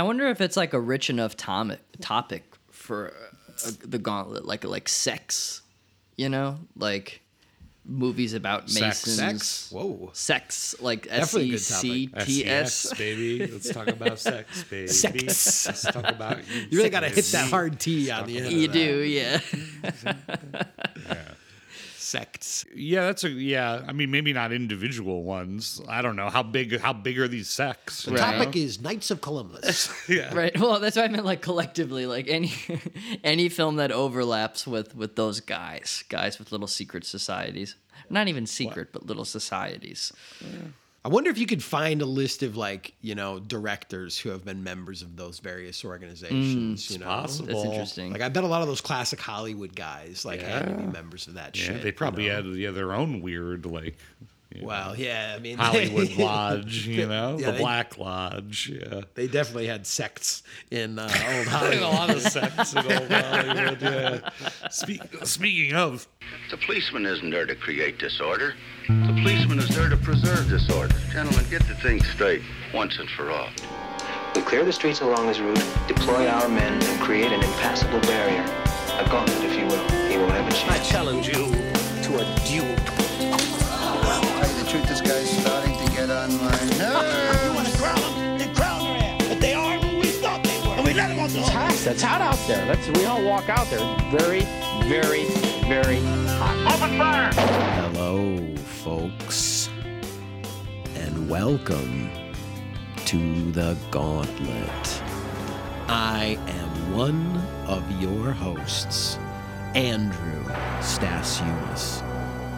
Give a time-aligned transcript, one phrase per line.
[0.00, 3.12] I wonder if it's like a rich enough topic topic for
[3.66, 5.60] uh, the gauntlet, like like sex,
[6.16, 7.20] you know, like
[7.84, 9.06] movies about Sex.
[9.06, 9.16] masons.
[9.18, 9.70] Sex.
[9.70, 10.08] Whoa.
[10.14, 12.24] Sex, like S E topic.
[12.24, 12.44] T
[12.96, 13.46] baby.
[13.46, 14.88] Let's talk about sex, baby.
[14.88, 15.66] Sex.
[15.66, 16.62] Let's talk about you.
[16.70, 18.52] You really got to hit that hard T on the end.
[18.52, 19.40] You do, yeah.
[20.02, 21.36] that.
[22.10, 22.64] Sects.
[22.74, 23.84] Yeah, that's a yeah.
[23.86, 25.80] I mean, maybe not individual ones.
[25.88, 26.80] I don't know how big.
[26.80, 28.02] How big are these sects?
[28.02, 28.20] The Right.
[28.38, 29.88] Topic is Knights of Columbus.
[30.08, 30.34] Yeah.
[30.34, 30.58] Right.
[30.58, 31.24] Well, that's what I meant.
[31.24, 32.52] Like collectively, like any
[33.22, 37.76] any film that overlaps with with those guys, guys with little secret societies.
[38.08, 40.12] Not even secret, but little societies.
[41.02, 44.44] I wonder if you could find a list of like you know directors who have
[44.44, 46.88] been members of those various organizations.
[46.88, 47.46] Mm, you know, possible.
[47.46, 48.12] That's interesting.
[48.12, 51.26] Like I bet a lot of those classic Hollywood guys like had to be members
[51.26, 51.82] of that Yeah, shit.
[51.82, 52.36] they probably you know?
[52.36, 53.96] had yeah, their own weird like
[54.54, 58.68] you know, Well, yeah, I mean Hollywood Lodge, you know, Yeah, the they- Black Lodge.
[58.72, 59.02] Yeah.
[59.14, 61.02] They definitely had sects in uh,
[61.34, 61.80] old a Hollywood.
[61.82, 63.82] lot of sects in old Hollywood.
[63.82, 64.68] Yeah.
[64.70, 66.06] Speak, speaking of,
[66.50, 68.54] The policeman isn't there to create disorder.
[68.88, 70.94] The policeman is there to preserve disorder.
[71.12, 72.42] Gentlemen, get the thing straight
[72.74, 73.48] once and for all.
[74.34, 78.42] We clear the streets along this route, deploy our men, and create an impassable barrier.
[78.98, 79.88] A gauntlet, if you will.
[80.08, 80.70] He won't have a chance.
[80.70, 81.46] I challenge you
[86.30, 88.38] to get on my You want to crown them?
[88.38, 89.28] Then crown their ass.
[89.28, 90.74] But they are who we thought they were.
[90.74, 91.52] And we let them off the hook.
[91.52, 91.86] hot.
[91.86, 92.66] It's hot out there.
[92.66, 93.80] Let's we all walk out there.
[94.10, 94.40] Very,
[94.88, 95.24] very,
[95.68, 96.00] very
[96.38, 96.74] hot.
[96.74, 97.32] Open fire!
[97.32, 99.68] Hello, folks,
[100.94, 102.10] and welcome
[103.06, 105.02] to the Gauntlet.
[105.88, 107.36] I am one
[107.66, 109.16] of your hosts,
[109.74, 110.44] Andrew
[110.80, 112.02] Stasiulis,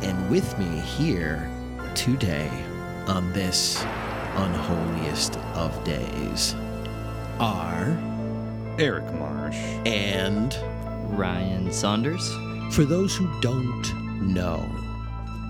[0.03, 1.51] and with me here
[1.95, 2.51] today
[3.09, 3.83] on this
[4.37, 6.55] unholiest of days
[7.39, 7.99] are
[8.79, 9.57] Eric Marsh.
[9.87, 10.57] and
[11.19, 12.27] Ryan Saunders.
[12.75, 14.65] For those who don't know,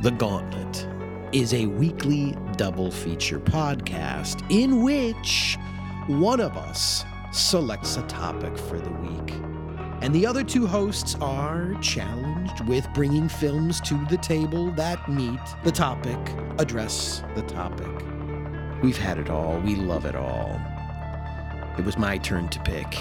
[0.03, 0.89] The Gauntlet
[1.33, 5.57] is a weekly double feature podcast in which
[6.09, 9.35] one of us selects a topic for the week.
[10.03, 15.39] And the other two hosts are challenged with bringing films to the table that meet
[15.63, 16.19] the topic,
[16.59, 17.87] address the topic.
[18.83, 20.61] We've had it all, we love it all.
[21.79, 22.99] It was my turn to pick.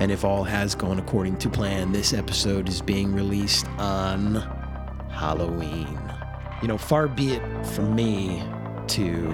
[0.00, 4.36] And if all has gone according to plan, this episode is being released on
[5.10, 5.98] Halloween.
[6.62, 8.42] You know, far be it from me
[8.86, 9.28] to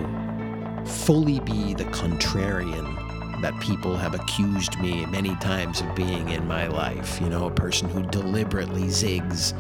[0.85, 2.94] fully be the contrarian
[3.45, 7.21] that people have accused me many times of being in my life.
[7.21, 9.53] You know, a person who deliberately zigs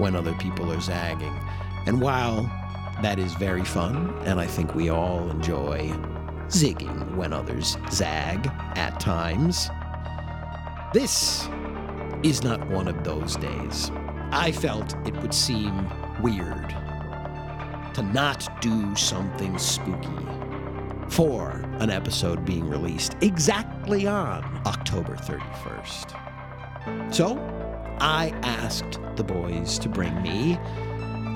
[0.00, 1.32] when other people are zagging.
[1.86, 2.50] And while
[3.02, 5.90] that is very fun, and I think we all enjoy
[6.48, 9.70] zigging when others zag at times,
[10.92, 11.48] this
[12.24, 13.92] is not one of those days.
[14.32, 15.88] I felt it would seem
[16.20, 16.70] weird
[17.94, 20.26] to not do something spooky
[21.08, 27.14] for an episode being released exactly on October 31st.
[27.14, 27.38] So,
[28.00, 30.58] I asked the boys to bring me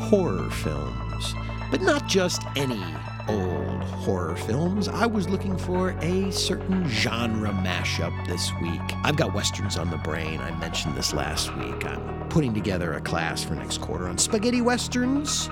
[0.08, 1.34] horror films,
[1.70, 2.82] but not just any
[3.28, 4.86] old horror films.
[4.88, 8.80] I was looking for a certain genre mashup this week.
[9.02, 10.40] I've got westerns on the brain.
[10.40, 11.86] I mentioned this last week.
[11.86, 15.48] I'm putting together a class for next quarter on spaghetti westerns.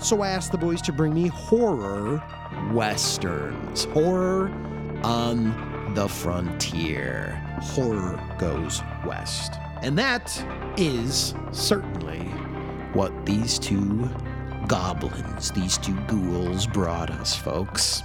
[0.00, 2.22] So I asked the boys to bring me horror
[2.72, 3.84] westerns.
[3.86, 4.50] Horror
[5.02, 7.42] on the frontier.
[7.60, 9.54] Horror goes west.
[9.82, 10.44] And that
[10.76, 12.20] is certainly
[12.92, 14.08] what these two
[14.66, 18.02] goblins, these two ghouls brought us, folks.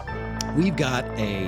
[0.56, 1.48] We've got a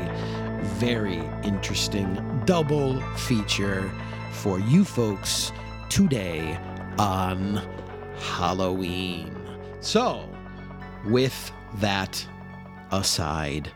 [0.78, 3.92] very interesting double feature
[4.32, 5.52] for you folks
[5.90, 6.60] today
[6.98, 7.62] on
[8.20, 9.36] Halloween.
[9.80, 10.28] So,
[11.06, 12.26] with that
[12.92, 13.72] aside,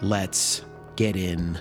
[0.00, 0.64] let's
[0.96, 1.58] get in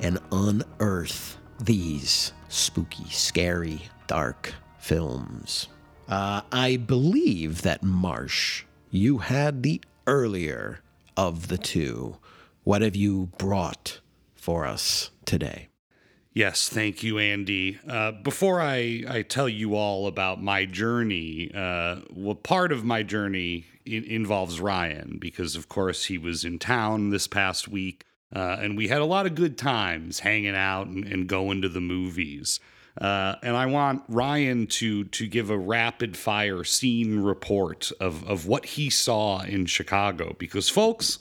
[0.00, 5.68] and unearth these spooky, scary, dark films.
[6.08, 10.80] Uh, I believe that Marsh, you had the earlier
[11.16, 12.16] of the two.
[12.64, 14.00] What have you brought
[14.34, 15.68] for us today?
[16.34, 17.78] Yes, thank you, Andy.
[17.86, 23.02] Uh, before I, I tell you all about my journey, uh, well, part of my
[23.02, 28.58] journey in, involves Ryan because, of course, he was in town this past week, uh,
[28.60, 31.80] and we had a lot of good times hanging out and, and going to the
[31.80, 32.60] movies.
[33.00, 38.46] Uh, and I want Ryan to to give a rapid fire scene report of of
[38.46, 41.18] what he saw in Chicago because, folks,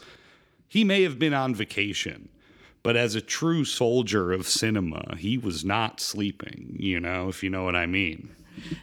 [0.67, 2.29] he may have been on vacation
[2.83, 7.49] But as a true soldier of cinema, he was not sleeping, you know, if you
[7.49, 8.35] know what I mean.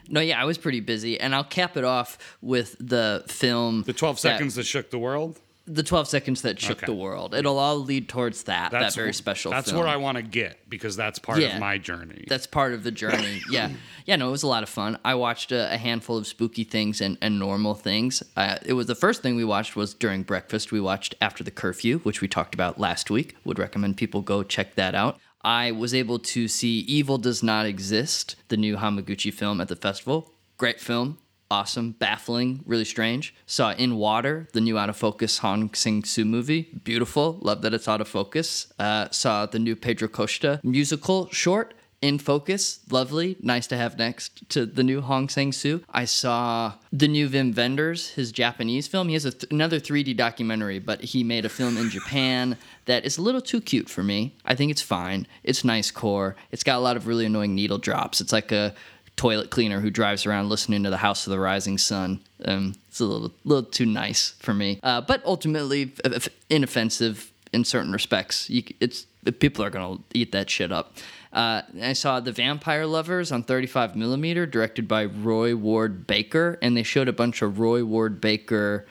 [0.08, 3.82] No, yeah, I was pretty busy, and I'll cap it off with the film.
[3.84, 5.38] The 12 that- seconds that shook the world?
[5.70, 6.86] the 12 seconds that shook Okay.
[6.86, 7.34] the world.
[7.34, 8.70] It'll all lead towards that.
[8.70, 9.50] that very wh- special.
[9.50, 9.80] That's film.
[9.82, 11.56] where I want to get because that's part Yeah.
[11.56, 12.24] of my journey.
[12.26, 13.42] That's part of the journey.
[13.50, 13.72] Yeah.
[14.06, 14.96] Yeah, no, it was a lot of fun.
[15.04, 18.22] I watched a, a handful of spooky things and, and normal things.
[18.34, 20.72] Uh, it was the first thing we watched was during breakfast.
[20.72, 23.36] We watched After the Curfew, which we talked about last week.
[23.44, 25.18] Would recommend people go check that out.
[25.48, 29.76] I was able to see Evil Does Not Exist, the new Hamaguchi film at the
[29.76, 30.34] festival.
[30.58, 31.16] Great film.
[31.50, 33.34] Awesome, baffling, really strange.
[33.46, 36.68] Saw In Water, the new out of focus Hong Sang Soo movie.
[36.84, 37.38] Beautiful.
[37.40, 38.70] Love that it's out of focus.
[38.78, 42.80] Uh, saw the new Pedro Costa musical short in focus.
[42.90, 43.36] Lovely.
[43.40, 45.82] Nice to have next to the new Hong Sang Soo.
[45.90, 49.08] I saw the new Wim Wenders, his Japanese film.
[49.08, 53.18] He has th- another 3D documentary, but he made a film in Japan that is
[53.18, 54.36] a little too cute for me.
[54.44, 55.26] I think it's fine.
[55.42, 56.36] It's nice core.
[56.52, 58.20] It's got a lot of really annoying needle drops.
[58.20, 58.74] It's like a
[59.16, 62.20] toilet cleaner who drives around listening to the House of the Rising Sun.
[62.44, 67.32] Um, it's a little, little too nice for me, uh, but ultimately f- f- inoffensive
[67.52, 68.48] in certain respects.
[68.48, 69.06] You, it's
[69.40, 70.96] people are gonna eat that shit up.
[71.32, 76.76] Uh, I saw The Vampire Lovers on 35 millimeter, directed by Roy Ward Baker, and
[76.76, 78.86] they showed a bunch of Roy Ward Baker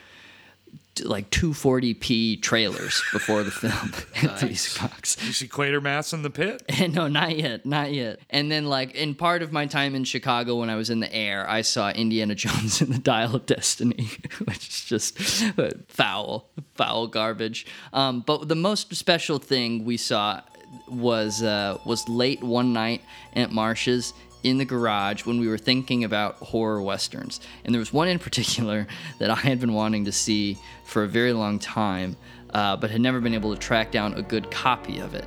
[1.04, 3.94] like 240p trailers before the film
[4.32, 5.18] at Cox.
[5.24, 6.64] you see Quatermass in the pit?
[6.94, 8.20] no, not yet, not yet.
[8.30, 11.14] And then, like, in part of my time in Chicago when I was in the
[11.14, 14.10] air, I saw Indiana Jones in the Dial of Destiny,
[14.46, 17.66] which is just uh, foul, foul garbage.
[17.94, 20.42] Um, but the most special thing we saw
[20.88, 23.02] was uh, was late one night
[23.36, 27.40] at Marsh's in the garage when we were thinking about horror westerns.
[27.66, 28.88] And there was one in particular
[29.20, 32.16] that I had been wanting to see for a very long time,
[32.54, 35.26] uh, but had never been able to track down a good copy of it.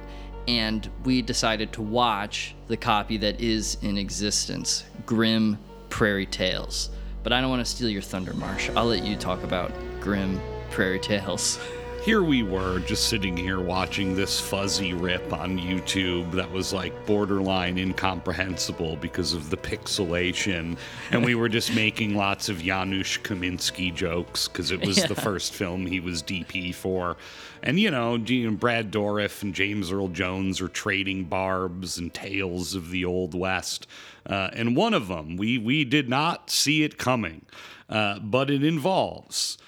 [0.49, 5.59] And we decided to watch the copy that is in existence Grim
[5.91, 6.91] Prairie Tales.
[7.23, 8.71] But I don't want to steal your thunder, Marsh.
[8.71, 9.71] I'll let you talk about
[10.01, 10.41] Grim
[10.71, 11.59] Prairie Tales.
[12.03, 16.95] Here we were, just sitting here watching this fuzzy rip on YouTube that was like
[17.05, 20.79] borderline incomprehensible because of the pixelation.
[21.11, 25.53] And we were just making lots of Janusz Kaminski jokes because it was the first
[25.53, 27.19] film he was DP for.
[27.63, 32.91] And, you know, Brad Dourif and James Earl Jones are trading barbs and tales of
[32.91, 33.87] the Old West.
[34.25, 37.45] Uh, and one of them, we, we did not see it coming,
[37.91, 39.59] uh, but it involves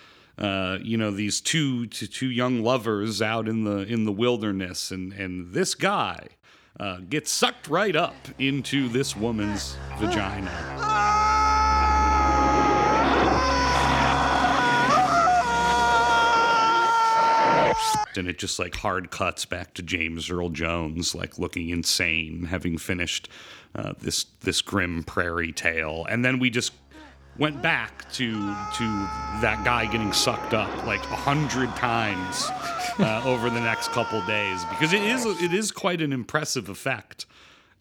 [0.43, 5.13] uh, you know these two two young lovers out in the in the wilderness, and
[5.13, 6.27] and this guy
[6.81, 10.51] uh, gets sucked right up into this woman's vagina.
[18.15, 22.77] And it just like hard cuts back to James Earl Jones, like looking insane, having
[22.77, 23.29] finished
[23.75, 26.73] uh, this this grim prairie tale, and then we just
[27.39, 28.31] went back to
[28.77, 28.85] to
[29.41, 32.47] that guy getting sucked up like a hundred times
[32.99, 37.27] uh, over the next couple days because it is it is quite an impressive effect,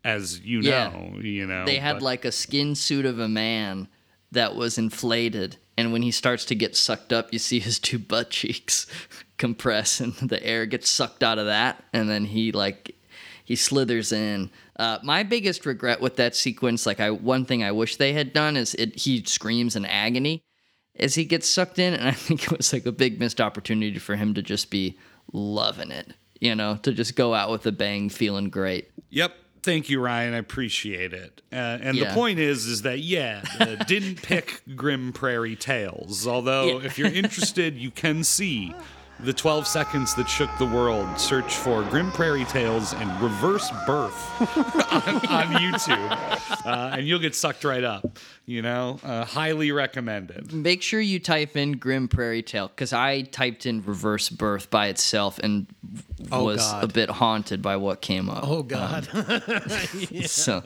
[0.04, 0.90] as you Yeah.
[0.90, 1.20] know.
[1.22, 3.88] You know They had but- like a skin suit of a man
[4.32, 8.00] that was inflated, and when he starts to get sucked up, you see his two
[8.00, 8.88] butt cheeks
[9.38, 12.96] compress, and the air gets sucked out of that, and then he like
[13.44, 14.50] he slithers in.
[14.78, 18.34] Uh, my biggest regret with that sequence, like I one thing I wish they had
[18.34, 20.44] done is it he screams in agony
[20.98, 24.00] as he gets sucked in, and I think it was like a big missed opportunity
[24.00, 24.98] for him to just be
[25.34, 28.90] loving it, you know, to just go out with a bang, feeling great.
[29.10, 29.34] Yep.
[29.64, 30.34] Thank you, Ryan.
[30.34, 31.42] I appreciate it.
[31.54, 32.10] Uh, and Yeah.
[32.10, 36.26] the point is, is that yeah, uh, didn't pick Grim Prairie Tales.
[36.26, 36.86] Although, Yeah.
[36.88, 38.74] if you're interested, you can see
[39.24, 41.20] the 12 seconds that shook the world.
[41.20, 44.42] Search for Grim Prairie Tales and Reverse Birth
[44.92, 48.18] on, on YouTube, uh, and you'll get sucked right up.
[48.46, 50.52] You know, uh, highly recommended.
[50.52, 54.88] Make sure you type in Grim Prairie Tale because I typed in Reverse Birth by
[54.88, 55.68] itself and
[56.32, 56.84] Oh, was God.
[56.84, 58.44] a bit haunted by what came up.
[58.48, 59.08] Oh God.
[60.26, 60.64] So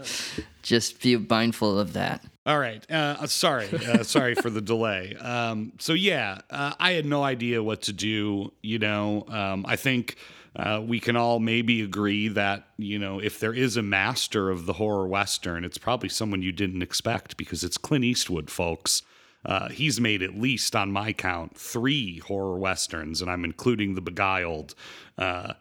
[0.62, 2.24] just be mindful of that.
[2.46, 2.90] All right.
[2.92, 3.68] Uh, sorry.
[3.74, 5.16] Uh, sorry for the delay.
[5.16, 8.54] Um, so, yeah, uh, I had no idea what to do.
[8.62, 10.18] You know, um, I think
[10.56, 14.68] uh, we can all maybe agree that, you know, if there is a master of
[14.68, 19.02] the horror Western, it's probably someone you didn't expect because it's Clint Eastwood, folks.
[19.44, 24.02] Uh, he's made at least, on my count, three horror Westerns, and I'm including The
[24.02, 24.76] Beguiled.
[25.18, 25.54] Uh,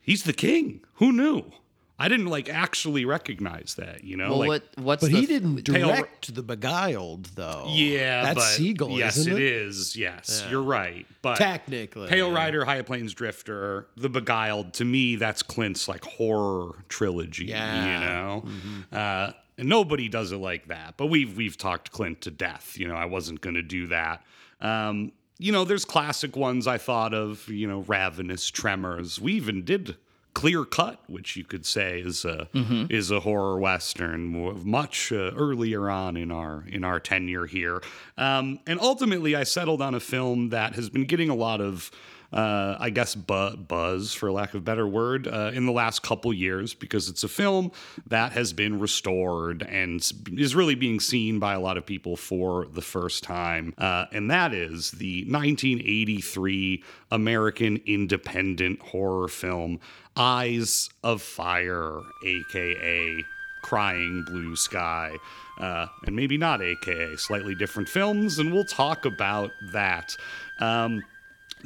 [0.00, 0.84] he's the king.
[0.94, 1.52] Who knew?
[1.98, 4.30] I didn't like actually recognize that, you know.
[4.30, 7.66] Well, like, what what's But the, he didn't Pale- direct the Beguiled, though.
[7.70, 9.52] Yeah, that's but Siegel, Yes, isn't it it?
[9.52, 9.96] is.
[9.96, 11.06] Yes, you're right.
[11.22, 14.74] But Technically, Pale Rider, High Plains Drifter, The Beguiled.
[14.74, 17.46] To me, that's Clint's like horror trilogy.
[17.46, 17.84] Yeah.
[18.00, 18.80] you know, Mm-hmm.
[18.94, 20.98] uh, and nobody does it like that.
[20.98, 22.76] But we've we've talked Clint to death.
[22.78, 24.22] You know, I wasn't going to do that.
[24.60, 27.48] Um, you know, there's classic ones I thought of.
[27.48, 29.18] You know, Ravenous, Tremors.
[29.18, 29.96] We even did.
[30.36, 32.48] Clear Cut, which you could say is a
[32.90, 37.82] is a horror western, much uh, earlier on in our in our tenure here,
[38.18, 41.90] um, and ultimately I settled on a film that has been getting a lot of
[42.32, 46.02] uh, I guess bu- buzz, for lack of a better word, uh, in the last
[46.02, 47.72] couple years because it's a film
[48.06, 50.00] that has been restored and
[50.32, 53.74] is really being seen by a lot of people for the first time.
[53.78, 59.80] Uh, and that is the 1983 American independent horror film
[60.16, 63.24] Eyes of Fire, aka
[63.62, 65.10] Crying Blue Sky,
[65.58, 70.16] uh, and maybe not AKA, slightly different films, and we'll talk about that.
[70.60, 71.02] Um,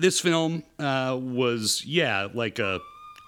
[0.00, 2.80] this film uh, was, yeah, like a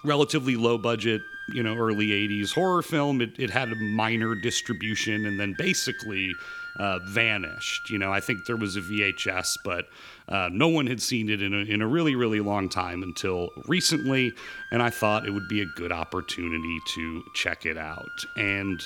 [0.03, 3.21] relatively low budget, you know, early 80s horror film.
[3.21, 6.33] It, it had a minor distribution and then basically
[6.77, 7.89] uh, vanished.
[7.89, 9.85] You know, I think there was a VHS, but
[10.27, 13.49] uh, no one had seen it in a, in a really, really long time until
[13.67, 14.33] recently.
[14.71, 18.25] And I thought it would be a good opportunity to check it out.
[18.35, 18.81] And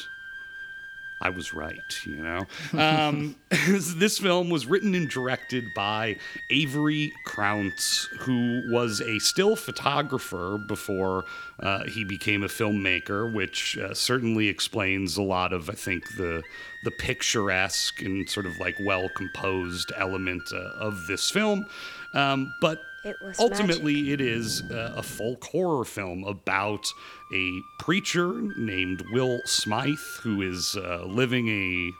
[1.20, 2.46] I was right, you know.
[2.80, 6.18] Um, this film was written and directed by
[6.52, 11.26] Avery Crounse, who was a still photographer before
[11.60, 16.44] uh, he became a filmmaker, which uh, certainly explains a lot of, I think, the
[16.84, 21.66] the picturesque and sort of like well composed element uh, of this film.
[22.14, 26.86] Um, but It was ultimately it is uh, a folk horror film about
[27.34, 31.92] a preacher named Will Smythe who is uh, living a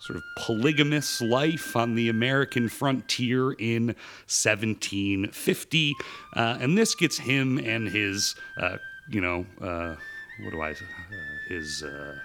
[0.00, 3.88] sort of polygamous life on the American frontier in
[4.26, 5.94] 1750.
[6.34, 8.78] Uh, and this gets him and his, uh,
[9.10, 9.94] you know, uh,
[10.40, 10.74] what do I, uh,
[11.48, 11.82] his.
[11.82, 12.16] Uh,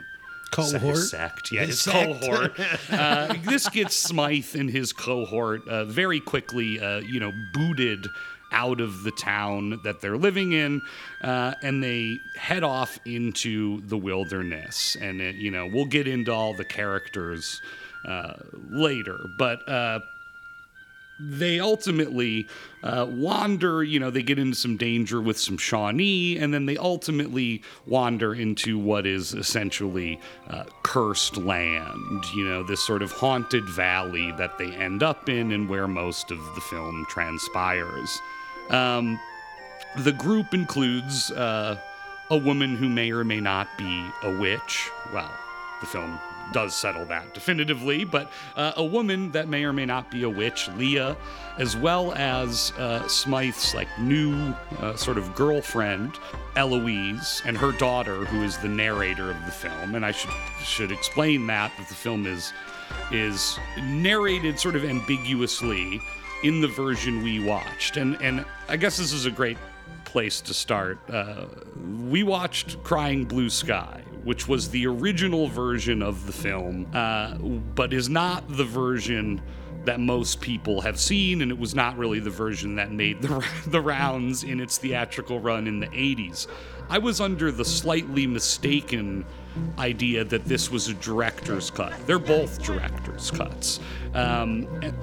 [0.52, 0.82] Cohort?
[0.82, 2.58] his sect, yeah, His his, cohort.
[2.90, 8.08] uh, this gets Smythe and his cohort uh, very quickly, uh, you know, booted
[8.52, 10.82] out of the town that they're living in,
[11.22, 14.96] uh, and they head off into the wilderness.
[15.00, 17.62] And it, you know, we'll get into all the characters
[18.06, 18.34] uh,
[18.70, 19.68] later, but.
[19.68, 20.00] Uh,
[21.20, 22.48] they ultimately
[22.84, 26.78] uh, wander, you know, they get into some danger with some Shawnee, and then they
[26.78, 33.64] ultimately wander into what is essentially uh, cursed land, you know, this sort of haunted
[33.70, 38.20] valley that they end up in and where most of the film transpires.
[38.70, 39.20] Um,
[39.98, 41.78] the group includes uh,
[42.30, 44.90] a woman who may or may not be a witch.
[45.14, 45.32] Well,
[45.82, 46.20] the film
[46.52, 50.30] does settle that definitively, but uh, a woman that may or may not be a
[50.30, 51.18] witch, Leah,
[51.58, 56.20] as well as uh, Smythe's like new uh, sort of girlfriend,
[56.56, 59.96] Eloise, and her daughter, who is the narrator of the film.
[59.96, 60.32] And I should
[60.64, 62.54] should explain that that the film is
[63.12, 66.00] is narrated sort of ambiguously
[66.46, 67.98] in the version we watched.
[67.98, 69.58] And and I guess this is a great
[70.04, 71.00] place to start.
[71.10, 71.46] Uh,
[72.08, 77.36] we watched Crying Blue Sky, which was the original version of the film, uh,
[77.74, 79.42] but is not the version
[79.86, 83.46] that most people have seen, and it was not really the version that made the,
[83.68, 86.48] the rounds in its theatrical run in the 80s.
[86.90, 89.26] I was under the slightly mistaken
[89.78, 91.94] idea that this was a director's cut.
[92.08, 93.80] They're both director's cuts.
[94.14, 94.96] Um, and,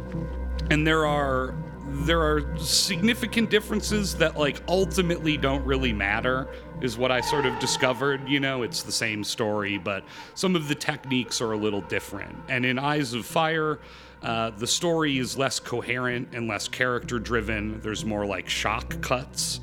[0.71, 1.55] and there are
[1.95, 6.49] there are significant differences that like ultimately don't really matter
[6.81, 8.63] is what i sort of discovered you know?
[8.63, 10.05] It's the same story but
[10.35, 12.37] some of the techniques are a little different.
[12.49, 13.81] And in eyes of fire
[14.23, 19.61] uh, the story is less coherent and less character driven there's more like shock cuts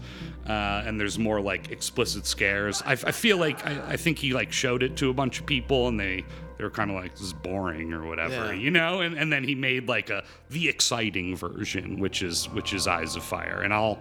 [0.47, 2.81] uh, and there's more like explicit scares.
[2.83, 5.45] I, I feel like I, I think he like showed it to a bunch of
[5.45, 6.25] people and they
[6.59, 8.51] they were kind of like this is boring or whatever, Yeah.
[8.51, 8.99] you know.
[8.99, 13.15] And, and then he made like a the exciting version, which is which is Eyes
[13.15, 13.97] of Fire, and I'll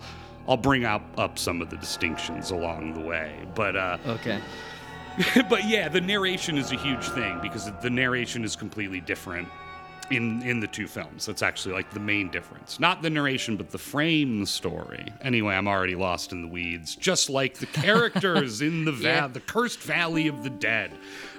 [0.49, 4.41] I'll bring up up some of the distinctions along the way, but uh, Okay.
[5.49, 9.47] but yeah, the narration is a huge thing because the narration is completely different
[10.11, 11.27] in in the two films.
[11.27, 12.81] That's actually like the main difference.
[12.81, 15.07] Not the narration, but the frame story.
[15.23, 19.27] Anyway, I'm already lost in the weeds, just like the characters in the va- Yeah.
[19.29, 20.91] the cursed valley of the dead.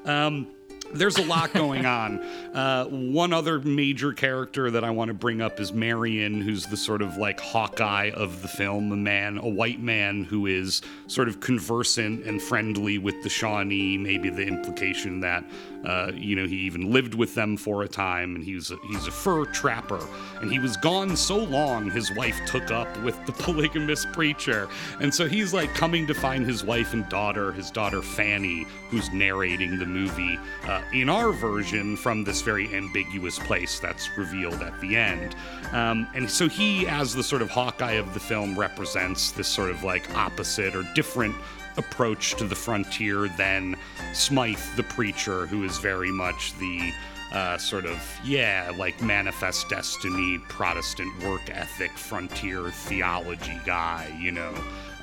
[0.06, 0.48] Um,
[0.94, 2.20] there's a lot going on.
[2.50, 6.76] Uh, one other major character that I want to bring up is Marion, who's the
[6.76, 11.28] sort of like Hawkeye of the film, a man, a white man who is sort
[11.28, 13.98] of conversant and friendly with the Shawnee.
[13.98, 15.44] Maybe the implication that
[15.86, 19.08] uh, you know he even lived with them for a time, and he's a, he's
[19.08, 20.06] a fur trapper,
[20.42, 24.68] and he was gone so long his wife took up with the polygamous preacher,
[25.00, 29.12] and so he's like coming to find his wife and daughter, his daughter Fanny, who's
[29.12, 34.80] narrating the movie uh, in our version from this very ambiguous place that's revealed at
[34.82, 35.36] the end.
[35.72, 39.70] Um, and so he, as the sort of Hawkeye of the film, represents this sort
[39.70, 41.36] of like opposite or different
[41.78, 43.76] approach to the frontier than
[44.14, 46.94] Smythe the preacher, who is very much the
[47.32, 54.54] uh, sort of, yeah, like manifest destiny, Protestant work ethic, frontier theology guy, you know.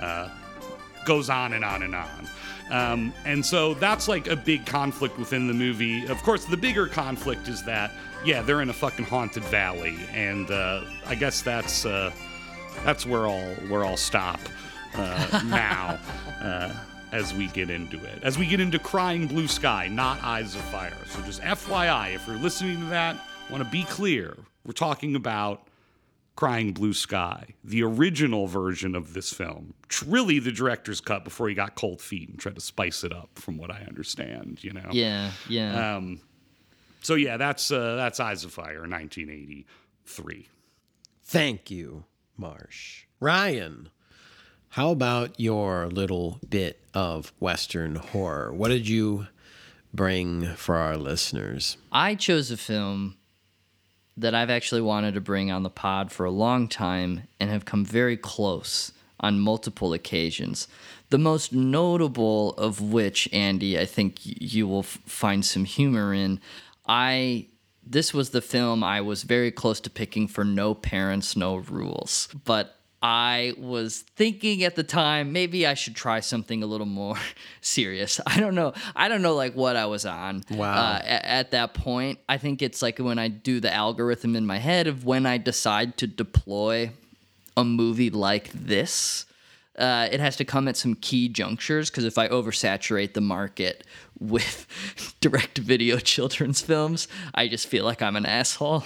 [0.01, 0.29] Uh,
[1.07, 2.29] goes on and on and on.
[2.71, 6.05] Um, and so that's like a big conflict within the movie.
[6.07, 7.93] Of course, the bigger conflict is that,
[8.25, 12.11] yeah, they're in a fucking haunted valley, and uh, I guess that's uh,
[12.85, 14.41] that's where I'll where I'll stop
[14.99, 15.99] uh, now.
[16.41, 16.73] Uh,
[17.13, 20.61] as we get into it, as we get into Crying Blue Sky, not Eyes of
[20.63, 20.93] Fire.
[21.09, 23.17] So just FYI, if you're listening to that,
[23.49, 25.69] want to be clear, we're talking about
[26.35, 29.73] Crying Blue Sky, the original version of this film.
[29.89, 33.13] Tr- Really, the director's cut before he got cold feet and tried to spice it
[33.13, 34.63] up, from what I understand.
[34.65, 34.89] You know.
[34.91, 35.97] Yeah, yeah.
[35.97, 36.21] Um.
[37.03, 40.49] So yeah, that's uh, that's Eyes of Fire, 1983.
[41.25, 42.05] Thank you,
[42.37, 43.05] Marsh.
[43.21, 43.91] Ryan,
[44.77, 48.53] how about your little bit of Western horror?
[48.53, 49.27] What did you
[49.95, 51.79] bring for our listeners?
[51.91, 53.17] I chose a film
[54.19, 57.65] that I've actually wanted to bring on the pod for a long time and have
[57.65, 60.69] come very close on multiple occasions.
[61.09, 66.39] The most notable of which, Andy, I think you will f- find some humor in.
[66.87, 67.47] I
[67.83, 72.29] this was the film I was very close to picking for No Parents, No Rules,
[72.45, 77.17] but I was thinking at the time maybe I should try something a little more
[77.61, 78.21] serious.
[78.27, 78.73] I don't know.
[78.95, 80.43] I don't know like what I was on.
[80.51, 80.73] Wow.
[80.75, 84.47] Uh, a- at that point, I think it's like when I do the algorithm in
[84.47, 86.91] my head of when I decide to deploy
[87.57, 89.25] a movie like this.
[89.79, 93.85] Uh, it has to come at some key junctures because if I oversaturate the market
[94.19, 94.67] with
[95.21, 98.85] direct video children's films, I just feel like I'm an asshole.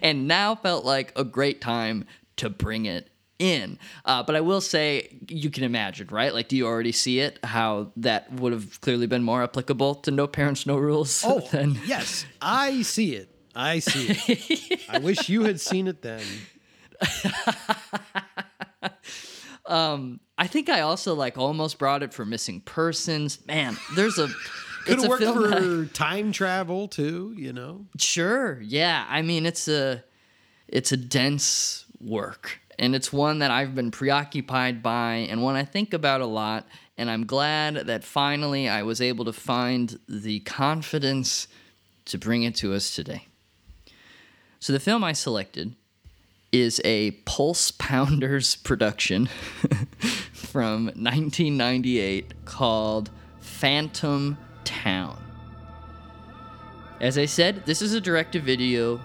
[0.00, 3.78] and now felt like a great time to bring it in.
[4.04, 6.32] Uh, but I will say, you can imagine, right?
[6.32, 7.38] Like, do you already see it?
[7.44, 11.78] How that would have clearly been more applicable to No Parents, No Rules Oh, than.
[11.86, 13.30] yes, I see it.
[13.54, 14.80] I see it.
[14.88, 16.22] I wish you had seen it then.
[19.68, 23.38] I think I also like almost brought it for missing persons.
[23.46, 24.28] Man, there's a.
[24.84, 27.86] Could have worked film that I- for time travel too, you know.
[27.98, 28.60] Sure.
[28.60, 29.04] Yeah.
[29.08, 30.04] I mean, it's a
[30.68, 35.64] it's a dense work, and it's one that I've been preoccupied by, and one I
[35.64, 36.66] think about a lot.
[36.98, 41.46] And I'm glad that finally I was able to find the confidence
[42.06, 43.26] to bring it to us today.
[44.60, 45.74] So the film I selected
[46.52, 49.26] is a Pulse Pounders production
[50.32, 53.10] from 1998 called
[53.40, 55.22] Phantom Town.
[57.00, 58.96] As I said, this is a direct to video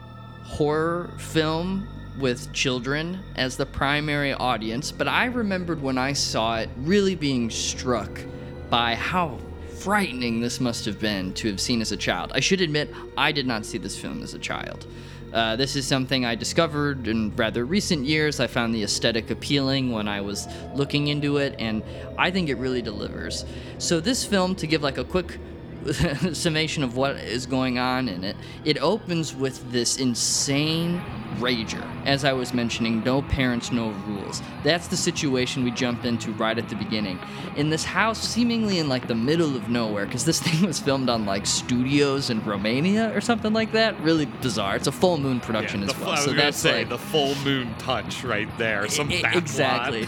[0.43, 1.87] horror film
[2.21, 7.49] with children as the primary audience, but I remembered when I saw it really being
[7.49, 8.21] struck
[8.69, 9.39] by how
[9.79, 12.31] frightening this must have been to have seen as a child.
[12.35, 14.85] I should admit, I did not see this film as a child.
[15.33, 18.39] Uh, this is something I discovered in rather recent years.
[18.39, 21.81] I found the aesthetic appealing when I was looking into it, and
[22.17, 23.45] I think it really delivers.
[23.77, 25.39] So, this film, to give like a quick
[26.33, 31.01] summation of what is going on in it, it opens with this insane
[31.37, 31.85] rager.
[32.05, 34.41] As I was mentioning, no parents, no rules.
[34.63, 37.19] That's the situation we jump into right at the beginning.
[37.55, 41.09] In this house, seemingly in like the middle of nowhere, because this thing was filmed
[41.09, 43.99] on like studios in Romania or something like that.
[44.01, 44.75] Really bizarre.
[44.75, 46.09] It's a full moon production the, as well.
[46.09, 48.87] I was so that's say like the full moon touch right there.
[48.87, 50.07] Some back exactly.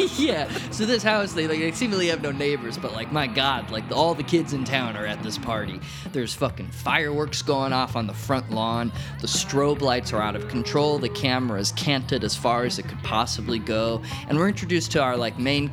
[0.16, 0.50] yeah.
[0.70, 3.84] So this house, they like they seemingly have no neighbors, but like my God, like
[3.92, 5.80] all the kids in town are at this party.
[6.12, 8.92] There's fucking fireworks going off on the front lawn.
[9.20, 10.98] The strobe lights are out of control.
[10.98, 15.02] The camera is canted as far as it could possibly go, and we're introduced to
[15.02, 15.72] our like main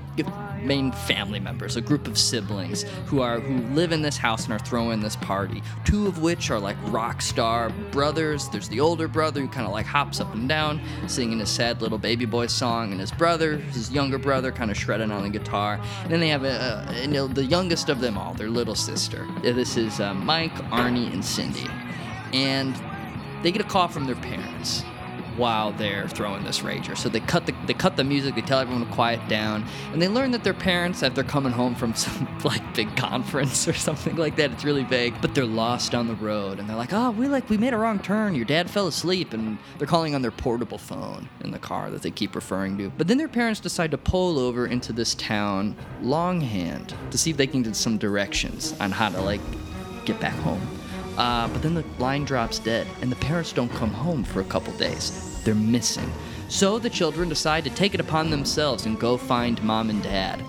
[0.62, 4.54] main family members, a group of siblings who are who live in this house and
[4.54, 5.62] are throwing this party.
[5.86, 8.50] Two of which are like rock star brothers.
[8.50, 11.82] There's the older brother who kind of like hops up and down, singing his sad
[11.82, 15.30] little baby boy song, and his brother, his younger brother, kind of shredding on the
[15.30, 15.80] guitar.
[16.04, 19.28] And then they have a, a the youngest of them all, their little sister.
[19.42, 21.68] This is uh, Mike, Arnie, and Cindy,
[22.34, 22.76] and
[23.44, 24.84] they get a call from their parents
[25.38, 26.98] while they're throwing this rager.
[26.98, 30.02] So they cut the they cut the music, they tell everyone to quiet down, and
[30.02, 34.16] they learn that their parents, after coming home from some like big conference or something
[34.16, 34.52] like that.
[34.52, 37.50] It's really vague, but they're lost on the road, and they're like, "Oh, we like
[37.50, 38.36] we made a wrong turn.
[38.36, 42.02] Your dad fell asleep," and they're calling on their portable phone in the car that
[42.02, 42.90] they keep referring to.
[42.98, 47.38] But then their parents decide to pull over into this town, Longhand, to see if
[47.38, 49.42] they can get some directions on how to like
[50.06, 50.77] get back home.
[51.18, 54.46] Uh, but then the line drops dead, and the parents don't come home for a
[54.46, 55.42] couple days.
[55.44, 56.12] They're missing.
[56.48, 60.44] So the children decide to take it upon themselves and go find mom and dad.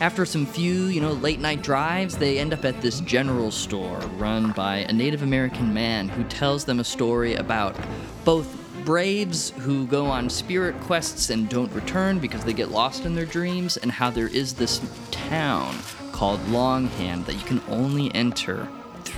[0.00, 3.98] After some few, you know, late night drives, they end up at this general store
[4.16, 7.76] run by a Native American man who tells them a story about
[8.24, 13.14] both braves who go on spirit quests and don't return because they get lost in
[13.14, 15.74] their dreams, and how there is this town
[16.12, 18.68] called Longhand that you can only enter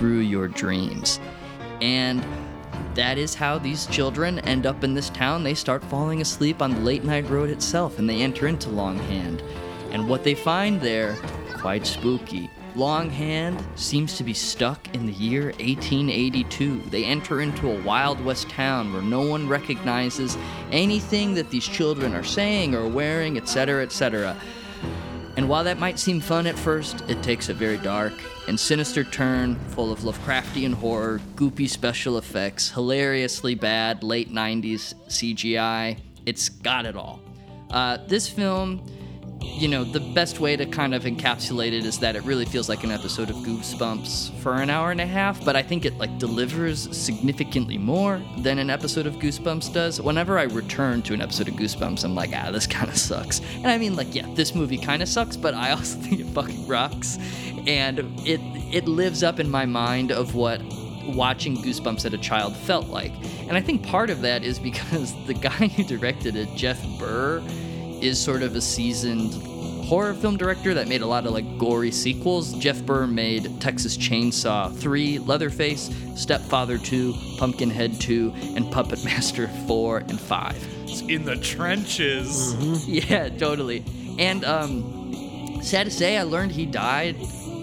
[0.02, 1.20] through your dreams.
[1.80, 2.26] And
[2.96, 5.44] that is how these children end up in this town.
[5.44, 9.44] They start falling asleep on the late night road itself and they enter into Longhand.
[9.92, 11.14] And what they find there,
[11.54, 12.50] quite spooky.
[12.74, 16.80] Longhand seems to be stuck in the year 1882.
[16.90, 20.36] They enter into a Wild West town where no one recognizes
[20.72, 24.36] anything that these children are saying or wearing, etc., etc.
[25.36, 28.14] And while that might seem fun at first, it takes a very dark
[28.48, 35.98] and sinister turn full of Lovecraftian horror, goopy special effects, hilariously bad late 90s CGI.
[36.26, 37.20] It's got it all.
[37.70, 38.84] Uh, this film,
[39.42, 42.68] you know, the best way to kind of encapsulate it is that it really feels
[42.68, 45.96] like an episode of Goosebumps for an hour and a half, but I think it
[45.98, 50.00] like delivers significantly more than an episode of Goosebumps does.
[50.00, 53.40] Whenever I return to an episode of Goosebumps, I'm like, ah, this kind of sucks.
[53.56, 56.26] And I mean, like, yeah, this movie kind of sucks, but I also think it
[56.28, 57.18] fucking rocks,
[57.66, 58.40] and it
[58.72, 60.60] it lives up in my mind of what
[61.06, 63.12] watching Goosebumps as a child felt like.
[63.48, 67.42] And I think part of that is because the guy who directed it, Jeff Burr,
[68.02, 69.32] is sort of a seasoned
[69.84, 72.52] horror film director that made a lot of like gory sequels.
[72.54, 79.98] Jeff Burr made Texas Chainsaw 3, Leatherface, Stepfather 2, Pumpkinhead 2, and Puppet Master 4
[79.98, 80.68] and 5.
[80.84, 82.54] It's in the trenches.
[82.88, 83.84] Yeah, totally.
[84.18, 87.16] And um sad to say I learned he died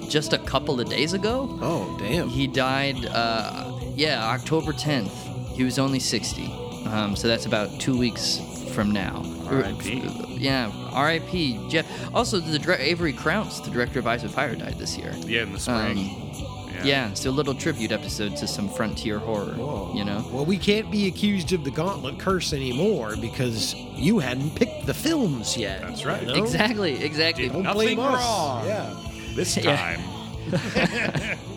[0.10, 1.58] just a couple of days ago.
[1.62, 2.30] Oh, damn.
[2.30, 5.12] He died, uh, yeah, October 10th.
[5.56, 6.45] He was only 60.
[6.88, 8.39] Um, so that's about two weeks
[8.73, 9.21] from now.
[9.49, 10.02] R.I.P..
[10.39, 11.67] Yeah, R.I.P.
[11.69, 11.86] Jeff.
[12.15, 15.13] Also, the dir- Avery Crounse, the director of Eyes of Fire, died this year.
[15.19, 15.97] Yeah, in the spring.
[15.99, 17.13] Um, yeah.
[17.13, 19.54] so a little tribute episode to some frontier horror.
[19.56, 19.91] Whoa.
[19.93, 20.25] You know.
[20.32, 24.93] Well, we can't be accused of the Gauntlet Curse anymore because you hadn't picked the
[24.93, 25.82] films yet.
[25.82, 26.21] That's right.
[26.21, 26.36] you know?
[26.36, 27.04] Exactly.
[27.04, 27.49] Exactly.
[27.49, 28.23] Did Don't blame Nothing us.
[28.23, 28.65] wrong.
[28.65, 28.95] Yeah.
[29.36, 29.97] This Yeah.
[29.97, 31.38] time.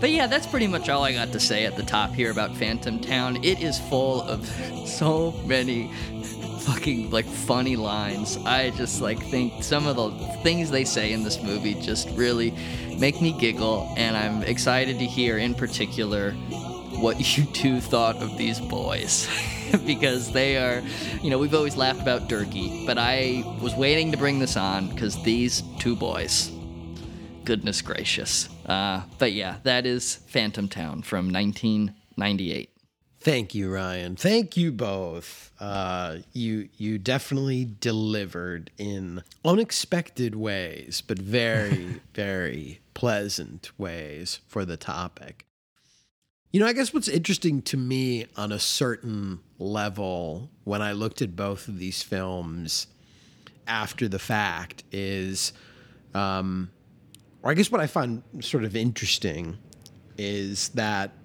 [0.00, 2.56] But yeah, that's pretty much all I got to say at the top here about
[2.56, 3.42] Phantom Town.
[3.42, 4.46] It is full of
[4.86, 5.90] so many
[6.68, 8.36] fucking like funny lines.
[8.44, 10.10] I just like think some of the
[10.42, 12.54] things they say in this movie just really
[12.98, 16.32] make me giggle and I'm excited to hear in particular
[17.00, 19.28] what you two thought of these boys.
[19.86, 20.82] because they are,
[21.22, 24.88] you know, we've always laughed about Durkee, but I was waiting to bring this on
[24.88, 26.50] because these two boys,
[27.44, 28.48] goodness gracious.
[28.66, 32.77] Uh, but yeah, that is Phantom Town from 1998.
[33.20, 34.14] Thank you, Ryan.
[34.14, 35.50] Thank you both.
[35.58, 44.76] Uh, you you definitely delivered in unexpected ways, but very very pleasant ways for the
[44.76, 45.46] topic.
[46.52, 51.20] You know, I guess what's interesting to me on a certain level when I looked
[51.20, 52.86] at both of these films
[53.66, 55.52] after the fact is,
[56.14, 56.70] um,
[57.42, 59.58] or I guess what I find sort of interesting
[60.16, 61.17] is that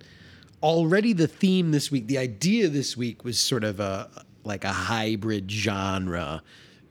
[0.64, 4.10] already the theme this week, the idea this week was sort of a
[4.46, 6.42] like a hybrid genre,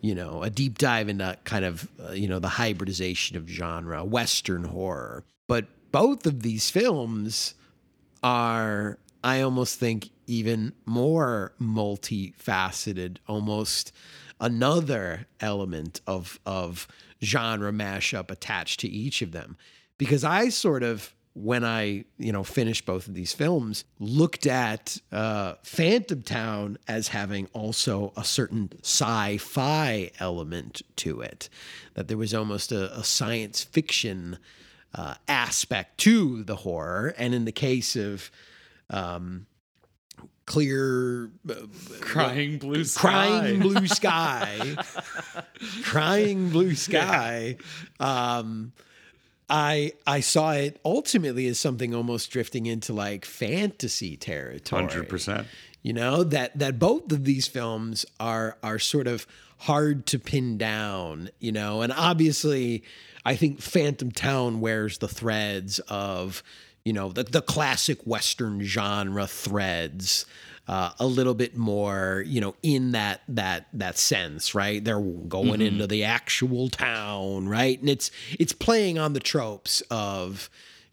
[0.01, 4.05] you know, a deep dive into kind of uh, you know the hybridization of genre,
[4.05, 5.25] Western horror.
[5.49, 7.55] But both of these films
[8.23, 13.93] are, I almost think, even more multifaceted, almost
[14.39, 16.87] another element of of
[17.25, 19.57] genre mashup attached to each of them.
[19.99, 24.99] Because I sort of when I, you know, finished both of these films, looked at
[25.11, 31.49] uh, Phantom Town as having also a certain sci-fi element to it,
[31.95, 34.38] that there was almost a, a science fiction
[34.95, 38.31] uh, aspect to the horror, and in the case of
[38.90, 39.47] um,
[40.45, 41.55] Clear uh,
[42.01, 43.01] Crying blue sky.
[43.40, 44.77] crying blue sky.
[45.85, 47.57] Crying blue sky.
[48.01, 48.73] Um
[49.53, 55.47] i i saw it ultimately as something almost drifting into like fantasy territory Hundred percent.
[55.83, 59.27] you know that that both of these films are are sort of
[59.59, 62.83] hard to pin down you know and obviously
[63.25, 66.43] i think phantom town wears the threads of
[66.85, 70.27] you know the, the classic western genre threads
[70.68, 75.61] uh, a little bit more you know in that that that sense right they're going
[75.61, 80.48] into the actual town right and it's it's playing on the tropes of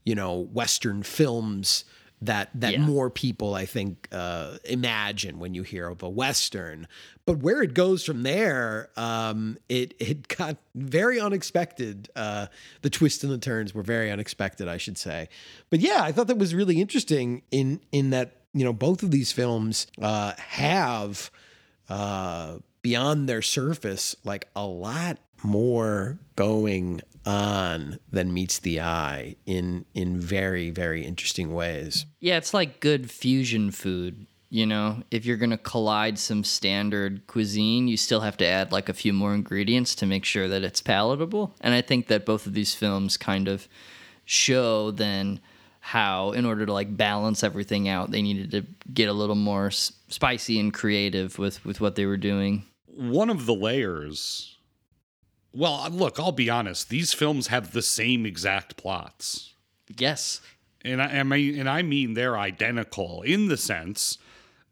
[0.05, 1.86] you know western films
[2.21, 2.79] that that Yeah.
[2.82, 6.86] more people I think uh, imagine when you hear of a western.
[7.25, 12.10] But where it goes from there, um, it it got very unexpected.
[12.17, 12.47] Uh,
[12.82, 15.29] the twists and the turns were very unexpected, I should say.
[15.69, 19.12] But yeah, I thought that was really interesting in in that you know both of
[19.12, 21.32] these films uh, have
[21.90, 29.86] uh, beyond their surface like a lot more going on than meets the eye in
[29.94, 32.06] in very very interesting ways.
[32.20, 34.26] Yeah, it's like good fusion food.
[34.52, 38.90] You know, if you're gonna collide some standard cuisine, you still have to add like
[38.90, 41.54] a few more ingredients to make sure that it's palatable.
[41.62, 43.68] And I think that both of these films kind of
[44.26, 45.40] show then
[45.89, 48.62] how, in order to like balance everything out, they needed to
[48.93, 52.63] get a little more s- spicy and creative with with what they were doing.
[52.86, 54.58] One of the layers.
[55.54, 56.89] Well, uh, look, I'll be honest.
[56.89, 59.54] These films have the same exact plots.
[59.97, 60.41] Yes.
[60.86, 64.17] and I, and I and I mean they're identical in the sense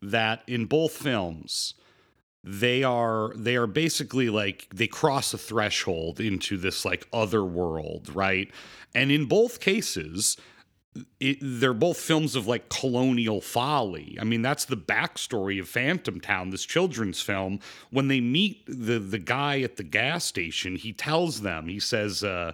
[0.02, 1.74] that in both films
[2.44, 8.10] they are they are basically like they cross a threshold into this like other world,
[8.14, 8.50] right?
[8.94, 10.38] And in both cases,
[11.20, 14.18] it, they're both films of like colonial folly.
[14.20, 17.60] I mean, that's the backstory of Phantom Town, this children's film.
[17.90, 22.24] When they meet the the guy at the gas station, he tells them, he says,
[22.24, 22.54] uh,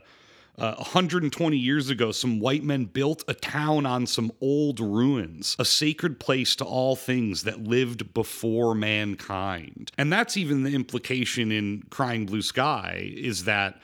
[0.57, 5.65] uh, 120 years ago, some white men built a town on some old ruins, a
[5.65, 9.91] sacred place to all things that lived before mankind.
[9.97, 13.81] And that's even the implication in Crying Blue Sky is that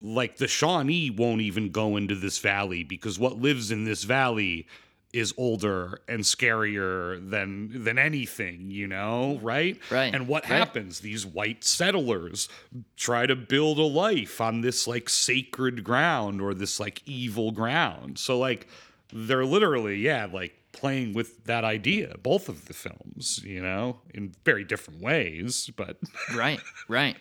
[0.00, 4.66] like the Shawnee won't even go into this valley because what lives in this valley
[5.12, 9.78] is older and scarier than than anything, you know, right?
[9.90, 10.58] Right, And what right.
[10.58, 11.00] happens?
[11.00, 12.48] These white settlers
[12.96, 18.18] try to build a life on this like sacred ground or this like evil ground.
[18.18, 18.68] So like
[19.12, 24.34] they're literally, yeah, like playing with that idea, both of the films, you know, in
[24.44, 25.96] very different ways, but
[26.34, 27.16] right, right.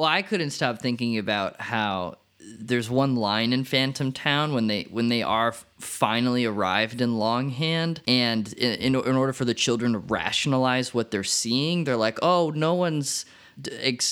[0.00, 2.16] Well, I couldn't stop thinking about how
[2.58, 8.00] there's one line in Phantom Town when they when they are finally arrived in Longhand,
[8.08, 12.18] and in, in in order for the children to rationalize what they're seeing, they're like,
[12.22, 13.26] "Oh, no one's."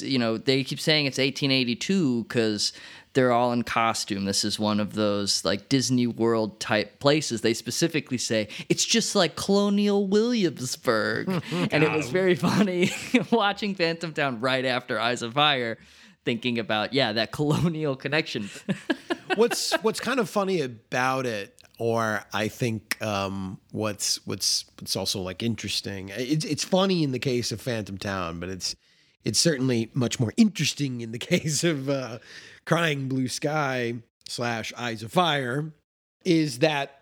[0.03, 2.75] You know, they keep saying it's 1882 because
[3.19, 4.27] they're all in costume.
[4.27, 7.41] This is one of those like Disney World type places.
[7.41, 12.93] They specifically say it's just like Colonial Williamsburg, and it was very funny
[13.33, 15.79] watching Phantom Town right after Eyes of Fire,
[16.25, 18.51] thinking about yeah that colonial connection.
[19.35, 25.23] what's what's kind of funny about it, or I think um, what's what's what's also
[25.23, 26.13] like interesting.
[26.15, 28.77] It's it's funny in the case of Phantom Town, but it's
[29.25, 32.21] it's certainly much more interesting in the case of uh,
[32.69, 33.95] Crying Blue Sky
[34.29, 35.73] slash Eyes of Fire.
[36.27, 37.01] Is that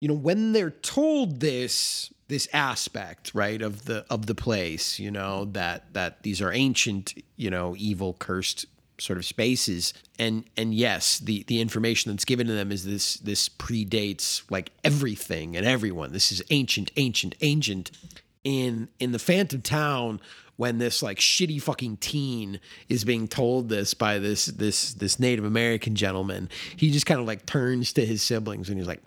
[0.00, 5.10] you know when they're told this this aspect right of the of the place you
[5.10, 8.64] know that that these are ancient you know evil cursed
[8.96, 13.16] sort of spaces and and yes the the information that's given to them is this
[13.16, 17.90] this predates like everything and everyone this is ancient ancient ancient
[18.44, 20.20] in in the phantom town
[20.56, 25.44] when this like shitty fucking teen is being told this by this this this native
[25.44, 29.02] american gentleman he just kind of like turns to his siblings and he's like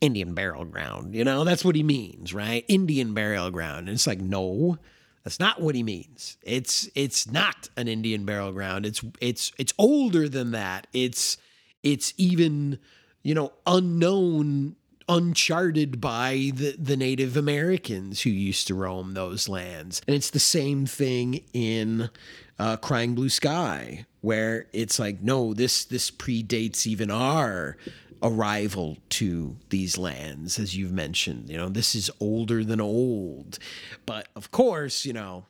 [0.00, 4.06] indian burial ground you know that's what he means right indian burial ground and it's
[4.06, 4.78] like no
[5.24, 6.36] that's not what he means.
[6.42, 8.84] It's it's not an Indian burial ground.
[8.84, 10.86] It's it's it's older than that.
[10.92, 11.36] It's
[11.82, 12.78] it's even
[13.22, 14.76] you know unknown,
[15.08, 20.00] uncharted by the the Native Americans who used to roam those lands.
[20.06, 22.10] And it's the same thing in
[22.58, 27.76] uh, Crying Blue Sky, where it's like no, this this predates even our
[28.22, 31.50] arrival to these lands, as you've mentioned.
[31.50, 33.58] You know, this is older than old,
[34.06, 35.46] but of course, you know,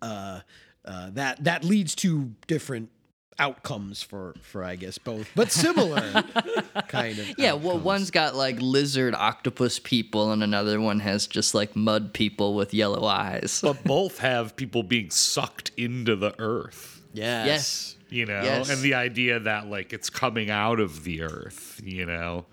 [0.00, 0.40] uh,
[0.84, 2.90] uh, that that leads to different
[3.38, 6.00] outcomes for for I guess both, but similar
[6.88, 7.34] kind of.
[7.38, 12.12] Yeah, well, one's got like lizard octopus people, and another one has just like mud
[12.12, 13.60] people with yellow eyes.
[13.62, 17.02] But both have people being sucked into the earth.
[17.12, 17.46] yes.
[17.46, 17.94] Yes.
[18.10, 18.70] You know, Yes.
[18.70, 22.46] and the idea that like it's coming out of the earth, you know.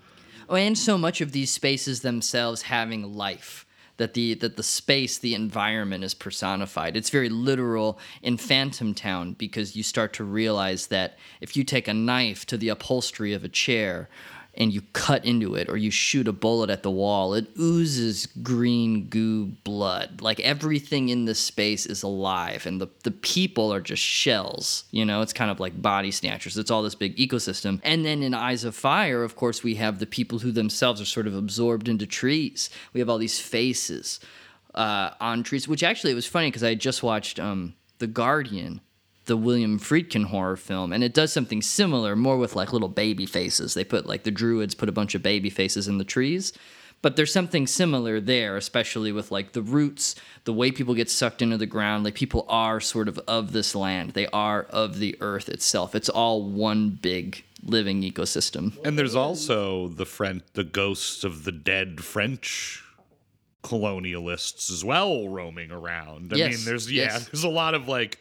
[0.48, 3.65] Oh, and so much of these spaces themselves having life
[3.96, 6.96] that the that the space, the environment is personified.
[6.96, 11.88] It's very literal in Phantom Town because you start to realize that if you take
[11.88, 14.08] a knife to the upholstery of a chair
[14.56, 18.26] and you cut into it or you shoot a bullet at the wall, it oozes
[18.42, 20.20] green goo blood.
[20.20, 24.84] Like everything in this space is alive and the, the people are just shells.
[24.90, 26.56] You know, it's kind of like body snatchers.
[26.56, 27.80] It's all this big ecosystem.
[27.82, 31.06] And then in Eyes of Fire, of course, we have the people who themselves are
[31.06, 32.70] sort of absorbed into trees.
[32.92, 34.20] We have all these faces
[34.74, 38.80] uh, on trees, which actually it was funny because I just watched um, The Guardian
[39.26, 43.26] the William Friedkin horror film, and it does something similar, more with like little baby
[43.26, 43.74] faces.
[43.74, 46.52] They put like the druids put a bunch of baby faces in the trees.
[47.02, 51.42] But there's something similar there, especially with like the roots, the way people get sucked
[51.42, 52.04] into the ground.
[52.04, 55.94] Like people are sort of of this land, they are of the earth itself.
[55.94, 58.72] It's all one big living ecosystem.
[58.84, 62.82] And there's also the French, the ghosts of the dead French
[63.62, 66.32] colonialists as well roaming around.
[66.32, 67.26] I Yes, mean, there's yeah, yes.
[67.28, 68.18] there's a lot of like,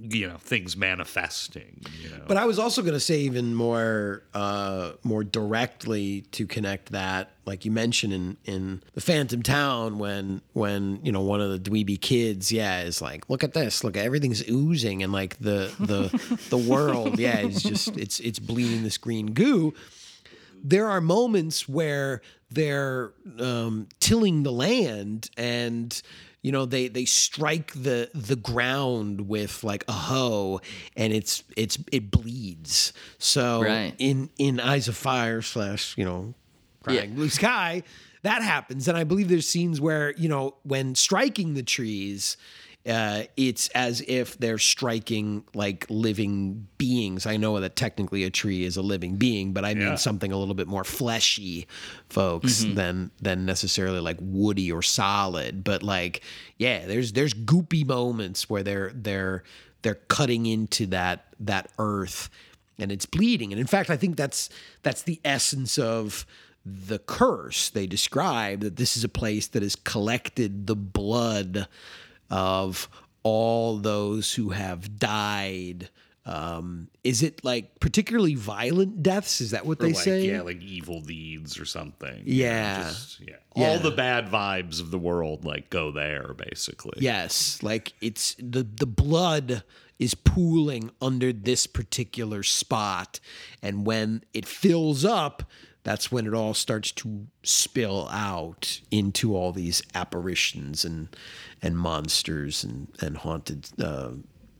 [0.00, 1.82] you know, things manifesting.
[2.02, 6.46] You know, But I was also going to say even more, uh, more directly to
[6.46, 11.40] connect that, like you mentioned in in the Phantom Town, when when you know one
[11.40, 15.12] of the dweeby kids, yeah, is like, look at this, look, at everything's oozing, and
[15.12, 19.74] like the the the world, yeah, is just it's it's bleeding this green goo.
[20.62, 26.00] There are moments where they're um, tilling the land and
[26.46, 30.60] you know they they strike the the ground with like a hoe
[30.96, 33.94] and it's it's it bleeds so Right.
[33.98, 36.34] in in eyes of fire slash you know
[36.84, 37.16] crying Yeah.
[37.16, 37.82] blue sky
[38.22, 42.36] that happens and i believe there's scenes where you know when striking the trees
[42.86, 47.26] uh, it's as if they're striking like living beings.
[47.26, 49.94] I know that technically a tree is a living being, but I mean Yeah.
[49.96, 51.66] something a little bit more fleshy,
[52.08, 55.64] folks, than than necessarily like woody or solid.
[55.64, 56.22] But like,
[56.58, 59.42] yeah, there's there's goopy moments where they're they're
[59.82, 62.30] they're cutting into that that earth
[62.78, 63.52] and it's bleeding.
[63.52, 64.48] And in fact, I think that's
[64.82, 66.24] that's the essence of
[66.64, 71.68] the curse they describe that this is a place that has collected the blood
[72.30, 72.88] of
[73.22, 75.90] all those who have died.
[76.26, 79.40] Um, is it like particularly violent deaths?
[79.40, 80.26] Is that what or they like, say?
[80.28, 82.22] yeah, like evil deeds or something.
[82.24, 82.82] you know, Yeah.
[82.88, 83.36] just- yeah.
[83.54, 83.68] Yeah.
[83.68, 86.98] All the bad vibes of the world like go there basically.
[86.98, 89.62] Yes, like it's the the blood
[89.98, 93.18] is pooling under this particular spot
[93.62, 95.44] and when it fills up
[95.84, 101.08] that's when it all starts to spill out into all these apparitions and
[101.62, 104.10] and monsters and and haunted uh,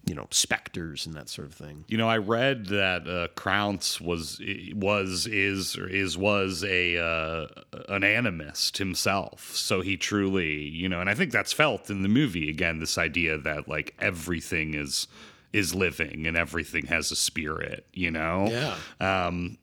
[0.06, 1.84] you know specters and that sort of thing.
[1.88, 4.40] You know, I read that uh, Crounse was
[4.74, 7.46] was is or is was a uh,
[7.88, 9.50] an animist himself.
[9.54, 12.78] So he truly, you know, and I think that's felt in the movie again.
[12.78, 15.08] This idea that like everything is
[15.52, 17.86] is living and everything has a spirit.
[17.92, 19.26] You know, Yeah.
[19.26, 19.58] um,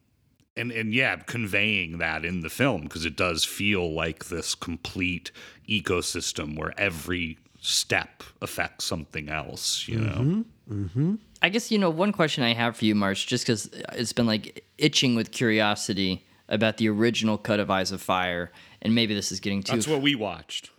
[0.58, 5.32] and and yeah, conveying that in the film because it does feel like this complete
[5.70, 9.88] ecosystem where every step affects something else.
[9.88, 11.18] You know.
[11.42, 14.26] I guess you know one question I have for you, March, just because it's been
[14.28, 19.32] like itching with curiosity about the original cut of Eyes of Fire, and maybe this
[19.32, 19.74] is getting too.
[19.76, 20.70] That's what we watched.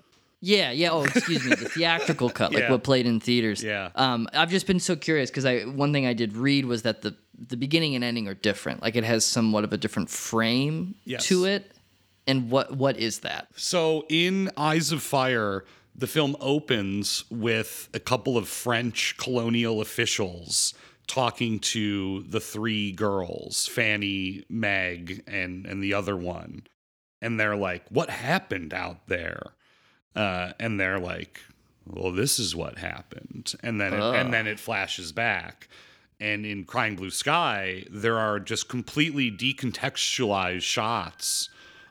[0.40, 0.90] yeah, yeah.
[0.90, 2.70] Oh, excuse me, the theatrical cut, like Yeah.
[2.70, 3.62] what played in theaters.
[3.62, 3.90] Yeah.
[3.94, 7.00] Um, I've just been so curious because I one thing I did read was that
[7.02, 7.16] the
[7.48, 8.82] the beginning and ending are different.
[8.82, 11.26] Like it has somewhat of a different frame Yes.
[11.26, 11.72] to it.
[12.26, 13.48] And what what is that?
[13.56, 20.74] So in Eyes of Fire, the film opens with a couple of French colonial officials
[21.06, 26.66] talking to the three girls, Fanny, Meg, and and the other one.
[27.20, 29.52] And they're like, "What happened out there?"
[30.16, 31.40] Uh, and they're like,
[31.86, 35.68] "Well, this is what happened." And then it, and then it flashes back.
[36.20, 41.50] And in Crying Blue Sky, there are just completely decontextualized shots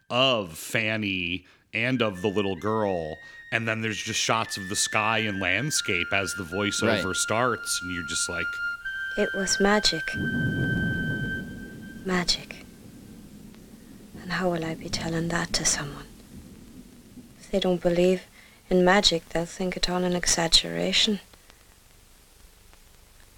[0.10, 3.18] of Fanny and of the little girl.
[3.54, 7.16] And then there's just shots of the sky and landscape as the voiceover Right.
[7.16, 7.80] starts.
[7.84, 8.48] And you're just like,
[9.16, 10.02] It was magic.
[12.04, 12.66] Magic.
[14.20, 16.08] And how will I be telling that to someone?
[17.40, 18.24] If they don't believe
[18.72, 21.20] in magic, they'll think it all an exaggeration.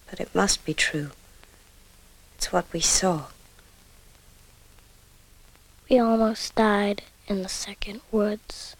[0.09, 1.11] But it must be true.
[2.37, 3.25] It's what we saw.
[5.89, 8.77] We almost died in the second woods.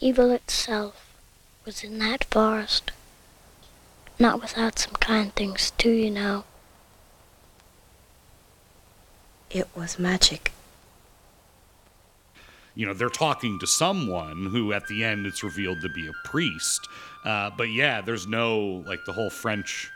[0.00, 1.12] Evil itself
[1.64, 2.92] was in that forest.
[4.18, 6.44] Not without some kind things too, you know.
[9.50, 10.52] It was magic.
[12.74, 16.12] You know, they're talking to someone who at the end it's revealed to be a
[16.24, 16.86] priest.
[17.24, 19.90] Uh, but yeah, there's no, like, the whole French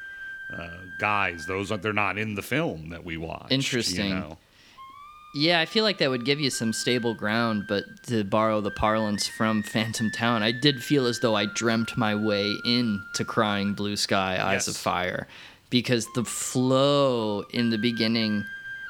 [0.53, 3.47] uh, guys, those are, they're not in the film that we watch.
[3.51, 4.09] Interesting.
[4.09, 4.39] You know?
[5.35, 8.71] Yeah, I feel like that would give you some stable ground, but to borrow the
[8.71, 13.73] parlance from Phantom Town, I did feel as though I dreamt my way into Crying
[13.73, 14.69] Blue Sky, Eyes Yes.
[14.69, 15.27] of Fire,
[15.71, 18.45] because the flow in the beginning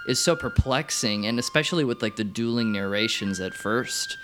[0.08, 4.16] is so perplexing, and especially with like the dueling narrations at first.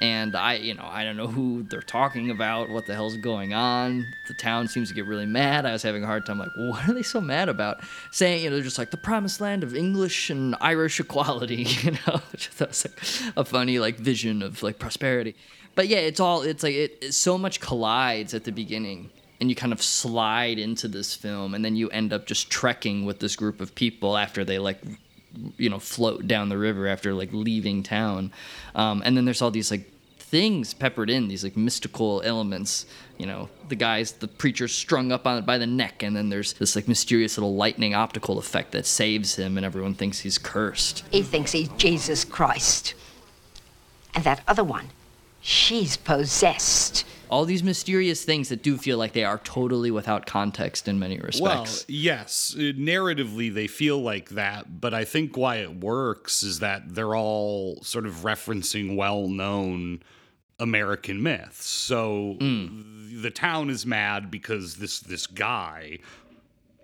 [0.00, 3.52] And I, you know, I don't know who they're talking about, what the hell's going
[3.52, 4.06] on.
[4.28, 5.66] The town seems to get really mad.
[5.66, 7.80] I was having a hard time, like, what are they so mad about?
[8.12, 11.92] Saying, you know, they're just like the promised land of English and Irish equality, you
[11.92, 11.98] know,
[12.58, 15.34] that was like a funny like vision of like prosperity.
[15.74, 19.48] But yeah, it's all it's like it, it so much collides at the beginning, and
[19.48, 23.18] you kind of slide into this film, and then you end up just trekking with
[23.18, 24.80] this group of people after they like
[25.56, 28.32] you know float down the river after like leaving town.
[28.74, 32.86] Um, and then there's all these like things peppered in these like mystical elements.
[33.16, 36.28] You know the guys the preacher strung up on it by the neck and then
[36.28, 40.38] there's this like mysterious little lightning optical effect that saves him and everyone thinks he's
[40.38, 41.04] cursed.
[41.10, 42.94] He thinks he's Jesus Christ.
[44.14, 44.88] And that other one,
[45.48, 47.06] she's possessed.
[47.30, 51.18] all these mysterious things that do feel like they are totally without context in many
[51.18, 56.58] respects Well, yes, narratively they feel like that, but I think why it works is
[56.60, 60.02] that they're all sort of referencing well-known
[60.58, 61.66] American myths.
[61.66, 63.22] So hmm.
[63.22, 65.98] the town is mad because this this guy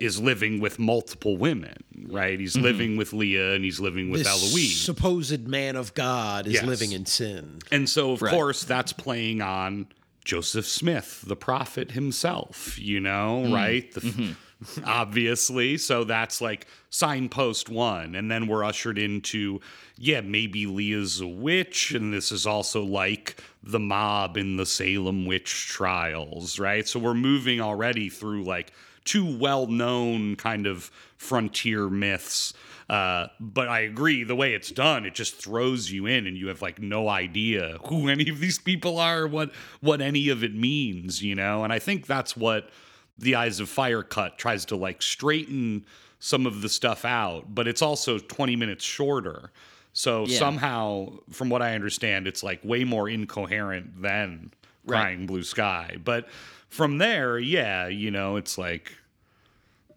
[0.00, 1.76] is living with multiple women,
[2.08, 2.38] right?
[2.38, 2.64] He's mm-hmm.
[2.64, 4.80] living with Leah and he's living with this Eloise.
[4.80, 6.64] supposed man of God is Yes.
[6.64, 7.60] living in sin.
[7.70, 8.32] And so, of Right.
[8.32, 9.86] course, that's playing on
[10.24, 13.54] Joseph Smith, the prophet himself, you know, mm-hmm.
[13.54, 13.92] right?
[13.92, 14.32] The, mm-hmm.
[14.84, 15.76] Obviously.
[15.76, 18.14] So that's like signpost one.
[18.14, 19.60] And then we're ushered into,
[19.98, 21.92] yeah, maybe Leah's a witch.
[21.92, 26.86] And this is also like the mob in the Salem witch trials, right?
[26.86, 28.72] So we're moving already through like
[29.04, 32.54] two well known kind of frontier myths.
[32.88, 36.48] Uh, but I agree, the way it's done, it just throws you in, and you
[36.48, 40.54] have like no idea who any of these people are, what what any of it
[40.54, 41.64] means, you know.
[41.64, 42.70] And I think that's what
[43.18, 45.86] the Eyes of Fire cut tries to like straighten
[46.18, 49.50] some of the stuff out, but it's also twenty minutes shorter.
[49.96, 50.38] So Yeah.
[50.38, 54.52] somehow, from what I understand, it's like way more incoherent than
[54.86, 55.00] Right.
[55.00, 55.96] Crying Blue Sky.
[56.04, 56.28] But
[56.74, 58.92] from there, yeah, you know, it's like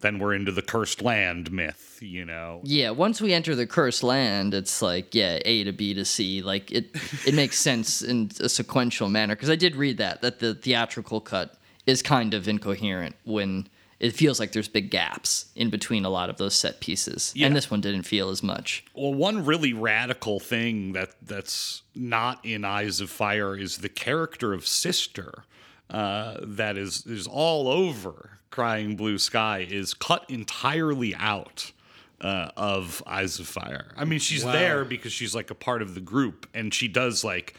[0.00, 2.60] then we're into the cursed land myth, you know.
[2.62, 6.40] Yeah, once we enter the cursed land, it's like yeah, A to B to C.
[6.40, 6.90] Like it,
[7.26, 9.34] it makes sense in a sequential manner.
[9.34, 11.56] Because I did read that that the theatrical cut
[11.86, 13.66] is kind of incoherent when
[13.98, 17.48] it feels like there's big gaps in between a lot of those set pieces, Yeah.
[17.48, 18.84] and this one didn't feel as much.
[18.94, 24.52] Well, one really radical thing that that's not in Eyes of Fire is the character
[24.54, 25.42] of Sister,
[25.90, 31.72] uh, that is is all over Crying Blue Sky is cut entirely out
[32.20, 33.86] uh, of Eyes of Fire.
[33.96, 37.24] I mean, she's there because she's like a part of the group, and she does
[37.24, 37.54] like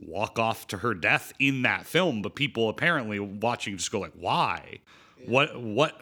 [0.00, 2.22] walk off to her death in that film.
[2.22, 4.78] But people apparently watching just go like, "Why?
[5.26, 5.58] What?
[5.60, 6.00] What?"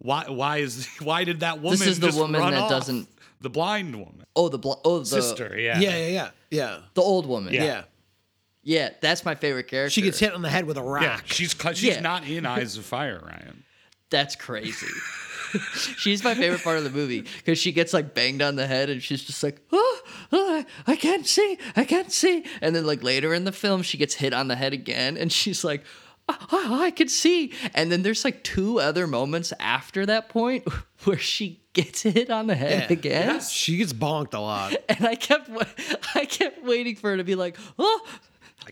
[0.00, 0.26] Why?
[0.28, 0.86] Why is?
[1.02, 1.78] Why did that woman?
[1.78, 2.70] This is the just woman that off?
[2.70, 3.08] doesn't-
[3.40, 5.56] The blind woman, Oh, the blo- oh the sister.
[5.58, 5.80] Yeah.
[5.80, 7.52] Yeah, yeah, yeah, yeah, the old woman.
[7.52, 7.64] Yeah.
[7.64, 7.82] yeah.
[8.68, 9.88] Yeah, that's my favorite character.
[9.90, 11.02] She gets hit on the head with a rock.
[11.02, 12.00] Yeah, she's she's Yeah.
[12.00, 13.64] not in Eyes of Fire, Ryan.
[14.10, 14.86] That's crazy.
[15.96, 18.90] she's my favorite part of the movie because she gets like banged on the head
[18.90, 20.00] and she's just like, oh,
[20.32, 22.44] oh, I can't see, I can't see.
[22.60, 25.32] And then like later in the film, she gets hit on the head again and
[25.32, 25.82] she's like,
[26.28, 27.52] oh, oh, I can see.
[27.74, 30.66] And then there's like two other moments after that point
[31.04, 32.96] where she gets hit on the head Yeah.
[32.98, 33.40] again.
[33.40, 34.74] She gets bonked a lot.
[34.90, 35.48] And I kept,
[36.14, 38.06] I kept waiting for her to be like, oh,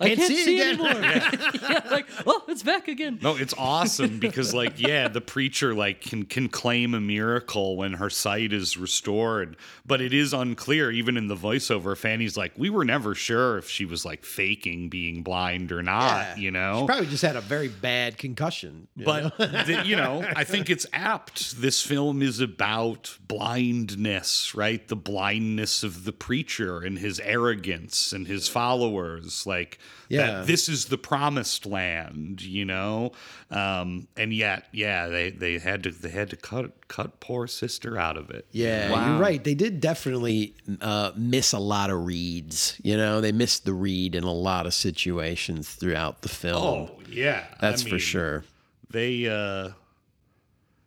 [0.00, 0.88] I can't see it anymore.
[1.70, 3.18] yeah, like, oh, it's back again.
[3.22, 7.94] No, it's awesome because like yeah, the preacher like can can claim a miracle when
[7.94, 9.56] her sight is restored,
[9.86, 11.96] but it is unclear even in the voiceover.
[11.96, 16.38] Fanny's like, we were never sure if she was like faking being blind or not,
[16.38, 16.80] you know.
[16.80, 18.88] She probably just had a very bad concussion.
[18.96, 19.30] you know?
[19.38, 21.60] But the, you know, I think it's apt.
[21.60, 24.86] This film is about blindness, right?
[24.86, 29.46] The blindness of the preacher and his arrogance and his followers.
[29.46, 29.75] Like,
[30.08, 30.26] Yeah.
[30.26, 33.12] that this is the promised land, you know.
[33.50, 37.98] Um, and yet, yeah, they they had to they had to cut cut poor sister
[37.98, 38.46] out of it.
[38.52, 39.42] Yeah, you're right.
[39.42, 42.80] They did definitely uh, miss a lot of reads.
[42.84, 46.62] You know, they missed the read in a lot of situations throughout the film.
[46.62, 48.44] Oh yeah, that's I for sure.
[48.90, 49.28] They.
[49.28, 49.70] uh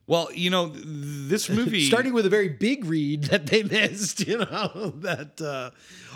[0.08, 4.26] well, you know, this movie Starting with a very big read that they missed.
[4.28, 5.40] You know that.
[5.40, 5.70] Uh,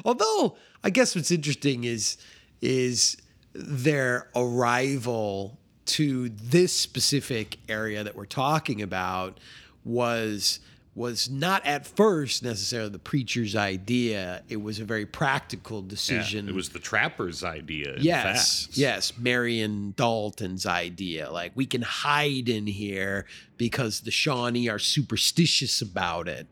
[0.03, 2.17] although I guess what's interesting is
[2.63, 3.17] is
[3.53, 9.37] their arrival to this specific area that we're talking about
[9.83, 10.59] was
[10.95, 14.43] was not at first necessarily the preacher's idea.
[14.47, 16.47] It was a very practical Yeah, decision.
[16.47, 17.95] it was the trapper's idea.
[17.95, 21.31] in Yes, yes, Marion Dalton's idea.
[21.31, 23.25] Like we can hide in here
[23.57, 26.47] because the Shawnee are superstitious about it,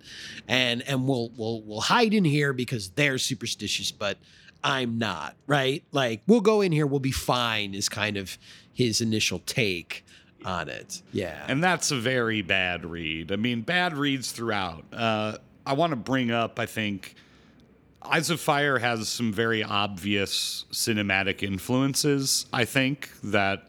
[0.47, 4.17] and and we'll we'll we'll hide in here because they're superstitious, but
[4.63, 5.35] I'm not.
[5.47, 5.83] Right?
[5.91, 7.73] Like we'll go in here, we'll be fine.
[7.73, 8.37] Is kind of
[8.73, 10.05] his initial take
[10.43, 11.01] on it.
[11.13, 11.45] Yeah.
[11.47, 13.31] And that's a very bad read.
[13.31, 14.85] I mean, bad reads throughout.
[14.91, 17.15] Uh, I want to bring up, I think,
[18.01, 23.67] Eyes of Fire has some very obvious cinematic influences, I think, that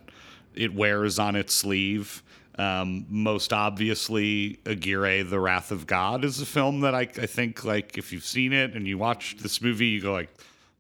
[0.55, 2.23] it wears on its sleeve.
[2.59, 7.65] Um, most obviously, Aguirre, The Wrath of God is a film that I, I think,
[7.65, 10.31] like, if you've seen it and you watch this movie, you go like,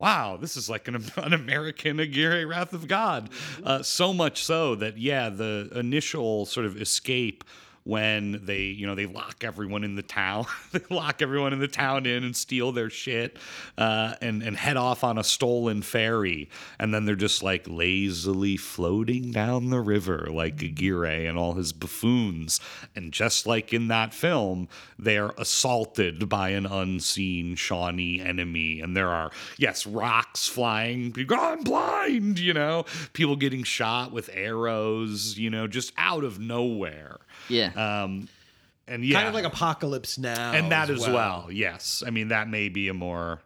[0.02, 3.30] wow, this is like an, an American Aguirre Wrath of God.
[3.62, 7.44] Uh, so much so that, yeah, the initial sort of escape
[7.84, 11.68] when they, you know, they lock everyone in the town, they lock everyone in the
[11.68, 13.36] town in and steal their shit
[13.76, 16.48] uh, and, and head off on a stolen ferry.
[16.78, 21.72] And then they're just like lazily floating down the river like Aguirre and all his
[21.72, 22.60] buffoons.
[22.94, 24.68] And just like in that film,
[24.98, 28.80] they are assaulted by an unseen Shawnee enemy.
[28.80, 31.12] And there are, yes, rocks flying.
[31.32, 37.18] I'm blind, you know, people getting shot with arrows, you know, just out of nowhere.
[37.48, 38.02] Yeah.
[38.02, 38.28] Um,
[38.88, 40.52] and yeah, Kind of like Apocalypse Now.
[40.52, 41.48] and that as as well.
[41.50, 43.40] Yes, I mean that may be a more,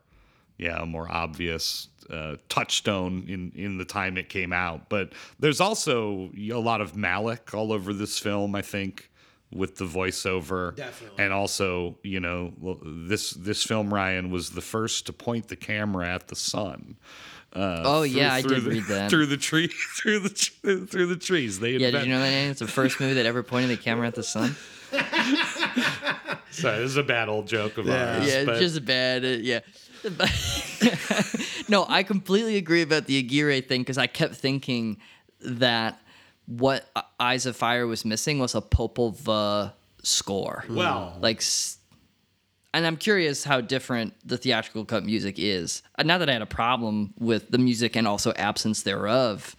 [0.59, 4.89] yeah, a more obvious uh, touchstone in in the time it came out.
[4.89, 8.55] But there's also a lot of Malick all over this film.
[8.55, 9.11] I think
[9.53, 11.23] with the voiceover, Definitely.
[11.23, 12.53] and also you know
[13.07, 16.97] this this film Ryan was the first to point the camera at the sun.
[17.53, 19.09] Uh, Oh, yeah, I did the, read that.
[19.11, 21.59] through the tree, through the tr- through the trees.
[21.59, 22.27] They Yeah, did you know that?
[22.27, 22.51] Andy?
[22.51, 24.57] It's the first movie that ever pointed the camera at the sun.
[26.51, 28.27] Sorry, this is a bad old joke of ours.
[28.27, 29.25] yeah, but- it's just bad.
[29.25, 29.61] uh, yeah.
[31.69, 34.99] no, I completely agree about the Aguirre thing because I kept thinking
[35.41, 36.01] that
[36.47, 36.89] what
[37.19, 39.73] Eyes of Fire was missing was a Popol Vuh
[40.03, 40.65] score.
[40.71, 41.79] Well- like, s-
[42.77, 45.83] and I'm curious how different the theatrical cut music is.
[45.99, 49.57] Uh, Not that I had a problem with the music and also absence thereof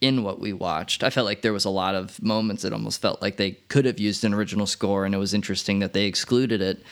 [0.00, 1.04] in what we watched.
[1.04, 3.84] I felt like there was a lot of moments that almost felt like they could
[3.84, 6.82] have used an original score, and it was interesting that they excluded it.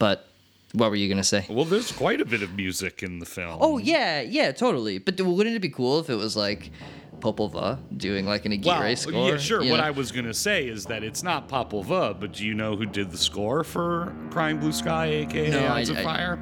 [0.00, 0.26] But
[0.72, 1.46] what were you gonna say?
[1.48, 3.58] Well, there's quite a bit of music in the film.
[3.60, 4.98] Oh yeah, yeah, totally.
[4.98, 6.72] But wouldn't it be cool if it was like
[7.20, 9.28] Popol Vuh doing like an Aguirre well, score?
[9.30, 9.58] yeah, sure.
[9.60, 9.74] What know?
[9.76, 12.86] I was gonna say is that it's not Popol Vuh, but do you know who
[12.86, 16.38] did the score for Crying Blue Sky, aka No, I- of I- Fire?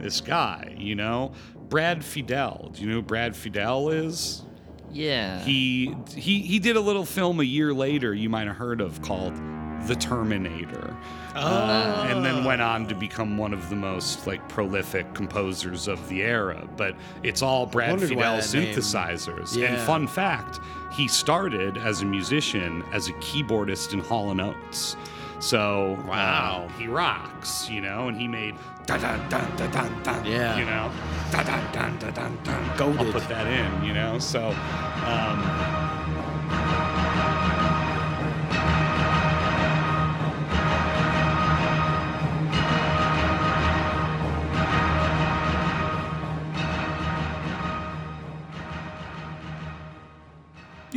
[0.00, 1.32] This guy, you know,
[1.68, 2.74] Brad Fiedel.
[2.74, 4.42] Do you know who Brad Fiedel is?
[4.92, 5.40] yeah.
[5.44, 9.02] He he he did a little film a year later you might have heard of
[9.02, 9.34] called
[9.86, 10.94] The Terminator.
[11.34, 16.08] Uh, and then went on to become one of the most like prolific composers of
[16.08, 16.66] the era.
[16.76, 19.56] But it's all Brad Fiedel synthesizers.
[19.62, 20.58] And fun fact,
[20.92, 24.96] he started as a musician as a keyboardist in Hall and Oates.
[25.40, 28.56] So wow, he rocks, you know, and he made
[28.86, 30.58] dun dun dun dun dun dun, Yeah.
[30.58, 30.90] you know,
[31.30, 32.38] dun dun dun dun dun
[32.76, 32.98] dun.
[32.98, 34.18] I'll put that in, you know.
[34.18, 34.48] So,
[35.06, 35.38] um,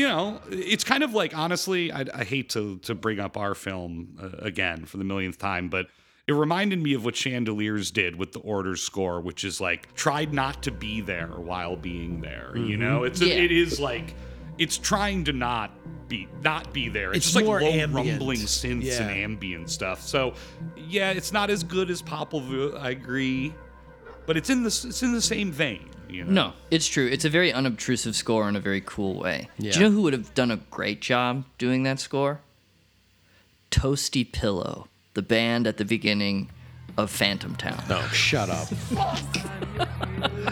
[0.02, 3.54] you know, it's kind of like honestly, I, I hate to to bring up our
[3.56, 5.88] film uh, again for the millionth time, but
[6.28, 10.34] it reminded me of what Chandeliers did with the Order score, which is like tried
[10.34, 12.52] not to be there while being there.
[12.56, 12.80] You Mhm.
[12.80, 13.36] know, it's Yeah.
[13.36, 14.16] it is like
[14.58, 15.72] it's trying to not
[16.08, 17.10] be not be there.
[17.12, 17.94] It's, It's just like more low ambient.
[17.94, 19.04] rumbling synths Yeah.
[19.04, 20.02] and ambient stuff.
[20.02, 20.34] So
[20.76, 23.54] yeah, it's not as good as Popol Vuh, I agree,
[24.26, 25.86] but it's in the it's in the same vein.
[26.12, 26.32] You know?
[26.32, 27.08] No, it's true.
[27.08, 29.50] It's a very unobtrusive score in a very cool way.
[29.58, 29.72] Yeah.
[29.72, 32.42] Do you know who would have done a great job doing that score?
[33.72, 36.50] Toasty Pillow, the band at the beginning
[36.98, 37.82] of Phantom Town.
[37.88, 38.68] No, shut up.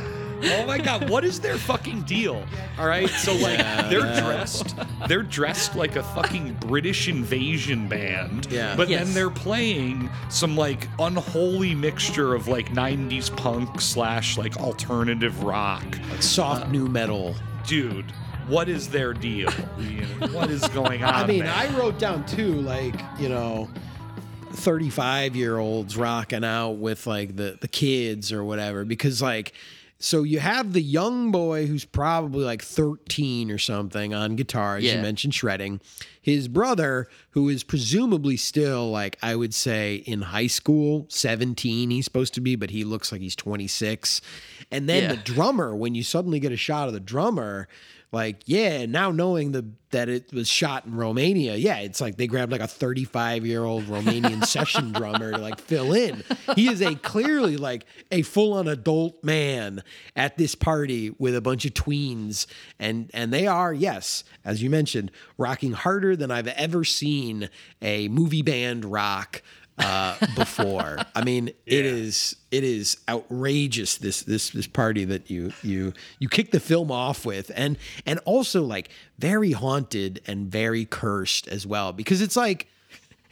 [0.42, 2.44] Oh my god, what is their fucking deal?
[2.78, 4.76] All right, so like Yeah, they're that- dressed,
[5.08, 8.48] they're dressed like a fucking British invasion band.
[8.52, 8.76] Yeah.
[8.76, 9.06] But Yes.
[9.06, 15.84] then they're playing some like unholy mixture of like '90s punk slash like alternative rock,
[16.12, 17.36] like soft uh, new metal.
[17.68, 18.12] Dude,
[18.48, 19.52] what is their deal?
[19.80, 21.14] You know, what is going on?
[21.14, 21.54] I mean, there?
[21.54, 23.70] I wrote down too, like, you know,
[24.52, 29.54] 35 year olds rocking out with like the, the kids or whatever, because like,
[30.00, 34.84] so you have the young boy who's probably like 13 or something on guitar, as
[34.86, 35.82] you mentioned, shredding.
[36.22, 42.06] His brother, who is presumably still like, I would say in high school, 17, he's
[42.06, 44.22] supposed to be, but he looks like he's 26.
[44.72, 45.10] And then Yeah.
[45.16, 47.68] the drummer, when you suddenly get a shot of the drummer,
[48.12, 52.28] like yeah now knowing the that it was shot in romania yeah it's like they
[52.28, 56.24] grabbed like a 35 year old romanian session drummer to like fill in.
[56.56, 59.84] He is a clearly like a full-on adult man
[60.16, 62.46] at this party with a bunch of tweens.
[62.80, 67.50] And and they are yes as you mentioned rocking harder than i've ever seen
[67.82, 69.42] a movie band rock
[69.80, 70.98] uh, before.
[71.16, 76.30] I mean, it is it is outrageous this this this party that you you you
[76.30, 81.66] kick the film off with, and and also like very haunted and very cursed as
[81.66, 82.68] well because it's like.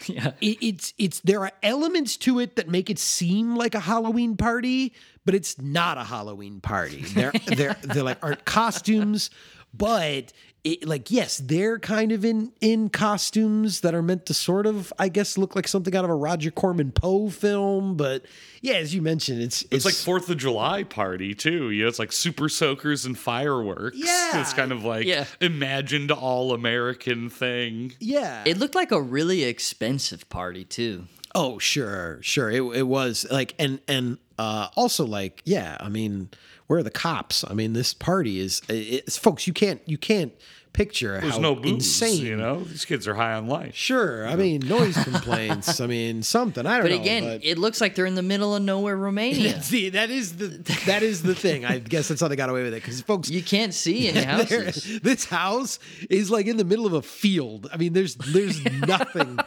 [0.05, 0.33] Yeah.
[0.41, 4.37] It, it's it's there are elements to it that make it seem like a Halloween
[4.37, 4.93] party,
[5.25, 7.01] but it's not a Halloween party.
[7.01, 9.31] They're they're they're like art costumes,
[9.78, 14.65] but it, like yes, they're kind of in in costumes that are meant to sort
[14.65, 18.25] of I guess look like something out of a Roger Corman Poe film, but
[18.61, 21.69] yeah, as you mentioned, it's It's like Fourth of July party too.
[21.69, 23.95] You know, it's like super soakers and fireworks.
[23.97, 24.41] Yeah.
[24.41, 25.25] it's kind of like Yeah.
[25.39, 27.93] imagined all American thing.
[27.99, 28.43] yeah.
[28.45, 31.05] It looked like a really expensive party too.
[31.36, 32.49] Oh, sure, sure.
[32.49, 36.30] It it was like and and uh also like yeah, I mean,
[36.68, 37.43] where are the cops?
[37.49, 40.34] I mean, this party is it's folks, you can't you can't
[40.74, 41.72] picture There's how no booze.
[41.72, 42.24] insane.
[42.24, 43.74] You know, these kids are high on life.
[43.74, 44.28] Sure.
[44.28, 45.80] I mean, noise complaints.
[45.82, 46.68] I mean, something.
[46.68, 47.01] I don't But know.
[47.01, 49.59] again, but- again, it looks like they're in the middle of nowhere, Romania.
[49.63, 50.49] See, that is the
[50.86, 51.65] that is the thing.
[51.65, 54.20] I guess that's how they got away with it because folks, you can't see any
[54.45, 54.99] there- houses.
[55.01, 55.80] this house
[56.11, 57.68] is like in the middle of a field.
[57.74, 59.39] I mean, there's there's nothing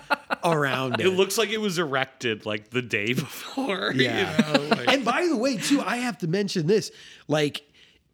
[0.45, 1.07] around it.
[1.07, 3.93] It looks like it was erected like the day before.
[3.95, 4.53] you Yeah.
[4.55, 6.91] know, like- and by the way, too, I have to mention this.
[7.29, 7.63] Like,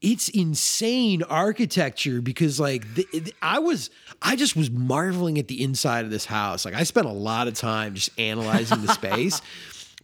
[0.03, 3.89] it's insane architecture because, like, the, the- I was,
[4.21, 6.65] I just was marveling at the inside of this house.
[6.65, 9.41] Like, I spent a lot of time just analyzing the space.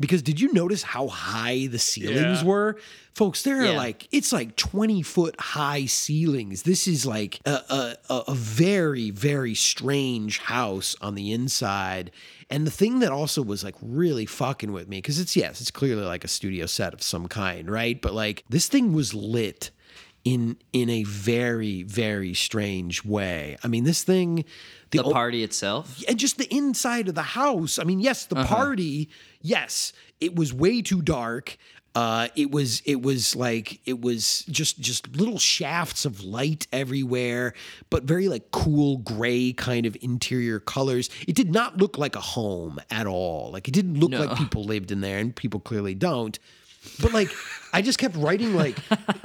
[0.03, 2.45] Because did you notice how high the ceilings Yeah.
[2.45, 2.77] were?
[3.15, 6.63] Folks, there are like, it's like 20 foot high ceilings.
[6.63, 7.61] This is like a,
[8.11, 12.11] a, a very, very strange house on the inside.
[12.51, 15.71] And the thing that also was like really fucking with me, because it's, yes, it's
[15.71, 18.01] clearly like a studio set of some kind, right?
[18.01, 19.71] But like this thing was lit
[20.25, 23.57] in in a very very strange way.
[23.65, 24.45] I mean, this thing
[24.93, 26.01] The o- party itself.
[26.09, 27.77] and just the inside of the house.
[27.81, 28.55] I mean, yes, the Uh-huh.
[28.55, 29.09] party,
[29.43, 31.57] yes, it was way too dark.
[31.95, 37.53] Uh, it was it was like it was just just little shafts of light everywhere,
[37.91, 41.11] but very like cool gray kind of interior colors.
[41.29, 43.51] It did not look like a home at all.
[43.53, 44.25] Like it didn't look No.
[44.25, 46.39] like people lived in there, and people clearly don't.
[46.99, 47.29] But like
[47.75, 48.79] I just kept writing like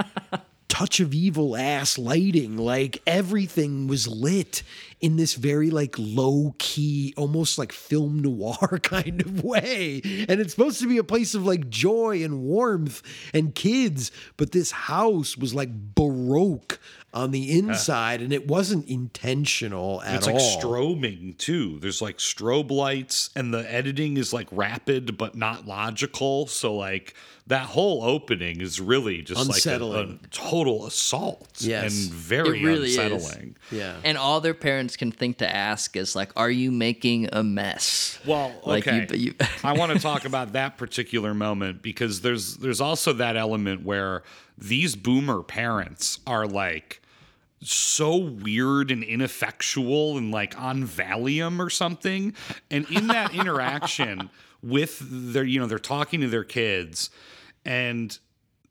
[0.78, 2.56] touch of evil ass lighting.
[2.56, 4.62] Like everything was lit
[5.02, 10.02] in this very like low key, almost like film noir kind of way.
[10.30, 13.02] And it's supposed to be a place of like joy and warmth
[13.34, 16.80] and kids, but this house was like baroque
[17.12, 20.36] on the inside and it wasn't intentional at it's all.
[20.36, 21.80] It's like strobing too.
[21.80, 26.46] There's like strobe lights, and the editing is like rapid but not logical.
[26.46, 27.16] So like
[27.48, 30.10] that whole opening is really just Unsettling.
[30.12, 32.06] like a, a total assault Yes.
[32.06, 33.56] and very it really unsettling.
[33.72, 33.78] is.
[33.80, 33.96] Yeah.
[34.04, 38.20] And all their parents can think to ask is like, "Are you making a mess?"
[38.26, 39.18] Well, Like, you- okay.
[39.18, 39.34] you-
[39.64, 44.24] I want to talk about that particular moment because there's there's also that element where
[44.58, 47.02] these boomer parents are like
[47.62, 52.34] so weird and ineffectual and like on Valium or something.
[52.70, 54.30] And in that interaction
[54.62, 55.00] with
[55.34, 57.10] their you know they're talking to their kids
[57.68, 58.18] and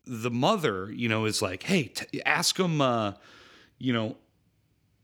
[0.07, 3.13] the mother you know is like hey t- ask them uh
[3.79, 4.17] you know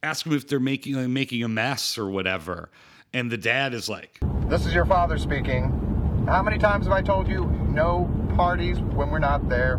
[0.03, 2.71] ask them if they're making uh, making a mess or whatever
[3.13, 4.19] and the dad is like
[4.49, 6.25] This is your father speaking.
[6.27, 9.75] How many times have I told you no parties when we're not there?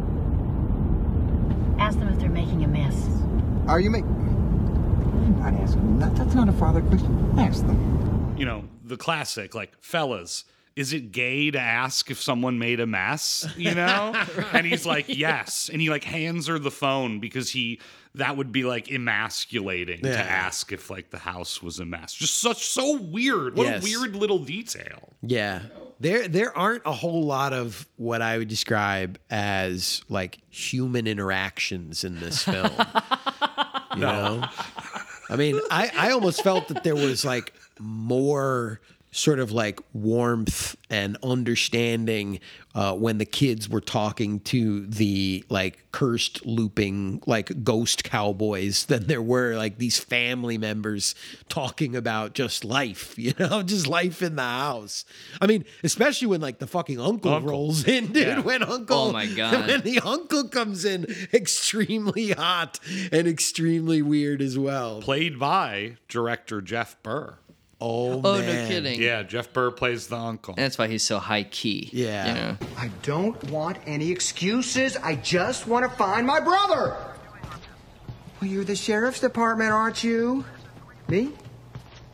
[1.80, 2.96] Ask them if they're making a mess.
[3.68, 4.10] Are you making?
[4.10, 6.00] I'm not asking.
[6.00, 7.34] That, that's not a father question.
[7.40, 8.36] Ask them.
[8.38, 10.44] you know the classic like fellas
[10.76, 14.14] is it gay to ask if someone made a mess you know
[14.54, 17.80] and he's like yes and he like hands her the phone because he
[18.16, 20.12] that would be like emasculating Yeah.
[20.18, 23.82] to ask if like the house was a mess just such so weird what Yes.
[23.82, 25.62] a weird little detail Yeah.
[26.00, 32.04] There there aren't a whole lot of what I would describe as like human interactions
[32.04, 32.72] in this film.
[33.96, 34.44] you know?
[35.30, 38.82] I mean, I, I almost felt that there was like more
[39.14, 42.40] sort of like warmth and understanding
[42.76, 49.06] uh, when the kids were talking to the like cursed looping like ghost cowboys than
[49.06, 51.14] there were like these family members
[51.48, 55.06] talking about just life you know just life in the house
[55.40, 57.52] i mean especially when like the fucking uncle, Uncle.
[57.52, 58.40] rolls in dude Yeah.
[58.42, 59.68] when uncle Oh my God.
[59.68, 62.80] when the uncle comes in extremely hot
[63.12, 67.38] and extremely weird as well played by director jeff burr
[67.82, 69.02] oh, Oh, no kidding.
[69.02, 71.90] yeah jeff burr plays the uncle And that's why he's so high key.
[71.92, 72.28] Yeah.
[72.28, 72.58] You know?
[72.78, 74.96] I don't want any excuses.
[74.98, 76.96] I just want to find my brother.
[78.42, 80.44] Well, you're the sheriff's department, aren't you?
[81.08, 81.32] Me?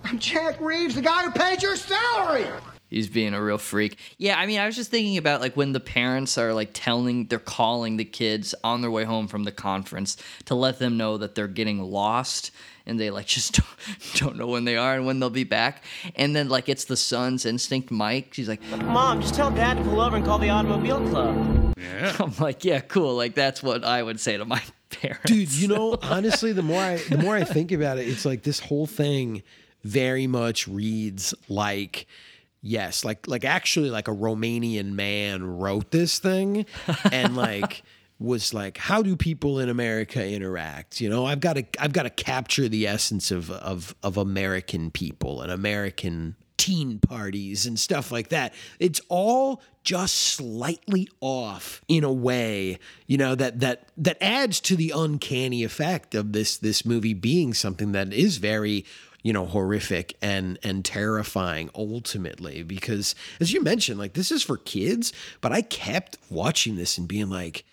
[0.03, 2.45] I'm Jack Reeves, the guy who paid your salary.
[2.89, 3.99] He's being a real freak.
[4.17, 7.27] Yeah, I mean, I was just thinking about like when the parents are like telling,
[7.27, 11.17] they're calling the kids on their way home from the conference to let them know
[11.17, 12.49] that they're getting lost
[12.89, 13.67] and they like just don't,
[14.15, 15.83] don't know when they are and when they'll be back.
[16.15, 18.33] And then like it's the son's instinct, Mike.
[18.35, 21.73] He's like, Mom, just tell Dad to pull over and call the automobile club.
[21.77, 23.15] yeah I'm like, yeah, cool.
[23.15, 25.21] Like that's what I would say to my parents.
[25.25, 28.41] dude you know honestly the more i the more i think about it it's like
[28.41, 29.43] this whole thing
[29.83, 32.07] very much reads like
[32.63, 36.65] yes like like actually like a romanian man wrote this thing
[37.11, 37.83] and like
[38.19, 42.03] was like how do people in america interact you know i've got to i've got
[42.03, 48.11] to capture the essence of of of american people and american teen parties and stuff
[48.11, 48.53] like that.
[48.79, 54.75] It's all just slightly off in a way, you know, that that that adds to
[54.75, 58.85] the uncanny effect of this this movie being something that is very
[59.23, 64.55] you know horrific and and terrifying ultimately because as you mentioned like this is for
[64.55, 65.11] kids
[65.41, 67.65] but i kept watching this and being like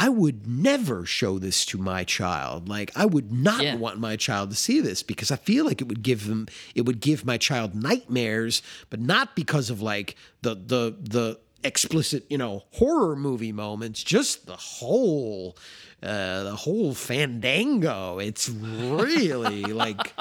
[0.00, 2.68] I would never show this to my child.
[2.68, 3.74] Like I would not Yeah.
[3.76, 6.82] want my child to see this because I feel like it would give them it
[6.86, 12.38] would give my child nightmares, but not because of like the the the explicit, you
[12.38, 15.56] know, horror movie moments, just the whole
[16.02, 18.18] uh the whole fandango.
[18.20, 20.14] It's really like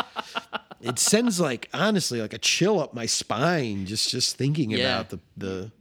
[0.82, 4.80] it sends like honestly like a chill up my spine just just thinking Yeah.
[5.00, 5.72] about the the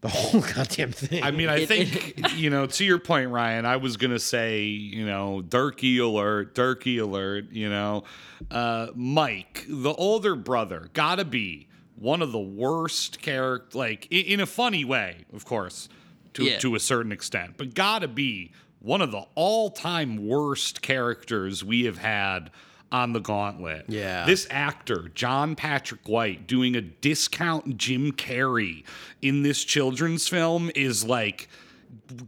[0.00, 1.22] the whole goddamn thing.
[1.22, 2.66] I mean, I think you know.
[2.66, 7.50] To your point, Ryan, I was gonna say, you know, Durkee alert, Durkee alert.
[7.50, 8.04] You know,
[8.50, 14.40] uh, Mike, the older brother, gotta be one of the worst character, like in, in
[14.40, 15.88] a funny way, of course,
[16.34, 16.58] to Yeah.
[16.58, 21.98] to a certain extent, but gotta be one of the all-time worst characters we have
[21.98, 22.50] had
[22.92, 23.86] on the Gauntlet.
[23.88, 24.24] Yeah.
[24.26, 28.84] This actor, John Patrick White, doing a discount Jim Carrey
[29.20, 31.48] in this children's film is like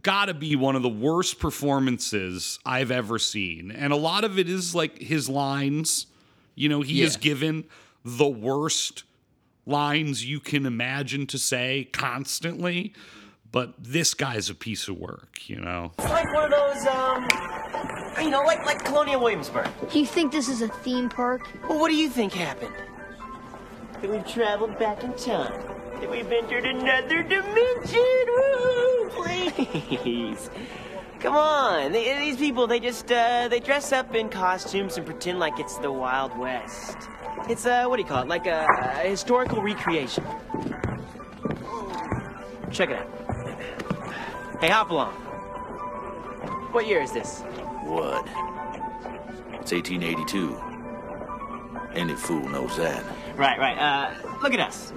[0.01, 3.71] gotta be one of the worst performances I've ever seen.
[3.71, 6.07] And a lot of it is like his lines.
[6.55, 7.65] You know, he is given
[8.03, 9.03] the worst
[9.65, 12.93] lines you can imagine to say constantly.
[13.51, 15.91] But this guy's a piece of work, you know.
[15.97, 17.27] It's like one of those, um,
[18.21, 19.69] you know, like like Colonial Williamsburg.
[19.93, 21.47] You think this is a theme park?
[21.67, 22.73] Well, what do you think happened?
[24.01, 25.61] That we've traveled back in time.
[25.99, 28.25] That we've entered another dimension.
[28.27, 29.09] Woo!
[29.99, 30.49] Please.
[31.19, 31.91] Come on.
[31.91, 35.77] They, these people, they just, uh, they dress up in costumes and pretend like it's
[35.79, 36.97] the Wild West.
[37.49, 38.29] It's, uh, what do you call it?
[38.29, 38.65] Like a,
[39.03, 40.23] a historical recreation.
[42.71, 44.59] Check it out.
[44.61, 45.13] Hey, hop along.
[46.71, 47.43] What year is this?
[47.89, 48.25] What?
[49.61, 50.61] It's 1882.
[51.95, 53.03] Any fool knows that.
[53.35, 53.77] Right, right.
[53.77, 54.13] Uh,
[54.43, 54.93] look at us.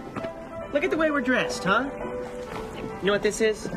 [0.75, 1.89] Look at the way we're dressed, huh?
[3.01, 3.71] You know what this is?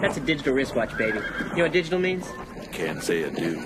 [0.00, 1.20] That's a digital wristwatch, baby.
[1.50, 2.26] You know what digital means?
[2.72, 3.64] Can't say I do.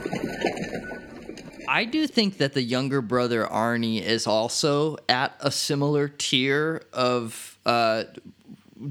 [1.68, 7.58] I do think that the younger brother Arnie is also at a similar tier of
[7.64, 8.04] uh,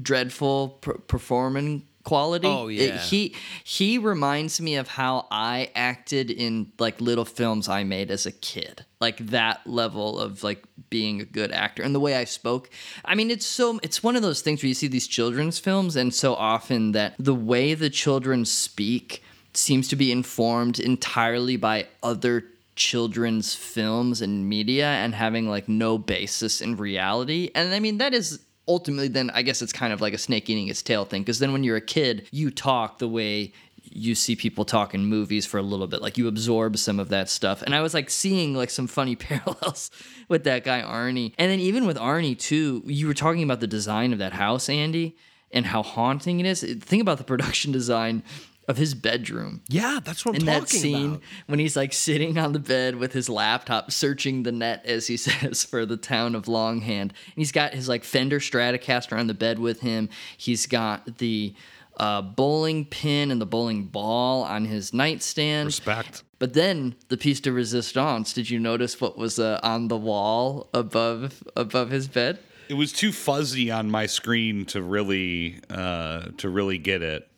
[0.02, 2.46] dreadful per- performing quality.
[2.48, 3.34] Oh, It- he
[3.64, 8.32] he reminds me of how I acted in like little films I made as a
[8.32, 8.84] kid.
[9.00, 12.70] Like that level of like being a good actor and the way I spoke.
[13.04, 15.96] I mean, it's so it's one of those things where you see these children's films
[15.96, 19.22] and so often that the way the children speak
[19.54, 22.44] seems to be informed entirely by other
[22.74, 27.50] children's films and media and having like no basis in reality.
[27.54, 30.48] And I mean, that is ultimately then I guess it's kind of like a snake
[30.48, 33.52] eating its tail thing because then when you're a kid, you talk the way
[33.94, 37.08] you see people talk in movies for a little bit like you absorb some of
[37.10, 37.62] that stuff.
[37.62, 39.90] And i was like seeing like some funny parallels
[40.28, 41.32] with that guy arnie.
[41.38, 44.68] And then even with arnie too you were talking about the design of that house
[44.68, 45.16] andy
[45.50, 46.62] and how haunting it is.
[46.62, 48.22] Think about the production design
[48.68, 51.20] of his bedroom Yeah, that's what I'm in that scene about.
[51.46, 55.16] when he's like sitting on the bed with his laptop searching the net as he
[55.26, 59.34] says for the town of longhand and he's got his like fender stratocaster on the
[59.34, 61.54] bed with him he's got the
[61.98, 66.22] uh, bowling pin and the bowling ball on his nightstand Respect.
[66.38, 70.68] but then the piece de resistance did you notice what was uh, on the wall
[70.72, 72.38] above above his bed
[72.68, 77.28] It was too fuzzy on my screen to really uh, to really get it.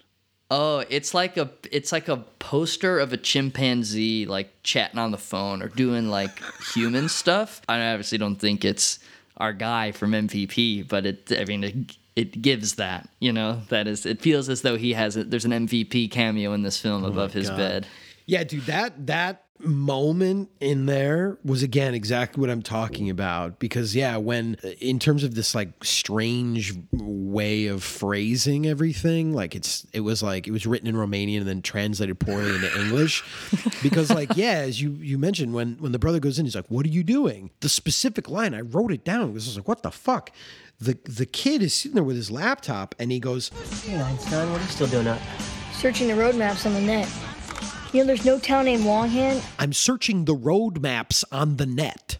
[0.50, 5.18] Oh, it's like a it's like a poster of a chimpanzee like chatting on the
[5.18, 6.38] phone or doing like
[6.74, 7.62] human stuff.
[7.68, 8.98] I obviously don't think it's
[9.38, 13.86] our guy from MVP, but it I mean it, it gives that, you know, that
[13.86, 17.04] is it feels as though he has a, there's an MVP cameo in this film
[17.04, 17.56] oh above his God.
[17.56, 17.86] bed.
[18.26, 23.94] Yeah, dude, that that moment in there was again exactly what I'm talking about because
[23.94, 30.00] yeah, when in terms of this like strange way of phrasing everything, like it's it
[30.00, 33.22] was like it was written in Romanian and then translated poorly into English
[33.82, 36.70] because like yeah, as you you mentioned when when the brother goes in, he's like,
[36.70, 39.68] "What are you doing?" The specific line, I wrote it down because I was like,
[39.68, 40.30] "What the fuck."
[40.80, 43.50] The, the kid is sitting there with his laptop and he goes,
[43.84, 45.20] Hey, Einstein, what are you still doing up?
[45.72, 47.08] Searching the road maps on the net.
[47.94, 49.40] You know, there's no town named Longhand.
[49.56, 52.18] I'm searching the road maps on the net.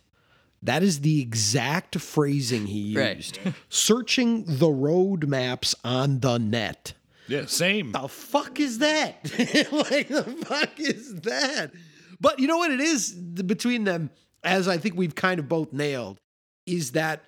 [0.62, 3.16] That is the exact phrasing he Right.
[3.16, 3.40] used.
[3.68, 6.92] searching the road maps on the net.
[7.26, 7.90] Yeah, same.
[7.90, 9.16] The fuck is that?
[9.72, 11.72] like the fuck is that?
[12.20, 14.10] But you know what it is between them,
[14.44, 16.18] as I think we've kind of both nailed,
[16.66, 17.24] is that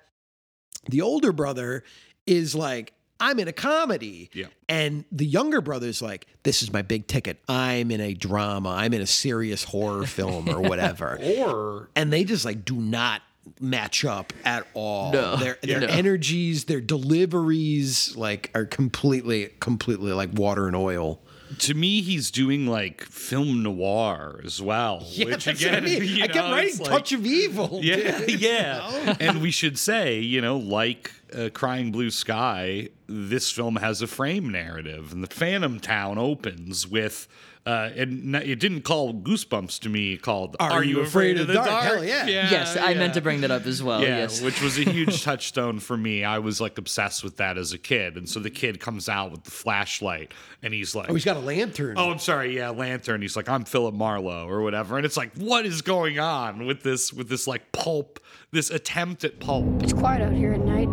[0.87, 1.83] the older brother
[2.25, 4.29] is like, I'm in a comedy.
[4.33, 4.47] Yeah.
[4.69, 7.41] And the younger brother's like, this is my big ticket.
[7.47, 8.69] I'm in a drama.
[8.69, 11.19] I'm in a serious horror film or whatever.
[11.21, 13.21] Or and they just like do not
[13.59, 15.11] match up at all.
[15.13, 15.35] No.
[15.37, 21.21] Their their energies, their deliveries like are completely completely like water and oil.
[21.59, 24.99] To me, he's doing like film noir as well.
[25.17, 26.03] which that's what I mean.
[26.03, 27.79] you I kept writing like- Touch of Evil.
[27.83, 28.77] Yeah, dude, yeah.
[29.05, 29.15] know?
[29.19, 34.07] and we should say, you know, like uh, Crying Blue Sky, this film has a
[34.07, 37.27] frame narrative, and the Phantom Town opens with.
[37.67, 40.15] Uh, and it didn't call Goosebumps to me.
[40.15, 41.83] Called Are You Afraid of the Dark?
[41.83, 42.25] Hell yeah.
[42.25, 44.01] yes, I meant to bring that up as well.
[44.01, 44.41] yeah, yes.
[44.41, 46.23] which was a huge touchstone for me.
[46.23, 49.31] I was like obsessed with that as a kid, and so the kid comes out
[49.31, 51.95] with the flashlight, and he's like, Oh, he's got a lantern.
[51.97, 52.55] Oh, I'm sorry.
[52.55, 53.21] Yeah, Lantern.
[53.21, 54.95] He's like, I'm Philip Marlowe or whatever.
[54.95, 59.25] And it's like, what is going on with this with this like pulp, this attempt
[59.25, 59.83] at pulp?
[59.83, 60.87] It's quiet out here at night.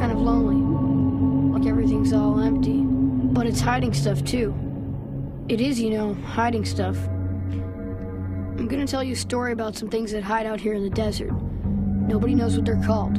[0.00, 1.58] Kind of lonely.
[1.58, 2.80] Like everything's all empty.
[2.80, 4.54] But it's hiding stuff too.
[5.48, 6.96] It is, you know, hiding stuff.
[7.06, 10.90] I'm gonna tell you a story about some things that hide out here in the
[10.90, 11.32] desert.
[11.32, 13.18] Nobody knows what they're called.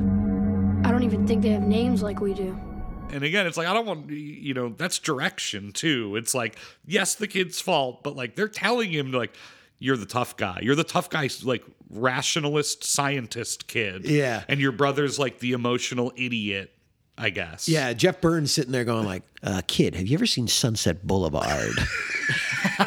[0.84, 2.58] I don't even think they have names like we do.
[3.12, 6.16] And again, it's like I don't want you know, that's direction too.
[6.16, 9.36] It's like, yes, the kid's fault, but like they're telling him like
[9.78, 10.60] you're the tough guy.
[10.64, 14.06] You're the tough guy like rationalist scientist kid.
[14.06, 14.44] Yeah.
[14.48, 16.75] And your brother's like the emotional idiot,
[17.18, 17.70] I guess.
[17.70, 21.72] Yeah, Jeff Burr's sitting there going like, uh, "Kid, have you ever seen Sunset Boulevard?"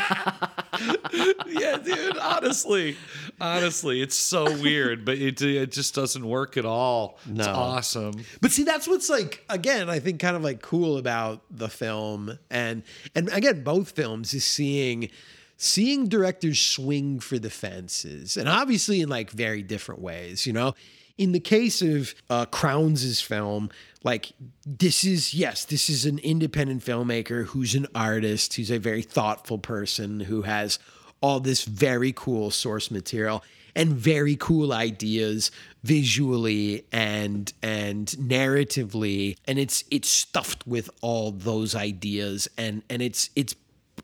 [1.49, 2.18] yeah, dude.
[2.18, 2.97] Honestly,
[3.41, 7.18] honestly, it's so weird, but it it just doesn't work at all.
[7.29, 7.53] It's No.
[7.53, 8.14] awesome.
[8.41, 12.39] But see, that's what's like again, I think kind of like cool about the film
[12.51, 12.83] and
[13.14, 15.09] and again, both films is seeing
[15.57, 18.37] seeing directors swing for the fences.
[18.37, 20.74] And obviously in like very different ways, you know.
[21.16, 23.70] In the case of uh, Crounse' film,
[24.05, 24.33] like
[24.65, 29.59] this is yes, this is an independent filmmaker who's an artist, who's a very thoughtful
[29.59, 30.79] person who has
[31.21, 33.43] all this very cool source material
[33.75, 35.51] and very cool ideas
[35.85, 39.37] visually and and narratively.
[39.47, 42.49] And it's it's stuffed with all those ideas.
[42.57, 43.55] And and it's it's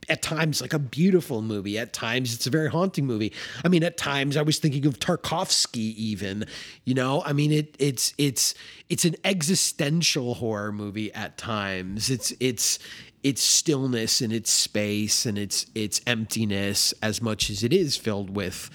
[0.09, 1.79] at times like a beautiful movie.
[1.79, 3.33] At times it's a very haunting movie.
[3.65, 6.47] I mean, at times I was thinking of Tarkovsky even,
[6.85, 7.23] you know?
[7.25, 8.55] I mean, it it's it's
[8.89, 12.11] it's an existential horror movie at times.
[12.11, 12.79] It's it's
[13.23, 18.37] its stillness and its space and its its emptiness as much as it is filled
[18.37, 18.71] with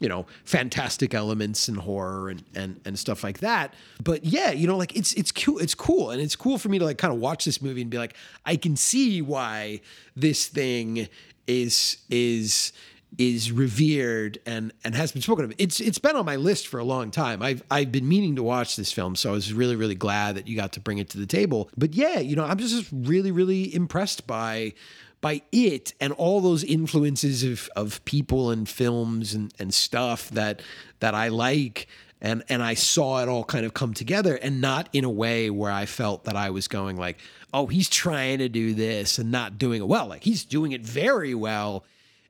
[0.00, 3.72] you know fantastic elements and horror and and and stuff like that
[4.02, 6.78] but yeah you know like it's it's cool it's cool and it's cool for me
[6.78, 9.80] to like kind of watch this movie and be like i can see why
[10.16, 11.06] this thing
[11.46, 12.72] is is
[13.18, 15.52] is revered and and has been spoken of.
[15.58, 17.42] It's it's been on my list for a long time.
[17.42, 20.46] I've I've been meaning to watch this film, so I was really really glad that
[20.48, 21.70] you got to bring it to the table.
[21.76, 24.74] But yeah, you know, I'm just really really impressed by
[25.20, 30.62] by it and all those influences of of people and films and and stuff that
[31.00, 31.86] that I like
[32.20, 35.50] and and I saw it all kind of come together and not in a way
[35.50, 37.18] where I felt that I was going like
[37.52, 40.06] oh he's trying to do this and not doing it well.
[40.06, 41.84] Like he's doing it very well.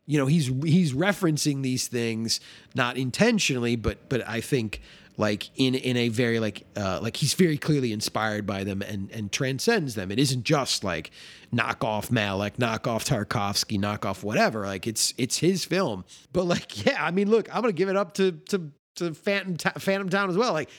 [0.06, 2.40] You know he's he's referencing these things
[2.74, 4.80] not intentionally but but I think
[5.20, 9.10] like in in a very like uh, like he's very clearly inspired by them and
[9.12, 10.10] and transcends them.
[10.10, 11.10] It isn't just like
[11.52, 14.66] knock off Malick, knock off Tarkovsky, knock off whatever.
[14.66, 16.06] Like it's it's his film.
[16.32, 19.56] But like yeah, I mean, look, I'm gonna give it up to to to Phantom
[19.78, 20.54] Phantom Town as well.
[20.54, 20.70] Like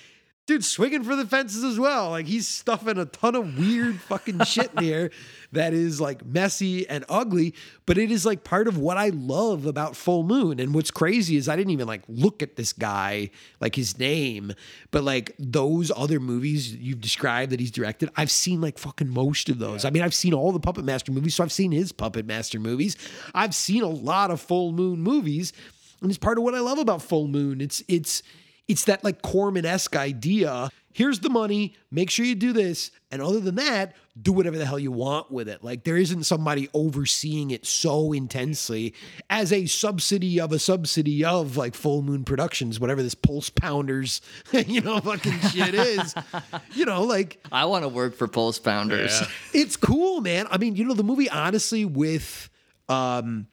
[0.52, 2.10] dude swinging for the fences as well.
[2.10, 5.12] Like he's stuffing a ton of weird fucking shit in here
[5.54, 7.54] that is like messy and ugly,
[7.86, 10.60] but it is like part of what I love about Full Moon.
[10.60, 13.30] And what's crazy is I didn't even like look at this guy,
[13.62, 14.54] like his name,
[14.92, 19.48] but like those other movies you've described that he's directed, I've seen like fucking most
[19.48, 19.86] of those.
[19.86, 22.60] I mean, I've seen all the Puppet Master movies, so I've seen his Puppet Master
[22.60, 22.98] movies.
[23.34, 25.54] I've seen a lot of Full Moon movies.
[26.02, 27.62] And it's part of what I love about Full Moon.
[27.62, 28.24] It's it's
[28.72, 30.70] it's that like Corman esque idea.
[30.94, 31.76] Here's the money.
[31.92, 32.90] Make sure you do this.
[33.12, 35.62] And other than that, do whatever the hell you want with it.
[35.62, 38.94] Like there isn't somebody overseeing it so intensely
[39.30, 44.22] as a subsidy of a subsidy of like Full Moon Productions, whatever this Pulse Pounders,
[44.54, 46.16] you know, fucking shit is.
[46.74, 49.20] you know, like I want to work for Pulse Pounders.
[49.20, 49.28] Yeah.
[49.54, 50.48] it's cool, man.
[50.50, 52.50] I mean, you know, the movie honestly with
[52.88, 53.48] um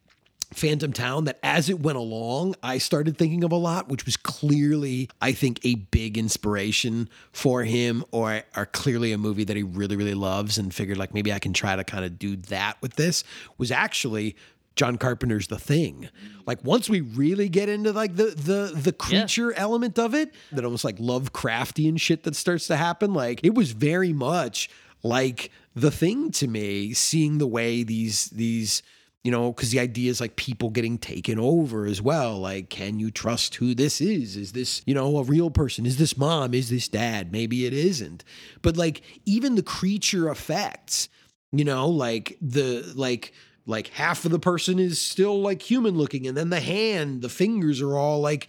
[0.59, 4.17] Phantom Town that as it went along, I started thinking of a lot, which was
[4.17, 9.63] clearly, I think, a big inspiration for him, or, are clearly a movie that he
[9.63, 12.77] really, really loves and figured like maybe I can try to kind of do that
[12.83, 13.25] with this,
[13.57, 14.37] was actually
[14.79, 16.09] John Carpenter's The Thing.
[16.47, 19.61] Like once we really get into like the the the creature yeah.
[19.61, 23.73] element of it, that almost like Lovecraftian shit that starts to happen, like it was
[23.73, 24.71] very much
[25.03, 28.83] like The Thing to me, seeing the way these these
[29.25, 32.39] you know, because the idea is like people getting taken over as well.
[32.39, 34.37] Like, can you trust who this is?
[34.37, 35.87] Is this, you know, a real person?
[35.87, 36.55] Is this mom?
[36.55, 37.33] Is this dad?
[37.33, 38.25] Maybe it isn't.
[38.63, 41.09] But like, even the creature effects,
[41.53, 43.33] you know, like the, like,
[43.67, 47.29] like half of the person is still like human looking, and then the hand, the
[47.29, 48.49] fingers are all like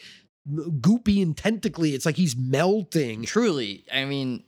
[0.50, 1.94] goopy and tentacly.
[1.94, 3.24] It's like he's melting.
[3.24, 4.44] Truly, I mean,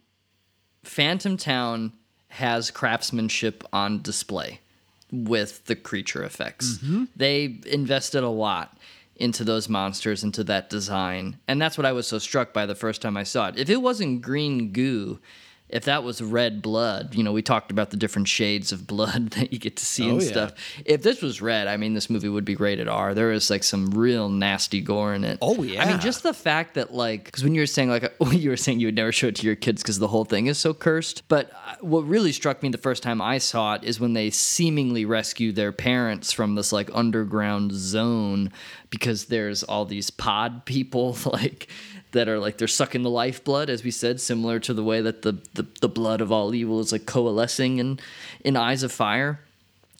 [0.83, 1.91] Phantom Town
[2.29, 4.60] has craftsmanship on display
[5.11, 6.77] with the creature effects.
[6.77, 7.05] Mm-hmm.
[7.15, 8.77] They invested a lot
[9.15, 11.37] into those monsters, into that design.
[11.47, 13.57] And that's what I was so struck by the first time I saw it.
[13.57, 15.19] If it wasn't green goo,
[15.71, 19.29] if that was red blood, you know, we talked about the different shades of blood
[19.31, 20.27] that you get to see Oh, and yeah.
[20.27, 20.53] stuff.
[20.85, 23.13] If this was red, I mean, this movie would be rated R.
[23.13, 25.37] There is like some real nasty gore in it.
[25.41, 25.83] Oh, yeah.
[25.83, 28.57] I mean, just the fact that like, because when you were saying like, you were
[28.57, 30.73] saying you would never show it to your kids because the whole thing is so
[30.73, 31.23] cursed.
[31.27, 34.29] But uh, what really struck me the first time I saw it is when they
[34.29, 38.51] seemingly rescue their parents from this like underground zone
[38.89, 41.67] because there's all these pod people like
[42.11, 45.21] that are like they're sucking the lifeblood, as we said, similar to the way that
[45.21, 47.99] the, the, the blood of all evil is like coalescing in
[48.43, 49.41] in eyes of fire.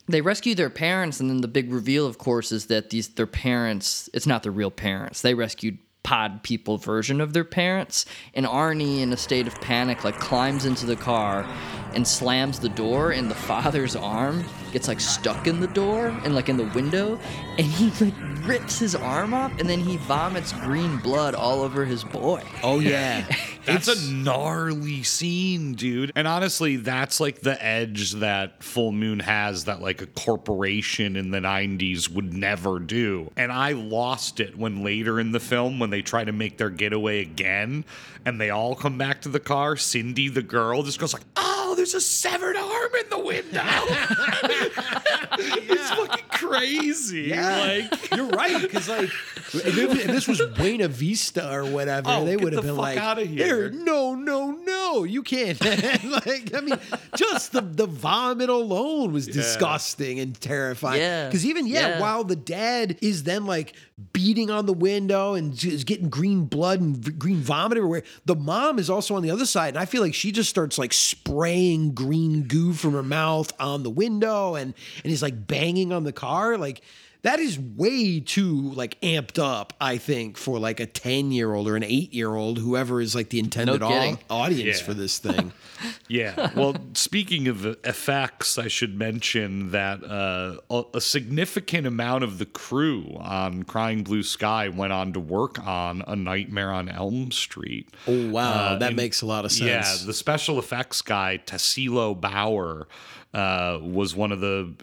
[0.08, 3.28] They rescue their parents, and then the big reveal, of course, is that these their
[3.28, 4.10] parents.
[4.14, 5.22] It's not their real parents.
[5.22, 8.06] They rescued pod people version of their parents.
[8.34, 11.46] And Arnie, in a state of panic, like climbs into the car
[11.94, 16.34] and slams the door, in the father's arm gets like stuck in the door and
[16.36, 17.20] like in the window,
[17.58, 18.14] and he like
[18.46, 22.44] rips his arm off, and then he vomits green blood all over his boy.
[22.64, 23.26] Oh yeah.
[23.66, 26.12] That's a gnarly scene, dude.
[26.16, 31.32] And honestly, that's like the edge that Full Moon has that like a corporation in
[31.32, 33.32] the 90s would never do.
[33.38, 36.70] And I lost it when later in the film, when they try to make their
[36.70, 37.86] getaway again
[38.26, 41.74] and they all come back to the car, Cindy, the girl, just goes like, oh,
[41.76, 43.62] there's a severed arm in the window.
[45.40, 47.22] it's fucking crazy.
[47.30, 47.58] Yeah,
[47.90, 48.62] Like, you're right.
[48.62, 49.10] Because like,
[49.54, 52.84] if, if this was Buena Vista or whatever, Oh, they would have the been fuck
[52.84, 55.60] like, outta "There, here." No, no, no." no, you can't.
[55.64, 56.78] like, I mean,
[57.16, 61.00] just the the vomit alone was disgusting and terrifying.
[61.00, 61.28] Yeah.
[61.28, 62.00] Because even yeah, Yeah.
[62.02, 63.74] while the dad is then like
[64.14, 68.36] beating on the window and is getting green blood and v- green vomit everywhere, the
[68.36, 70.94] mom is also on the other side, and I feel like she just starts like
[70.94, 74.74] spraying green goo from her mouth on the window and
[75.04, 76.82] and is like banging on the car, like.
[77.24, 81.68] That is way too like amped up, I think, for like a 10 year old
[81.68, 84.86] or an eight year old, whoever is like the intended au- audience Yeah.
[84.86, 85.52] for this thing.
[86.08, 86.52] Yeah.
[86.56, 92.46] Well, speaking of effects, I should mention that uh, a, a significant amount of the
[92.46, 97.90] crew on Crying Blue Sky went on to work on A Nightmare on Elm Street.
[98.08, 98.78] Oh, wow.
[98.78, 99.62] that and- makes a lot of sense.
[100.02, 102.88] Yeah, the special effects guy, Tassilo Bauer,
[103.34, 104.74] uh, was one of the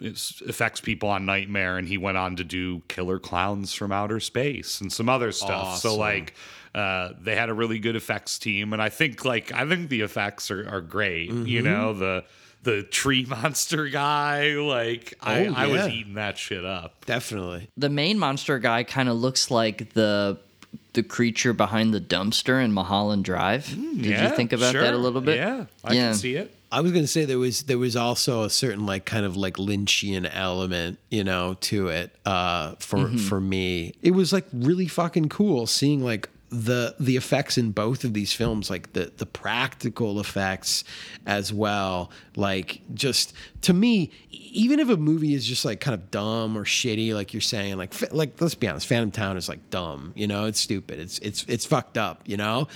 [0.47, 4.81] effects people on Nightmare, and he went on to do Killer Clowns from Outer Space
[4.81, 5.77] and some other stuff.
[5.79, 6.33] So, like,
[6.73, 10.01] uh, they had a really good effects team, and I think, like, I think the
[10.01, 11.29] effects are, are great.
[11.29, 11.63] You Mhm.
[11.63, 12.23] know, the
[12.61, 17.05] the tree monster guy, like, I, Oh, I was eating that shit up.
[17.05, 17.69] Definitely.
[17.77, 20.39] The main monster guy kind of looks like the
[20.93, 23.67] the creature behind the dumpster in Mulholland Drive.
[23.69, 25.37] Did Mm, yeah, you think about that a little bit?
[25.37, 26.53] Yeah, I can see it.
[26.71, 29.55] I was gonna say there was there was also a certain like kind of like
[29.57, 32.15] Lynchian element, you know, to it.
[32.25, 33.19] Uh, for Mhm.
[33.19, 38.03] for me, it was like really fucking cool seeing like the the effects in both
[38.03, 40.83] of these films, like the the practical effects
[41.25, 42.11] as well.
[42.35, 46.65] Like just to me, even if a movie is just like kind of dumb or
[46.65, 50.27] shitty, like you're saying, like like let's be honest, Phantom Town is like dumb, you
[50.27, 52.67] know, it's stupid, it's it's it's fucked up, you know.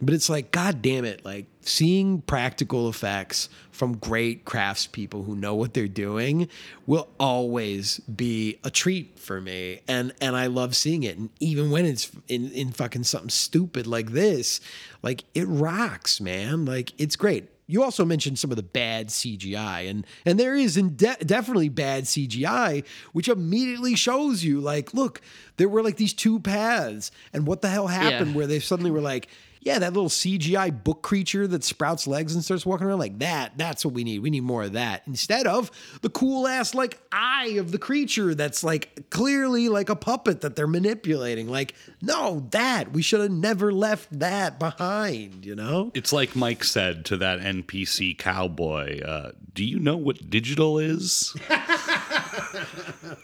[0.00, 5.54] But it's like, God damn it, like seeing practical effects from great craftspeople who know
[5.54, 6.48] what they're doing
[6.86, 9.80] will always be a treat for me.
[9.88, 11.18] And and I love seeing it.
[11.18, 14.60] And even when it's in, in fucking something stupid like this,
[15.02, 16.64] like it rocks, man.
[16.64, 17.48] Like it's great.
[17.70, 21.68] You also mentioned some of the bad CGI, and and there is in de- definitely
[21.68, 22.82] bad CGI,
[23.12, 25.20] which immediately shows you like, look,
[25.58, 28.30] there were like these two paths, and what the hell happened?
[28.30, 28.36] Yeah.
[28.38, 29.28] Where they suddenly were like,
[29.60, 33.56] yeah, that little CGI book creature that sprouts legs and starts walking around like that.
[33.56, 34.20] That's what we need.
[34.20, 35.70] We need more of that instead of
[36.02, 40.56] the cool ass like eye of the creature that's like clearly like a puppet that
[40.56, 41.48] they're manipulating.
[41.48, 45.44] Like, no, that we should have never left that behind.
[45.44, 45.90] You know?
[45.94, 49.00] It's like Mike said to that NPC cowboy.
[49.00, 51.34] Uh, do you know what digital is?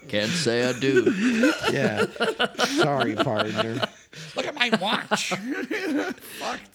[0.09, 1.13] Can't say I do.
[1.73, 2.07] yeah.
[2.65, 3.89] Sorry, partner.
[4.37, 5.33] Look at my watch.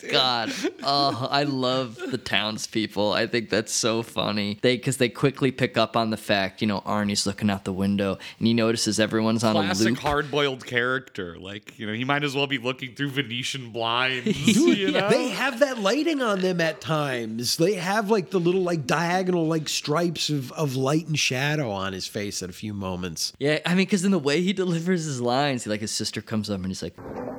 [0.11, 0.51] God,
[0.83, 3.13] oh, I love the townspeople.
[3.13, 4.59] I think that's so funny.
[4.61, 7.73] They because they quickly pick up on the fact, you know, Arnie's looking out the
[7.73, 9.97] window and he notices everyone's on a Classic loop.
[9.99, 11.37] hard-boiled character.
[11.37, 14.47] Like you know, he might as well be looking through Venetian blinds.
[14.57, 15.09] you know?
[15.09, 17.57] They have that lighting on them at times.
[17.57, 21.93] They have like the little like diagonal like stripes of, of light and shadow on
[21.93, 23.33] his face at a few moments.
[23.39, 26.21] Yeah, I mean, because in the way he delivers his lines, he, like his sister
[26.21, 26.95] comes up and he's like,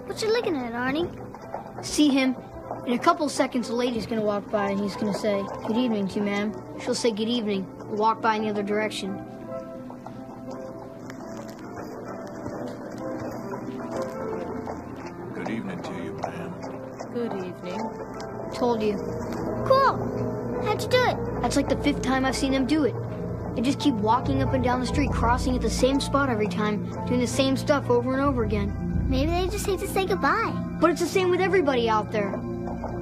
[0.06, 1.08] What you looking at, Arnie?
[1.84, 2.36] See him.
[2.86, 6.08] In a couple seconds, a lady's gonna walk by and he's gonna say, Good evening
[6.08, 6.52] to you, ma'am.
[6.80, 7.66] She'll say, Good evening.
[7.80, 9.16] and walk by in the other direction.
[15.34, 16.54] Good evening to you, ma'am.
[17.12, 17.80] Good evening.
[18.54, 18.96] Told you.
[19.66, 20.60] Cool.
[20.64, 21.42] How'd you do it?
[21.42, 22.94] That's like the fifth time I've seen them do it.
[23.56, 26.48] They just keep walking up and down the street, crossing at the same spot every
[26.48, 28.89] time, doing the same stuff over and over again.
[29.10, 30.54] Maybe they just hate to say goodbye.
[30.80, 32.40] But it's the same with everybody out there.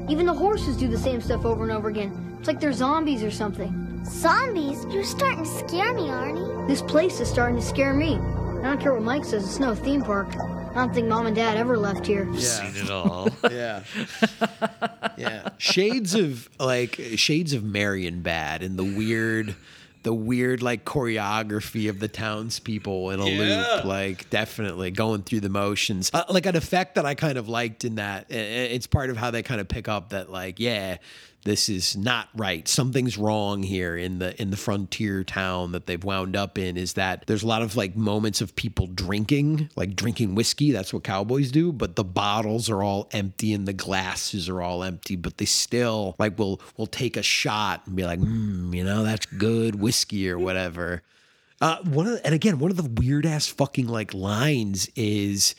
[0.09, 2.37] Even the horses do the same stuff over and over again.
[2.39, 4.03] It's like they're zombies or something.
[4.07, 4.87] Zombies?
[4.87, 6.67] You're starting to scare me, Arnie.
[6.67, 8.15] This place is starting to scare me.
[8.15, 10.35] I don't care what Mike says, it's no theme park.
[10.35, 12.27] I don't think mom and dad ever left here.
[12.39, 13.29] Seen it all.
[13.51, 13.83] yeah.
[15.19, 15.51] Yeah.
[15.59, 19.57] Shades of like shades of Marienbad and the weird
[20.09, 23.75] the weird like choreography of the townspeople in a Yeah.
[23.77, 26.11] loop, like definitely going through the motions.
[26.15, 28.31] Uh, like an effect that I kind of liked in that.
[28.31, 30.97] It's part of how they kind of pick up that like, yeah,
[31.45, 32.67] this is not right.
[32.67, 36.77] Something's wrong here in the in the frontier town that they've wound up in.
[36.77, 40.73] Is that there's a lot of like moments of people drinking, like drinking whiskey.
[40.73, 41.73] That's what cowboys do.
[41.73, 45.17] But the bottles are all empty and the glasses are all empty.
[45.17, 49.03] But they still like will will take a shot and be like, mm, you know,
[49.05, 51.03] that's good whiskey or whatever.
[51.61, 55.57] Uh, one of the, and again, one of the weird ass fucking like lines is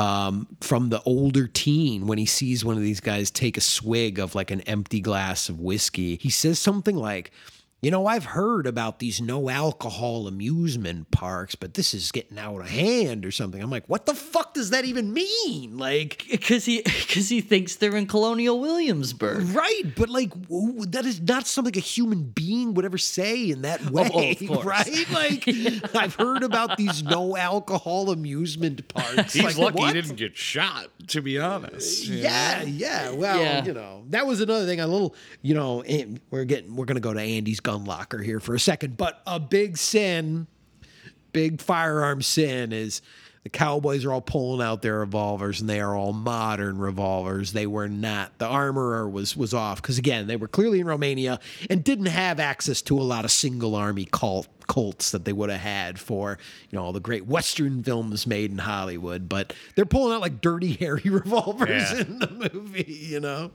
[0.00, 4.18] um, from the older teen when he sees one of these guys take a swig
[4.18, 6.16] of like an empty glass of whiskey.
[6.16, 7.32] He says something like,
[7.82, 12.60] you know, I've heard about these no alcohol amusement parks, but this is getting out
[12.60, 13.62] of hand or something.
[13.62, 15.78] I'm like, what the fuck does that even mean?
[15.78, 19.82] Like, because he because he thinks they're in Colonial Williamsburg, right?
[19.96, 20.30] But like,
[20.90, 24.64] that is not something a human being would ever say in that way, oh, of
[24.66, 25.10] right?
[25.10, 25.44] Like,
[25.96, 29.32] I've heard about these no alcohol amusement parks.
[29.32, 29.94] He's Like, lucky what?
[29.94, 32.06] he didn't get shot, to be honest.
[32.06, 32.64] Yeah, know?
[32.66, 33.10] yeah.
[33.12, 33.64] Well, Yeah.
[33.64, 34.80] you know, that was another thing.
[34.80, 38.40] A little, you know, and we're getting we're gonna go to Andy's gun locker here
[38.40, 40.46] for a second, but a big sin,
[41.32, 43.00] big firearm sin is
[43.44, 47.52] the cowboys are all pulling out their revolvers and they are all modern revolvers.
[47.52, 48.36] They were not.
[48.38, 51.38] The armorer was was off because again, they were clearly in Romania
[51.70, 55.48] and didn't have access to a lot of single army Colt Colts that they would
[55.50, 56.38] have had for
[56.70, 59.26] you know all the great Western films made in Hollywood.
[59.28, 62.00] But they're pulling out like dirty, hairy revolvers Yeah.
[62.00, 62.92] in the movie.
[62.92, 63.52] You know,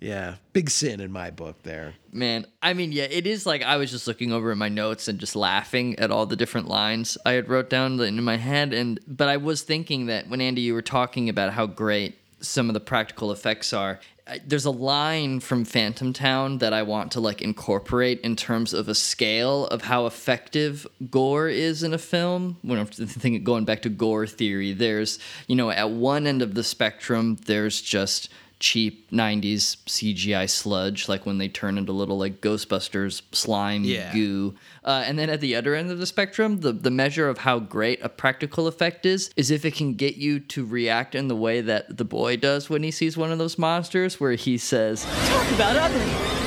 [0.00, 1.94] yeah, big sin in my book there.
[2.10, 5.08] Man, I mean, yeah, it is like I was just looking over at my notes
[5.08, 8.72] and just laughing at all the different lines I had wrote down in my head,
[8.72, 12.70] and but I was thinking that when Andy, you were talking about how great some
[12.70, 14.00] of the practical effects are.
[14.46, 18.88] There's a line from Phantom Town that I want to like incorporate in terms of
[18.88, 22.56] a scale of how effective gore is in a film.
[22.62, 26.54] When I'm thinking going back to gore theory, there's you know at one end of
[26.54, 28.30] the spectrum, there's just
[28.60, 34.12] cheap 90s CGI sludge, like when they turn into little like Ghostbusters slime Yeah.
[34.12, 34.54] goo.
[34.84, 37.58] Uh, and then at the other end of the spectrum, the, the measure of how
[37.58, 41.36] great a practical effect is, is if it can get you to react in the
[41.36, 45.04] way that the boy does when he sees one of those monsters, where he says,
[45.26, 45.98] Talk about ugly.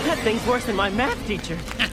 [0.05, 1.57] That thing's worse than my math teacher.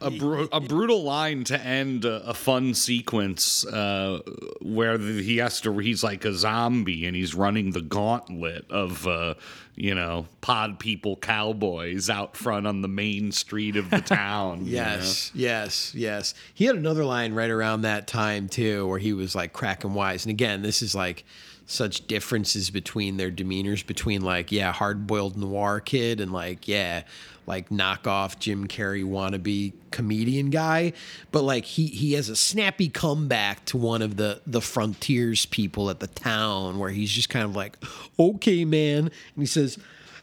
[0.00, 4.20] a, bru- a brutal line to end a, a fun sequence uh,
[4.62, 9.06] where the, he has to he's like a zombie and he's running the gauntlet of
[9.06, 9.34] uh,
[9.76, 14.72] you know pod people cowboys out front on the main street of the town you
[14.72, 16.34] Yes, yes, yes.
[16.52, 20.24] He had another line right around that time too, where he was like cracking wise.
[20.24, 21.24] And again, this is like
[21.66, 27.02] such differences between their demeanors between like yeah, hard boiled noir kid and like yeah,
[27.46, 30.92] like knockoff Jim Carrey wannabe comedian guy.
[31.32, 35.90] But like he he has a snappy comeback to one of the the frontiers people
[35.90, 37.78] at the town where he's just kind of like,
[38.18, 39.78] okay, man, and he says.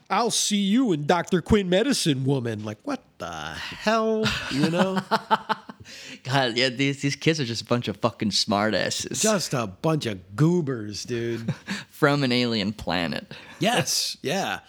[0.09, 1.41] I'll see you in Dr.
[1.41, 2.65] Quinn Medicine Woman.
[2.65, 4.25] Like, what the hell?
[4.51, 4.99] You know?
[6.23, 10.05] God, yeah, these, these kids are just a bunch of fucking smartasses Just a bunch
[10.05, 11.53] of goobers, dude.
[11.89, 13.33] from an alien planet.
[13.59, 14.59] Yes, yeah.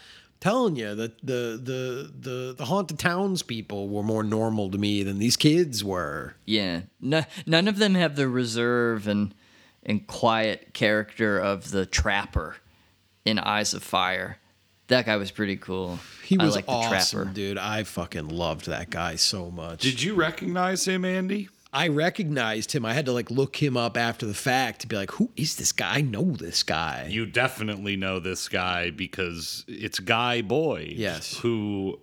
[0.43, 5.21] Telling you that the the the the haunted townspeople were more normal to me than
[5.21, 6.35] these kids were.
[6.45, 9.33] Yeah, no, none of them have the reserve and
[9.85, 12.57] and quiet character of the trapper
[13.25, 14.39] in Eyes of Fire.
[14.89, 16.01] That guy was pretty cool.
[16.25, 17.35] He was like the awesome, trapper.
[17.35, 17.57] dude.
[17.57, 19.83] I fucking loved that guy so much.
[19.83, 21.51] Did you recognize him, Andy?
[21.73, 22.85] I recognized him.
[22.85, 25.57] I had to like look him up after the fact to be like, who is
[25.57, 25.95] this guy?
[25.97, 27.07] I know this guy.
[27.09, 30.93] You definitely know this guy because it's Guy Boyd.
[30.93, 31.39] Yes.
[31.39, 31.99] Who,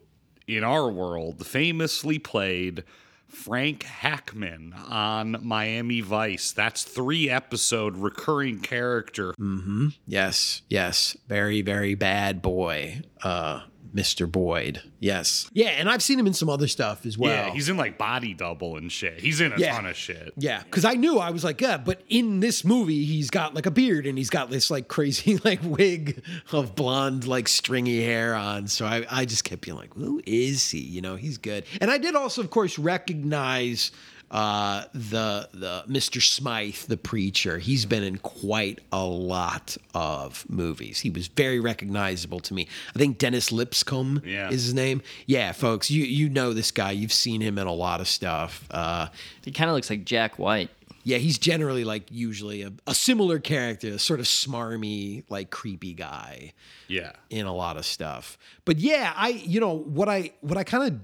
[0.48, 2.84] in our world, famously played
[3.28, 6.52] Frank Hackman on Miami Vice.
[6.52, 9.34] That's three episode recurring character.
[9.34, 9.90] Mm-hmm.
[10.08, 11.16] Yes, yes.
[11.28, 13.02] Very, very bad boy.
[13.24, 13.62] Uh
[13.94, 14.32] Mr.
[14.32, 14.82] Boyd.
[15.00, 15.50] Yes.
[15.54, 17.32] Yeah, and I've seen him in some other stuff as well.
[17.32, 19.20] Yeah, he's in like Body Double and shit.
[19.20, 19.74] He's in a Yeah.
[19.76, 20.34] ton of shit.
[20.38, 23.66] Yeah, because I knew I was like, yeah, but in this movie, he's got like
[23.66, 28.36] a beard and he's got this like crazy like wig of blonde like stringy hair
[28.36, 28.68] on.
[28.68, 30.80] So I, I just kept being like, who is he?
[30.80, 31.64] You know, he's good.
[31.82, 33.92] And I did also, of course, recognize
[34.32, 36.22] uh, the the Mr.
[36.22, 37.58] Smythe, the preacher.
[37.58, 41.00] He's been in quite a lot of movies.
[41.00, 42.68] He was very recognizable to me.
[42.96, 44.50] I think Dennis Lipscomb Yeah.
[44.50, 45.02] is his name.
[45.26, 46.92] Yeah, folks, you you know this guy.
[46.92, 48.68] You've seen him in a lot of stuff.
[48.72, 49.08] Uh,
[49.44, 50.70] he kind of looks like Jack White.
[51.04, 55.94] Yeah, he's generally like usually a, a similar character, a sort of smarmy, like creepy
[55.94, 56.54] guy
[56.88, 57.14] Yeah.
[57.30, 58.38] in a lot of stuff.
[58.66, 61.00] But yeah, I you know what I what I kind of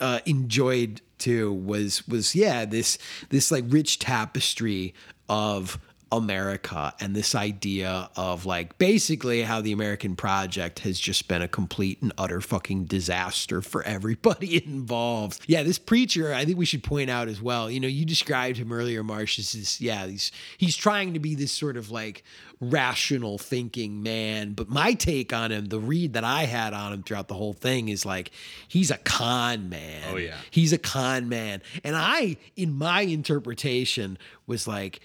[0.00, 2.98] uh, enjoyed too was was yeah this
[3.30, 4.94] this like rich tapestry
[5.28, 5.78] of
[6.10, 11.48] America and this idea of like basically how the American project has just been a
[11.48, 15.42] complete and utter fucking disaster for everybody involved.
[15.46, 17.70] Yeah, this preacher, I think we should point out as well.
[17.70, 21.34] You know, you described him earlier, Marsh, as this, yeah, he's he's trying to be
[21.34, 22.24] this sort of like
[22.60, 24.52] rational thinking man.
[24.54, 27.52] But my take on him, the read that I had on him throughout the whole
[27.52, 28.30] thing is like
[28.66, 30.04] he's a con man.
[30.10, 30.36] Oh, yeah.
[30.50, 31.62] He's a con man.
[31.84, 35.00] And I, in my interpretation, was like,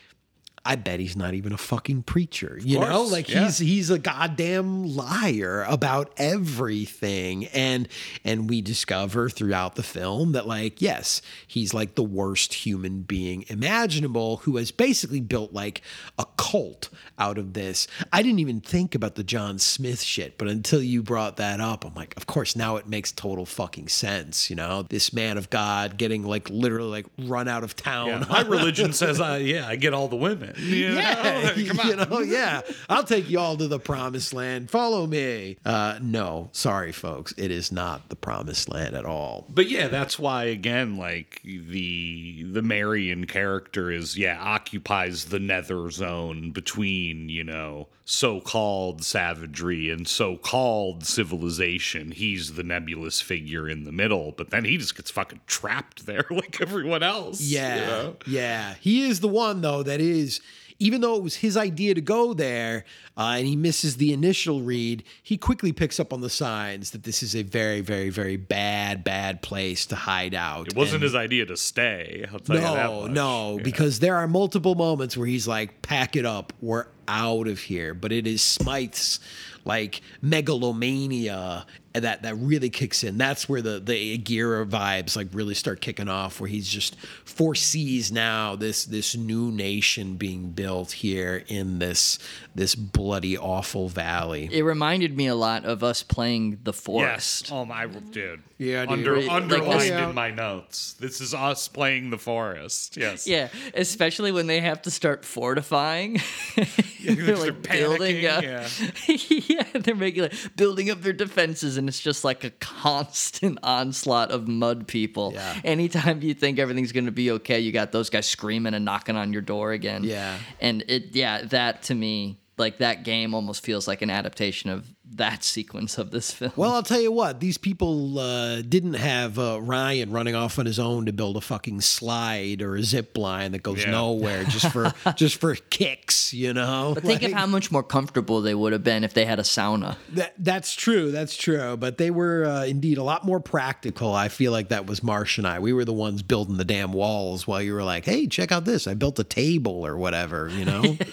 [0.65, 2.57] I bet he's not even a fucking preacher.
[2.61, 3.45] You course, know, like yeah.
[3.45, 7.47] he's he's a goddamn liar about everything.
[7.47, 7.89] And
[8.23, 13.43] and we discover throughout the film that like, yes, he's like the worst human being
[13.49, 15.81] imaginable who has basically built like
[16.17, 17.85] a cult out of this.
[18.13, 21.85] I didn't even think about the John Smith shit, but until you brought that up,
[21.85, 24.83] I'm like, of course now it makes total fucking sense, you know?
[24.83, 28.07] This man of God getting like literally like run out of town.
[28.07, 30.52] Yeah, my religion says, I, yeah, I get all the women.
[30.73, 30.95] You know?
[31.55, 31.87] Yeah, Come on.
[31.87, 32.61] you know, yeah.
[32.89, 34.69] I'll take you all to the promised land.
[34.69, 35.57] Follow me.
[35.65, 37.33] Uh, no, sorry, folks.
[37.37, 39.45] It is not the promised land at all.
[39.49, 45.89] But yeah, that's why again, like the the Marion character is yeah occupies the nether
[45.91, 52.11] zone between you know so-called savagery and so-called civilization.
[52.11, 56.25] He's the nebulous figure in the middle, but then he just gets fucking trapped there
[56.31, 57.41] like everyone else.
[57.41, 58.15] you Yeah, know?
[58.27, 58.75] yeah.
[58.79, 60.41] He is the one though that is.
[60.79, 62.83] Even though it was his idea to go there,
[63.15, 67.03] uh, and he misses the initial read, he quickly picks up on the signs that
[67.03, 70.67] this is a very, very, very bad, bad place to hide out.
[70.67, 72.25] It wasn't And- his idea to stay.
[72.33, 73.11] I'll tell you that no, much.
[73.11, 73.63] no, Yeah.
[73.63, 77.93] because there are multiple moments where he's like, "Pack it up, we're out of here."
[77.93, 79.19] But it is Smythe's
[79.65, 83.17] like megalomania that that really kicks in.
[83.17, 88.11] That's where the the Aguirre vibes like really start kicking off, where he's just foresees
[88.11, 92.17] now this this new nation being built here in this
[92.55, 94.49] this bloody awful valley.
[94.51, 97.43] It reminded me a lot of us playing The Forest.
[97.43, 97.51] Yes.
[97.51, 98.41] Oh my dude.
[98.57, 98.91] Yeah, dude.
[98.91, 100.09] Under, Like, underlined yeah.
[100.09, 100.93] in my notes.
[100.93, 102.95] This is us playing the forest.
[102.95, 103.27] Yes.
[103.27, 106.21] Yeah, especially when they have to start fortifying.
[107.05, 109.49] they're like building panicking, up.
[109.49, 109.63] Yeah.
[109.81, 114.47] they're making like building up their defenses, and it's just like a constant onslaught of
[114.47, 115.31] mud people.
[115.33, 115.59] Yeah.
[115.63, 119.33] Anytime you think everything's gonna be okay, you got those guys screaming and knocking on
[119.33, 120.03] your door again.
[120.03, 120.37] Yeah.
[120.59, 124.87] and it yeah that to me like that game almost feels like an adaptation of
[125.15, 126.51] that sequence of this film.
[126.55, 130.65] Well, I'll tell you what, these people uh, didn't have uh, Ryan running off on
[130.65, 133.91] his own to build a fucking slide or a zip line that goes Yeah.
[133.91, 136.91] nowhere just for just for kicks, you know.
[136.95, 139.43] But think of how much more comfortable they would have been if they had a
[139.43, 139.97] sauna.
[140.13, 141.75] that, that's true, that's true.
[141.77, 144.13] But they were uh, indeed a lot more practical.
[144.13, 145.59] I feel like that was Marsh and I.
[145.59, 148.65] We were the ones building the damn walls while you were like, "Hey, check out
[148.65, 148.87] this!
[148.87, 150.97] I built a table or whatever," you know.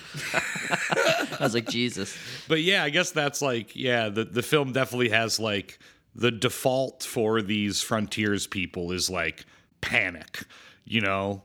[1.40, 2.16] I was like, Jesus.
[2.48, 5.78] But yeah, I guess that's like yeah, the the film definitely has like
[6.14, 9.44] the default for these frontiers people is like
[9.80, 10.44] panic,
[10.84, 11.42] you know.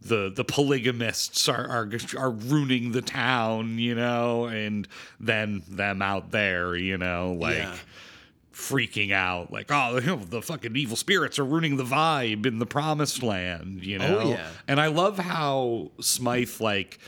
[0.00, 4.86] The the polygamists are are are ruining the town, you know, and
[5.18, 7.76] then them out there, you know, like Yeah.
[8.52, 13.22] freaking out like oh the fucking evil spirits are ruining the vibe in the promised
[13.22, 14.48] land you oh, know Oh, yeah.
[14.66, 16.98] and i love how smythe like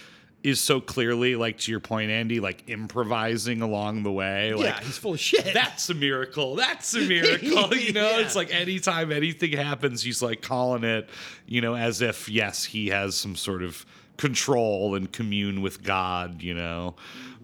[0.42, 4.80] is so clearly like to your point andy like improvising along the way like yeah,
[4.80, 5.52] he's full of shit.
[5.52, 8.20] that's a miracle that's a miracle you know Yeah.
[8.20, 11.10] it's like anytime anything happens he's like calling it
[11.46, 13.84] you know as if yes he has some sort of
[14.16, 16.94] control and commune with god you know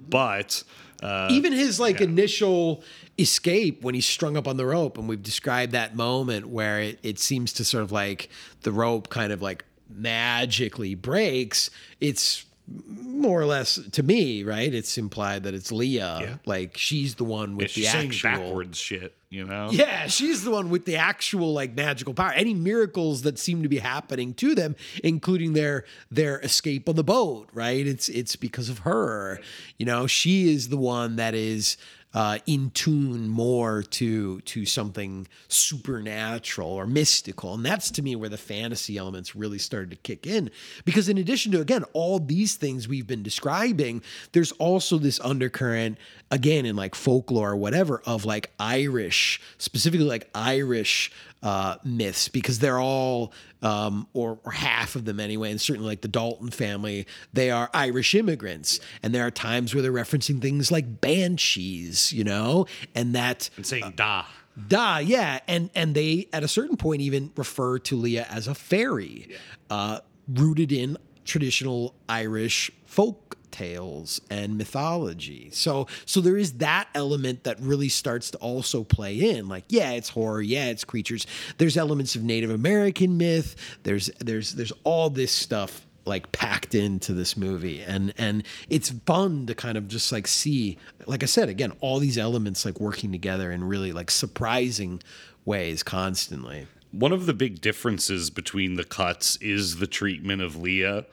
[0.09, 0.65] but
[1.03, 2.83] uh even his like initial
[3.19, 6.99] escape when he's strung up on the rope and we've described that moment where it,
[7.03, 8.31] it seems to sort of like
[8.63, 11.69] the rope kind of like magically breaks
[12.01, 16.37] it's more or less to me right it's implied that it's leah Yeah.
[16.47, 20.51] like she's the one with yeah, the actual backwards shit you know yeah, she's the
[20.51, 22.31] one with the actual like magical power.
[22.31, 27.03] Any miracles that seem to be happening to them, including their their escape on the
[27.03, 27.85] boat, right?
[27.85, 29.41] It's it's because of her.
[29.79, 31.77] You know, she is the one that is
[32.17, 38.31] uh, in tune more to to something supernatural or mystical, and that's to me where
[38.31, 40.51] the fantasy elements really started to kick in.
[40.87, 44.03] Because in addition to again all these things we've been describing,
[44.33, 45.99] there's also this undercurrent
[46.31, 52.59] again in like folklore or whatever of like Irish, specifically like Irish uh, myths, because
[52.59, 53.33] they're all,
[53.63, 57.71] um, or, or half of them anyway, and certainly like the Dalton family, they are
[57.73, 58.81] Irish immigrants.
[59.03, 63.51] And there are times where they're referencing things like banshees, you know, and that.
[63.57, 64.25] and saying da
[64.69, 68.55] Da, yeah, and and they at a certain point even refer to Leah as a
[68.55, 69.29] fairy,
[69.69, 70.97] uh, rooted in
[71.27, 75.49] traditional Irish folk tales and mythology.
[75.53, 79.49] So so there is that element that really starts to also play in.
[79.49, 81.27] Like, yeah, it's horror, yeah, it's creatures.
[81.57, 83.57] There's elements of Native American myth.
[83.83, 89.45] There's there's there's all this stuff like packed into this movie and and it's fun
[89.47, 93.11] to kind of just like see like i said again all these elements like working
[93.11, 95.03] together in really like surprising
[95.45, 101.05] ways constantly one of the big differences between the cuts is the treatment of Leah.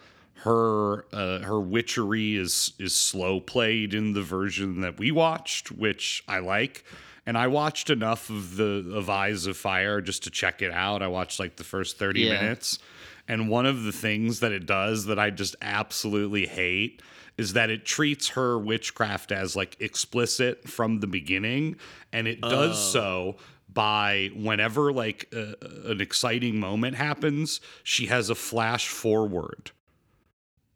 [0.41, 6.23] Her uh, her witchery is is slow played in the version that we watched, which
[6.27, 6.83] I like.
[7.25, 11.01] And I watched enough of the of Eyes of Fire just to check it out.
[11.01, 12.33] I watched like the first thirty Yeah.
[12.41, 12.79] minutes,
[13.27, 17.01] and one of the things that it does that I just absolutely hate
[17.37, 21.77] is that it treats her witchcraft as like explicit from the beginning,
[22.11, 22.91] and it does Oh.
[22.91, 23.35] so
[23.73, 25.53] by whenever like uh,
[25.85, 29.71] an exciting moment happens, she has a flash forward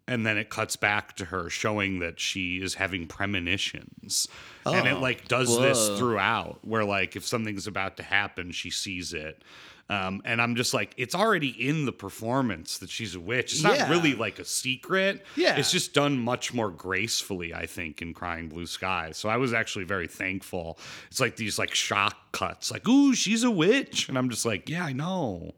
[0.07, 4.27] and then it cuts back to her showing that she is having premonitions.
[4.65, 4.99] And it Oh.
[4.99, 9.41] like does this throughout where like if something's about to happen she sees it.
[9.89, 13.53] Um, and i'm just like it's already in the performance that she's a witch.
[13.53, 13.89] It's not Yeah.
[13.89, 15.25] really like a secret.
[15.37, 15.55] Yeah.
[15.55, 19.11] it's just done much more gracefully i think in crying blue sky.
[19.13, 20.77] So i was actually very thankful.
[21.09, 24.09] It's like these like shock cuts like ooh she's a witch.
[24.09, 25.53] And i'm just like yeah i know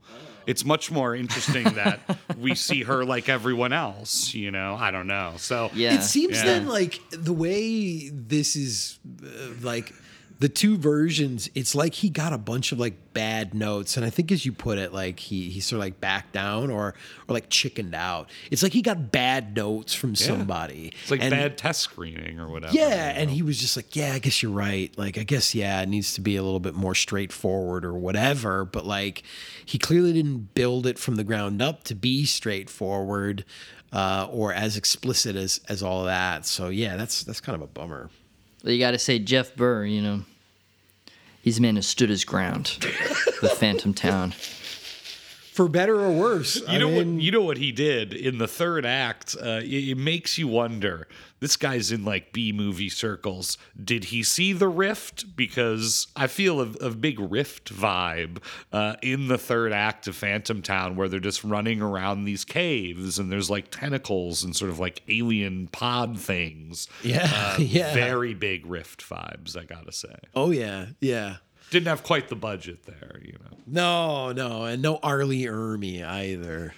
[0.49, 1.99] it's much more interesting that
[2.45, 4.75] we see her like everyone else you know?
[4.87, 5.33] I don't know.
[5.37, 6.45] So It seems Yeah.
[6.45, 9.27] then like the way this is uh,
[9.61, 9.93] like
[10.39, 14.09] the two versions, it's like he got a bunch of like bad notes, and I
[14.09, 16.93] think as you put it, like he he sort of like backed down or
[17.27, 18.29] or like chickened out.
[18.49, 20.25] It's like he got bad notes from Yeah.
[20.27, 20.93] somebody.
[21.01, 24.13] it's like And- bad test screening or whatever Yeah, and he was just like, "Yeah,
[24.13, 24.97] I guess you're right.
[24.97, 28.63] Like, I guess yeah, it needs to be a little bit more straightforward or whatever."
[28.63, 29.23] But like,
[29.65, 33.43] he clearly didn't build it from the ground up to be straightforward
[33.91, 36.45] uh, or as explicit as as all that.
[36.45, 38.09] So yeah, that's that's kind of a bummer.
[38.63, 39.85] Well, you got to say Jeff Burr.
[39.85, 40.21] You know,
[41.41, 42.77] he's a man who stood his ground
[43.41, 44.33] with Phantom Town.
[45.53, 47.05] For better or worse, You know what?
[47.05, 49.35] You know what he did in the third act.
[49.41, 51.07] Uh, it, it makes you wonder.
[51.41, 53.57] This guy's in like B movie circles.
[53.81, 55.35] Did he see the rift?
[55.37, 58.39] Because I feel a, a big rift vibe
[58.73, 63.17] uh, in the third act of Phantom Town, where they're just running around these caves
[63.19, 66.87] and there's like tentacles and sort of like alien pod things.
[67.03, 67.93] Yeah, Uh, yeah.
[67.93, 69.55] Very big rift vibes.
[69.57, 70.15] I gotta say.
[70.35, 71.37] Oh yeah, yeah.
[71.71, 73.57] Didn't have quite the budget there, you know.
[73.67, 75.23] No, no, and no R.
[75.25, 76.73] Lee Ermey either.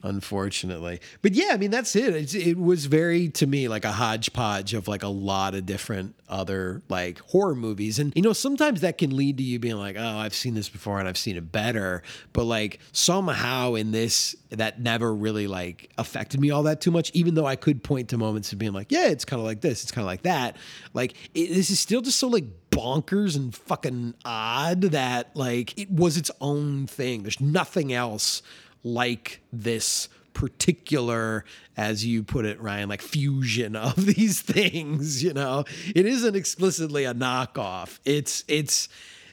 [0.00, 2.14] Unfortunately, but yeah, I mean that's it.
[2.14, 6.14] It's, it was very to me like a hodgepodge of like a lot of different
[6.28, 9.96] other like horror movies, and you know sometimes that can lead to you being like,
[9.98, 14.36] oh, I've seen this before and I've seen it better, but like somehow in this
[14.50, 17.10] that never really like affected me all that too much.
[17.12, 19.62] Even though I could point to moments of being like, yeah, it's kind of like
[19.62, 20.56] this, it's kind of like that.
[20.94, 25.90] Like it, this is still just so like bonkers and fucking odd that like it
[25.90, 27.22] was its own thing.
[27.22, 28.42] There's nothing else
[28.82, 31.44] like this particular
[31.76, 35.64] as you put it Ryan like fusion of these things, you know.
[35.94, 37.98] It isn't explicitly a knockoff.
[38.04, 38.88] It's it's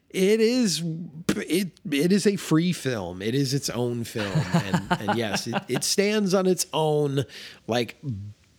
[0.10, 0.82] it is
[1.36, 3.22] it it is a free film.
[3.22, 7.26] It is its own film and and yes, it, it stands on its own
[7.68, 7.98] like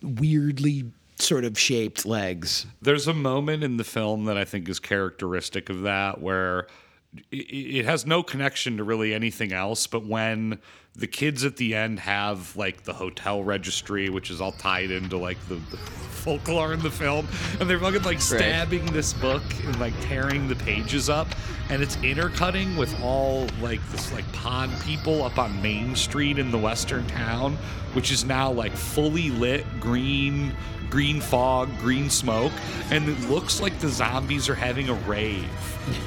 [0.01, 0.85] weirdly
[1.19, 2.65] sort of shaped legs.
[2.81, 6.67] There's a moment in the film that I think is characteristic of that where
[7.31, 10.59] it, has no connection to really anything else, but when
[10.95, 15.17] the kids at the end have like the hotel registry, which is all tied into
[15.17, 17.27] like the, the folklore in the film,
[17.59, 21.27] and they're fucking like stabbing this book and like tearing the pages up,
[21.69, 26.51] and it's intercutting with all like this like pod people up on Main Street in
[26.51, 27.57] the western town,
[27.93, 30.53] which is now like fully lit green
[30.89, 32.53] green fog, green smoke,
[32.91, 35.47] and it looks like the zombies are having a rave.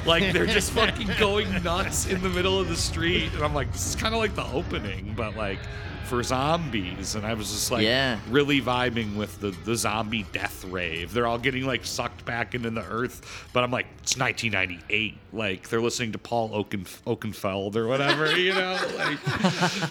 [0.05, 3.31] Like they're just fucking going nuts in the middle of the street.
[3.33, 5.59] And I'm like, this is kind of like the opening, but like
[6.05, 7.15] for zombies.
[7.15, 8.19] And I was just like Yeah.
[8.29, 11.13] really vibing with the, the zombie death rave.
[11.13, 13.47] They're all getting like sucked back into the earth.
[13.53, 15.17] But I'm like, it's 1998.
[15.31, 18.77] Like they're listening to Paul Oaken, Oakenfold or whatever, you know?
[18.97, 19.19] Like,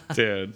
[0.14, 0.52] dude.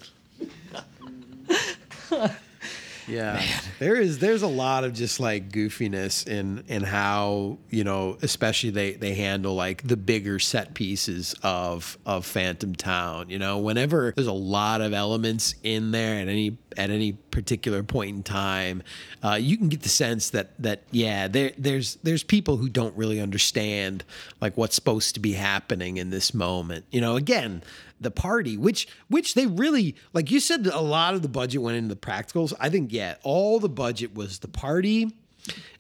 [3.08, 3.42] Yeah.
[3.80, 8.70] There is there's a lot of just like goofiness in in how, you know, especially
[8.70, 14.12] they they handle like the bigger set pieces of of Phantom Town, you know, whenever
[14.14, 18.82] there's a lot of elements in there at any at any particular point in time,
[19.22, 22.96] uh, you can get the sense that that yeah, there there's there's people who don't
[22.96, 24.04] really understand
[24.40, 26.84] like what's supposed to be happening in this moment.
[26.92, 27.62] You know, again,
[28.00, 31.76] the party, which which they really like you said a lot of the budget went
[31.76, 32.52] into the practicals.
[32.60, 35.12] I think yeah, all the budget was the party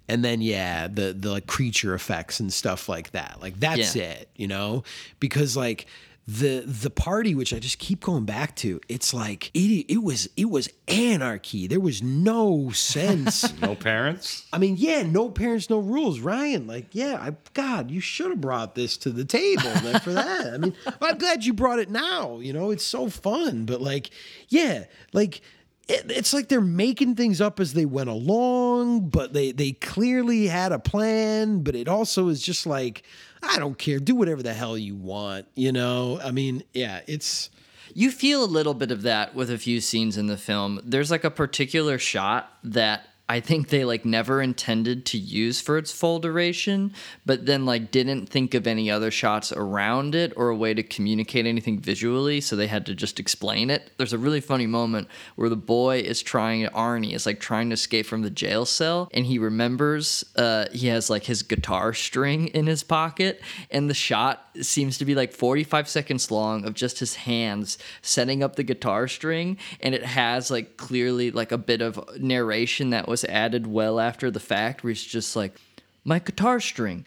[0.08, 3.38] and then yeah, the the like creature effects and stuff like that.
[3.40, 4.02] Like that's Yeah.
[4.04, 4.84] it, you know?
[5.20, 5.86] Because like
[6.26, 10.28] the the party which I just keep going back to it's like it it was
[10.36, 11.66] it was anarchy.
[11.66, 13.52] There was no sense.
[13.60, 14.46] No parents?
[14.52, 16.20] I mean yeah no parents no rules.
[16.20, 19.70] Ryan like yeah I god you should have brought this to the table
[20.00, 20.54] for that.
[20.54, 23.66] I mean I'm glad you brought it now you know it's so fun.
[23.66, 24.10] But like
[24.48, 25.42] yeah like
[25.88, 30.46] it, it's like they're making things up as they went along but they they clearly
[30.46, 33.02] had a plan but it also is just like
[33.46, 33.98] I don't care.
[33.98, 35.46] Do whatever the hell you want.
[35.54, 37.50] You know, I mean, yeah, it's.
[37.96, 40.80] You feel a little bit of that with a few scenes in the film.
[40.84, 45.78] There's like a particular shot that I think they like never intended to use for
[45.78, 46.92] its full duration,
[47.24, 50.82] but then like didn't think of any other shots around it or a way to
[50.82, 53.92] communicate anything visually, so they had to just explain it.
[53.96, 57.74] There's a really funny moment where the boy is trying Arnie is like trying to
[57.74, 62.48] escape from the jail cell and he remembers uh, he has like his guitar string
[62.48, 63.40] in his pocket
[63.70, 68.42] and the shot seems to be like 45 seconds long of just his hands setting
[68.42, 73.08] up the guitar string and it has like clearly like a bit of narration that
[73.08, 75.60] was added well after the fact where he's just like
[76.04, 77.06] my guitar string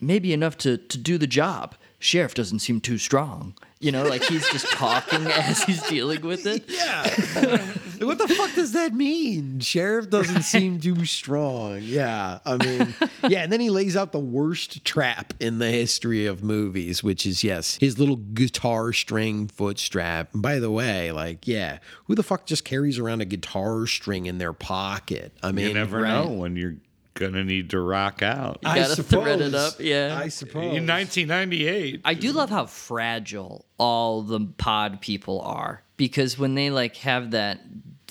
[0.00, 3.54] maybe enough to to do the job sheriff doesn't seem too strong.
[3.78, 6.64] You know like he's just talking as he's dealing with it.
[6.80, 7.74] Yeah.
[8.00, 9.60] What the fuck does that mean?
[9.60, 11.80] Sheriff doesn't seem too strong.
[11.82, 12.94] Yeah i mean
[13.28, 17.26] yeah and then he lays out the worst trap in the history of movies which
[17.26, 20.32] is yes his little guitar string foot strap.
[20.32, 24.26] And by the way like yeah who the fuck just carries around a guitar string
[24.26, 25.36] in their pocket?
[25.42, 26.24] I mean you never right.
[26.24, 26.76] know when you're
[27.20, 28.58] gonna need to rock out.
[28.62, 30.18] You gotta thread it up, yeah.
[30.20, 30.74] I suppose.
[30.74, 32.00] In 1998.
[32.04, 37.30] I do love how fragile all the pod people are because when they like have
[37.32, 37.60] that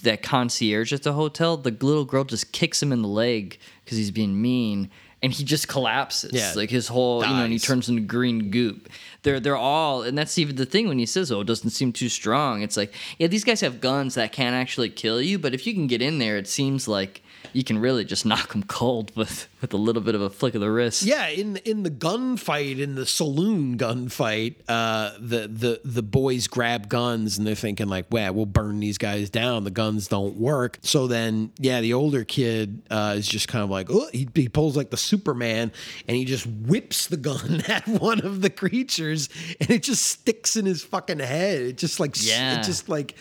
[0.03, 3.97] that concierge at the hotel, the little girl just kicks him in the leg because
[3.97, 4.89] he's being mean,
[5.21, 6.31] and he just collapses.
[6.31, 6.53] Yeah.
[6.55, 8.89] like his whole, you know, and he turns into green goop.
[9.23, 11.91] They're they're all, and that's even the thing when he says, "Oh, it doesn't seem
[11.91, 15.53] too strong." It's like, yeah, these guys have guns that can't actually kill you, but
[15.53, 17.21] if you can get in there, it seems like
[17.53, 20.55] you can really just knock them cold with with a little bit of a flick
[20.55, 21.03] of the wrist.
[21.03, 26.89] Yeah, in in the gunfight, in the saloon gunfight, uh, the the the boys grab
[26.89, 29.63] guns and they're thinking like, "Well, we'll burn these guys down.
[29.63, 33.69] The guns don't work." So then, yeah, the older kid uh, is just kind of
[33.69, 35.71] like, oh, he, he pulls like the Superman
[36.07, 40.55] and he just whips the gun at one of the creatures, and it just sticks
[40.55, 41.61] in his fucking head.
[41.61, 42.59] It just like, Yeah.
[42.59, 43.15] it just like,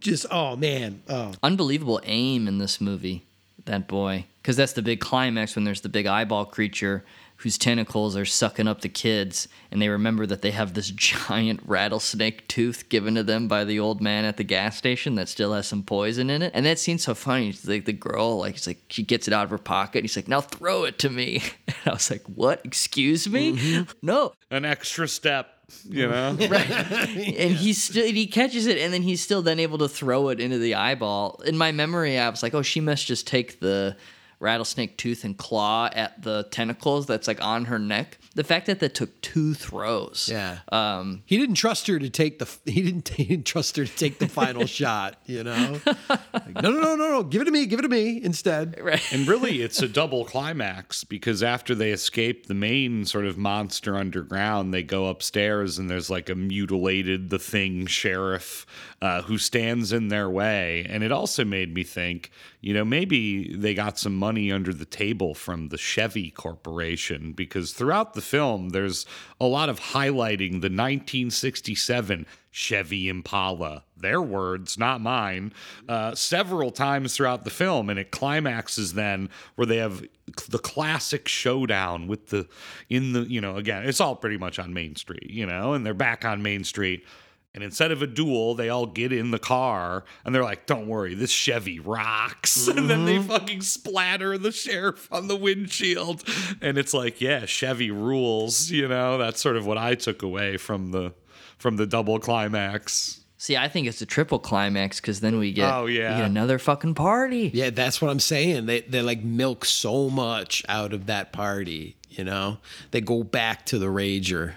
[0.00, 3.26] just oh man, oh unbelievable aim in this movie.
[3.70, 7.04] That boy, because that's the big climax when there's the big eyeball creature
[7.36, 11.60] whose tentacles are sucking up the kids, and they remember that they have this giant
[11.64, 15.52] rattlesnake tooth given to them by the old man at the gas station that still
[15.52, 16.50] has some poison in it.
[16.52, 17.50] And that scene's so funny.
[17.50, 19.98] It's like the girl, like it's like she gets it out of her pocket.
[19.98, 22.60] And he's like, "Now throw it to me." And I was like, "What?
[22.64, 23.52] Excuse me?
[23.52, 23.92] Mm-hmm.
[24.02, 26.36] No." An extra step, you know?
[26.50, 27.34] right.
[27.38, 30.40] And he's still he catches it and then he's still then able to throw it
[30.40, 31.40] into the eyeball.
[31.44, 33.96] In my memory, I was like, oh, she must just take the
[34.38, 38.18] rattlesnake tooth and claw at the tentacles that's like on her neck.
[38.34, 40.28] The fact that that took two throws.
[40.30, 40.58] Yeah.
[40.70, 43.96] Um, he didn't trust her to take the he didn't, he didn't trust her to
[43.96, 45.16] take the final shot.
[45.26, 47.88] You know, like, no, no, no, no, no, give it to me, give it to
[47.88, 48.78] me instead.
[48.80, 49.02] Right.
[49.12, 53.96] And really, it's a double climax because after they escape the main sort of monster
[53.96, 58.66] underground, they go upstairs and there's like a mutilated, the thing sheriff
[59.02, 60.86] uh, who stands in their way.
[60.88, 62.30] And it also made me think,
[62.60, 67.72] you know, maybe they got some money under the table from the Chevy Corporation because
[67.72, 69.06] throughout the film, there's
[69.40, 73.84] a lot of highlighting the 1967 Chevy Impala.
[73.96, 75.52] Their words, not mine,
[75.88, 77.88] uh, several times throughout the film.
[77.88, 80.04] And it climaxes then where they have
[80.48, 82.48] the classic showdown with the,
[82.88, 85.86] in the, you know, again, it's all pretty much on Main Street, you know, and
[85.86, 87.04] they're back on Main Street.
[87.52, 90.86] And instead of a duel, they all get in the car and they're like, don't
[90.86, 92.68] worry, this Chevy rocks.
[92.80, 93.28] And then they mm-hmm.
[93.28, 96.22] fucking splatter the sheriff on the windshield.
[96.62, 99.18] And it's like, yeah, Chevy rules, you know?
[99.18, 101.12] That's sort of what I took away from the
[101.58, 103.20] from the double climax.
[103.36, 106.14] see, I think it's a triple climax because then we get Oh, yeah.
[106.14, 107.50] we get another fucking party.
[107.52, 108.66] Yeah, that's what I'm saying.
[108.66, 111.96] They they like milk so much out of that party.
[112.08, 112.58] You know,
[112.92, 114.54] they go back to the rager.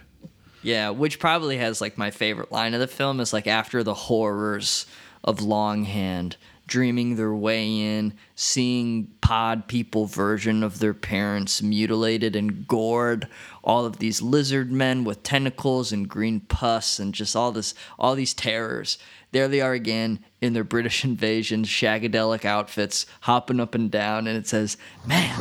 [0.64, 3.94] Yeah, which probably has like my favorite line of the film is like after the
[3.94, 4.86] horrors
[5.24, 6.38] of Longhand,
[6.68, 13.28] dreaming their way in, seeing pod people version of their parents mutilated and gored,
[13.62, 18.16] all of these lizard men with tentacles and green pus and just all this all
[18.16, 18.98] these terrors.
[19.34, 24.38] There they are again in their British invasion shagadelic outfits, hopping up and down, and
[24.38, 25.38] it says, Man,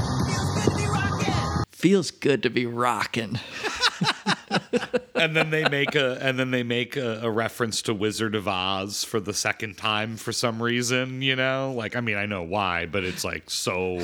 [1.70, 3.38] feels good to be rocking.
[5.14, 8.48] and then they make a and then they make a, a reference to Wizard of
[8.48, 11.72] Oz for the second time for some reason, you know?
[11.76, 13.98] Like I mean, I know why, but it's like so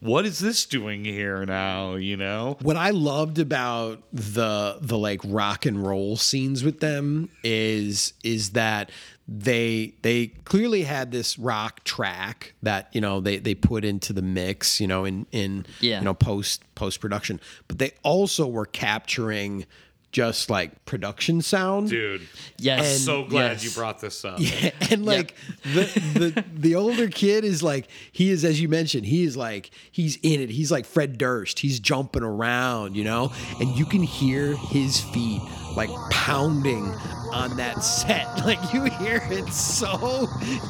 [0.00, 2.56] what is this doing here now, you know?
[2.62, 8.50] What I loved about the the like rock and roll scenes with them is is
[8.50, 8.90] that
[9.28, 14.20] they they clearly had this rock track that you know they they put into the
[14.20, 16.00] mix you know in in Yeah.
[16.00, 19.64] you know post post production but they also were capturing
[20.12, 22.20] just like production sound Dude.
[22.58, 22.78] Yes.
[22.80, 23.64] I'm And- so glad yes.
[23.64, 24.36] you brought this up.
[24.38, 25.34] yeah, and like
[25.64, 25.84] the
[26.14, 30.16] the the older kid is like he is as you mentioned he is like he's
[30.22, 34.54] in it he's like Fred Durst he's jumping around you know and you can hear
[34.56, 35.40] his feet
[35.76, 36.86] like pounding
[37.32, 39.86] on that set like you hear it so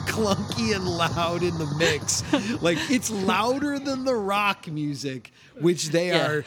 [0.07, 2.23] clunky and loud in the mix
[2.63, 6.27] like it's louder than the rock music which they Yeah.
[6.31, 6.45] are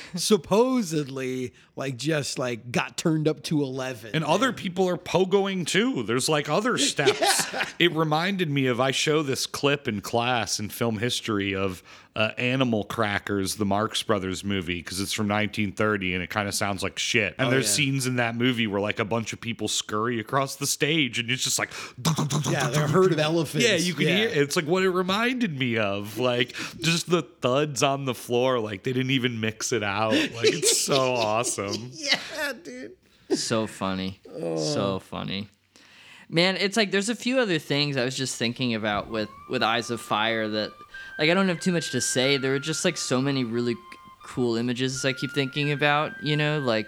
[0.60, 6.04] supposedly like just like got turned up to 11 And other people are pogoing too.
[6.04, 7.46] There's like other steps.
[7.78, 11.84] It reminded me of I show this clip in class in film history of
[12.16, 16.56] uh, Animal Crackers, the Marx Brothers movie, because it's from 1930 and it kind of
[16.56, 17.36] sounds like shit.
[17.38, 17.86] And Oh, there's yeah.
[17.86, 21.30] scenes in that movie where like a bunch of people scurry across the stage and
[21.30, 21.72] it's just like
[22.50, 24.16] yeah they're a herd of elephants yeah, you can Yeah.
[24.18, 26.18] hear it's like what it reminded me of.
[26.18, 30.14] Like just the thuds on the floor, like they didn't even mix it out.
[30.14, 31.92] Like it's so awesome.
[31.94, 32.94] yeah dude
[33.38, 34.20] so funny
[34.56, 35.50] so funny
[36.30, 39.64] man it's like there's a few other things i was just thinking about with with
[39.64, 40.72] eyes of fire that
[41.18, 42.38] like i don't have too much to say.
[42.38, 43.76] There are just like so many really
[44.24, 46.60] cool images i keep thinking about you know?
[46.60, 46.88] Like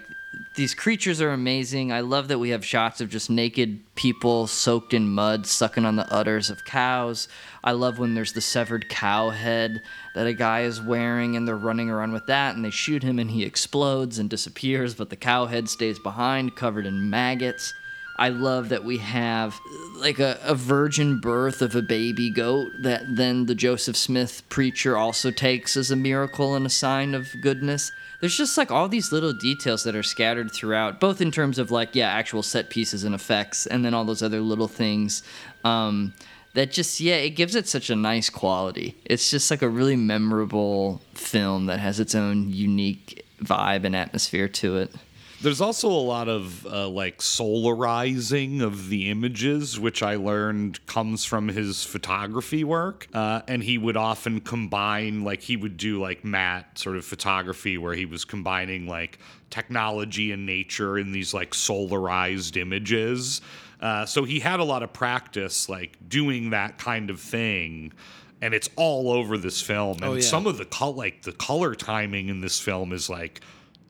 [0.54, 1.92] these creatures are amazing.
[1.92, 5.96] I love that we have shots of just naked people soaked in mud sucking on
[5.96, 7.28] the udders of cows.
[7.64, 9.82] I love when there's the severed cow head
[10.14, 13.18] that a guy is wearing and they're running around with that and they shoot him
[13.18, 17.72] and he explodes and disappears but the cow head stays behind covered in maggots
[18.18, 19.58] I love that we have
[19.96, 24.96] like a, a virgin birth of a baby goat that then the Joseph Smith preacher
[24.96, 27.92] also takes as a miracle and a sign of goodness.
[28.20, 31.70] There's just like all these little details that are scattered throughout, both in terms of
[31.70, 35.22] like, yeah, actual set pieces and effects, and then all those other little things.
[35.64, 36.12] Um,
[36.54, 38.96] that just, yeah, it gives it such a nice quality.
[39.04, 44.48] It's just like a really memorable film that has its own unique vibe and atmosphere
[44.48, 44.92] to it.
[45.40, 51.24] There's also a lot of uh, like solarizing of the images, which I learned comes
[51.24, 53.06] from his photography work.
[53.14, 57.78] Uh, and he would often combine, like, he would do like matte sort of photography
[57.78, 59.18] where he was combining like
[59.50, 63.40] technology and nature in these like solarized images.
[63.80, 67.92] Uh, so he had a lot of practice, like, doing that kind of thing.
[68.42, 69.98] And it's all over this film.
[69.98, 70.20] And Oh, yeah.
[70.20, 73.40] some of the col- like the color timing in this film is like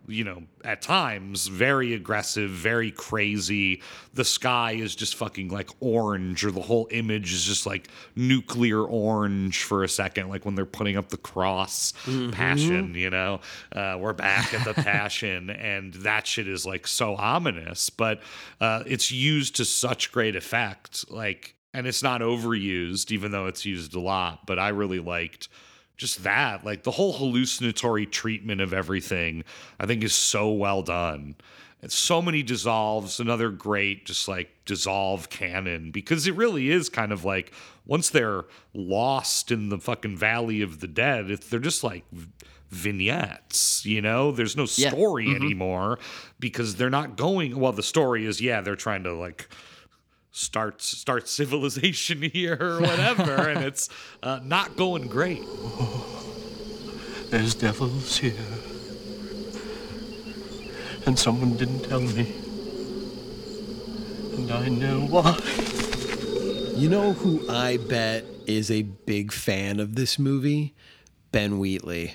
[0.08, 3.82] you know, at times very aggressive, very crazy.
[4.14, 8.82] The sky is just fucking like orange, or the whole image is just like nuclear
[8.82, 11.92] orange for a second, like when they're putting up the cross
[12.32, 13.40] passion, you know.
[13.70, 18.20] Uh, we're back at the passion, and that shit is like so ominous, but
[18.60, 21.10] uh, it's used to such great effect.
[21.10, 25.48] Like, and it's not overused, even though it's used a lot, but I really liked
[25.98, 29.44] just that like the whole hallucinatory treatment of everything
[29.78, 31.34] i think is so well done
[31.82, 37.12] and so many dissolves another great just like dissolve canon because it really is kind
[37.12, 37.52] of like
[37.86, 38.44] once they're
[38.74, 42.04] lost in the fucking valley of the dead it's, they're just like
[42.70, 44.90] vignettes you know there's no Yeah.
[44.90, 45.36] story Mhm.
[45.36, 45.98] anymore
[46.38, 49.48] because they're not going well the story is yeah they're trying to like
[50.30, 53.88] start start civilization here or whatever and it's
[54.22, 55.42] uh, not going great
[57.30, 58.32] There's devils here.
[61.04, 62.32] And someone didn't tell me.
[64.34, 65.38] And I know why.
[66.74, 70.74] You know who I bet is a big fan of this movie?
[71.30, 72.14] Ben Wheatley.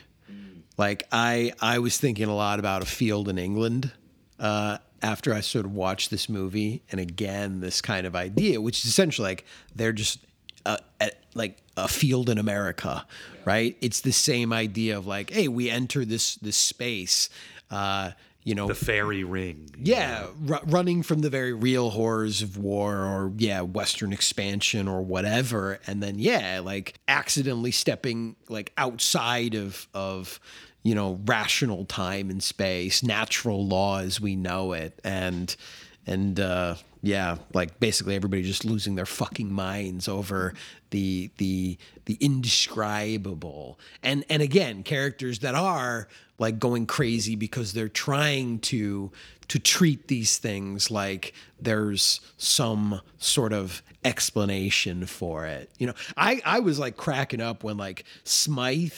[0.77, 3.91] Like I I was thinking a lot about a field in England
[4.39, 8.79] uh, after I sort of watched this movie, and again this kind of idea, which
[8.79, 10.19] is essentially like they're just
[10.65, 13.05] uh, at, like a field in America,
[13.45, 13.75] right?
[13.81, 17.29] It's the same idea of like, hey, we enter this this space.
[17.69, 18.11] Uh,
[18.45, 22.97] you know, the fairy ring yeah, ru- running from the very real horrors of war
[22.97, 29.87] or yeah, western expansion or whatever and then yeah, like accidentally stepping like outside of
[29.93, 30.41] of
[30.83, 35.55] you know, rational time and space, natural law as we know it and
[36.05, 40.53] and uh Yeah, like basically everybody just losing their fucking minds over
[40.91, 43.77] the the the indescribable.
[44.01, 46.07] And and again, characters that are
[46.39, 49.11] like going crazy because they're trying to
[49.49, 55.69] to treat these things like there's some sort of explanation for it.
[55.79, 58.93] You know, I I was like cracking up when like Smythe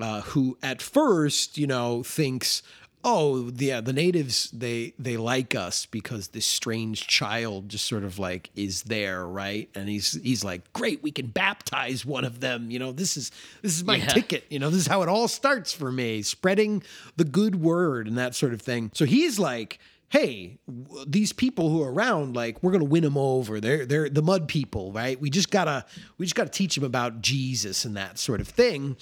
[0.00, 2.62] uh, who at first, you know, thinks,
[3.04, 8.18] oh yeah the natives they they like us because this strange child just sort of
[8.18, 9.70] like is there right?
[9.76, 13.30] And he's he's like great we can baptize one of them you know this is
[13.62, 14.06] this is my Yeah.
[14.08, 16.82] ticket you know this is how it all starts for me spreading
[17.16, 18.90] the good word and that sort of thing.
[18.94, 20.58] So he's like hey
[21.06, 23.60] these people who are around like we're gonna win them over.
[23.60, 25.18] They're they're the mud people right?
[25.20, 25.84] We just gotta
[26.18, 28.96] we just gotta teach them about jesus and that sort of thing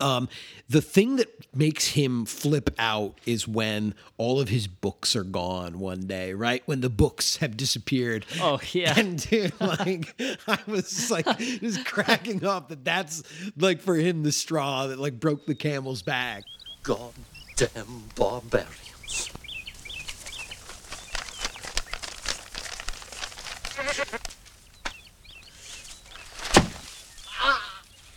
[0.00, 0.28] um,
[0.68, 5.78] the thing that makes him flip out is when all of his books are gone
[5.78, 6.62] one day, right?
[6.66, 8.26] When the books have disappeared.
[8.40, 8.98] Oh, yeah.
[8.98, 13.22] And dude, like, I was just like, just cracking up that that's
[13.56, 16.44] like for him the straw that like broke the camel's back.
[16.82, 19.30] Goddamn barbarians.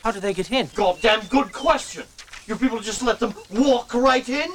[0.09, 0.67] How do they get in?
[0.73, 2.03] Goddamn good question.
[2.47, 4.49] You people just let them walk right in?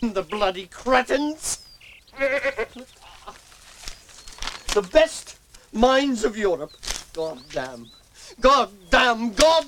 [0.00, 1.66] The bloody cretins.
[2.16, 2.68] The
[4.92, 5.36] best
[5.72, 6.70] minds of Europe.
[7.12, 7.88] Goddamn.
[8.40, 9.32] Goddamn.
[9.32, 9.66] God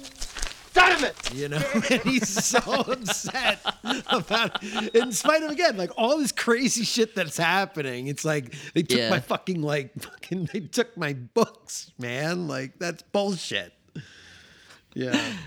[0.74, 1.35] damn it.
[1.35, 3.59] You know, and he's so upset
[4.07, 4.62] about
[4.95, 8.07] in spite of again, like all this crazy shit that's happening.
[8.07, 9.11] It's like they took Yeah.
[9.11, 12.47] my fucking like fucking they took my books, man.
[12.47, 13.73] Like that's bullshit.
[14.94, 15.32] Yeah.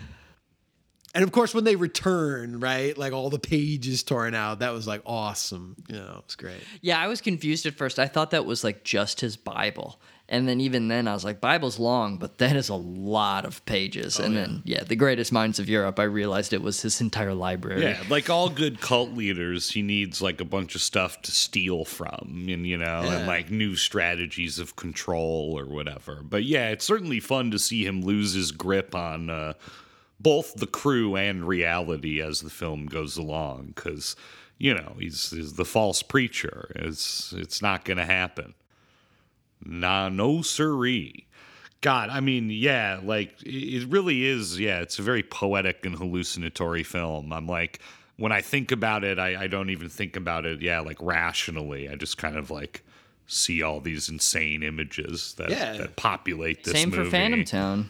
[1.15, 4.87] And of course, when they return, right, like all the pages torn out, that was
[4.87, 5.75] like awesome.
[5.87, 6.61] You know, it's great.
[6.81, 7.99] Yeah, I was confused at first.
[7.99, 9.99] I thought that was like just his Bible.
[10.34, 13.64] And then even then I was like, Bible's long, but that is a lot of
[13.65, 14.19] pages.
[14.19, 17.35] Oh, and then yeah, the greatest minds of Europe, I realized it was his entire
[17.35, 17.84] library.
[17.84, 21.85] Yeah, like all good cult leaders, he needs like a bunch of stuff to steal
[21.85, 23.18] from, and you know, Yeah.
[23.19, 26.22] and like new strategies of control or whatever.
[26.23, 29.53] But yeah, it's certainly fun to see him lose his grip on uh,
[30.19, 34.15] both the crew and reality as the film goes along, because
[34.57, 36.72] you know he's, he's the false preacher.
[36.76, 38.55] It's it's not going to happen.
[39.65, 41.27] Nah, no siree.
[41.81, 44.60] God, I mean, yeah, like it it really is.
[44.60, 47.34] Yeah, it's a very poetic and hallucinatory film.
[47.34, 47.80] I'm like,
[48.18, 50.61] when I think about it, I, I don't even think about it.
[50.61, 52.84] Yeah, like rationally, I just kind of like
[53.27, 55.73] see all these insane images that Yeah.
[55.77, 57.03] that populate this Same movie.
[57.06, 57.90] for Phantom Town.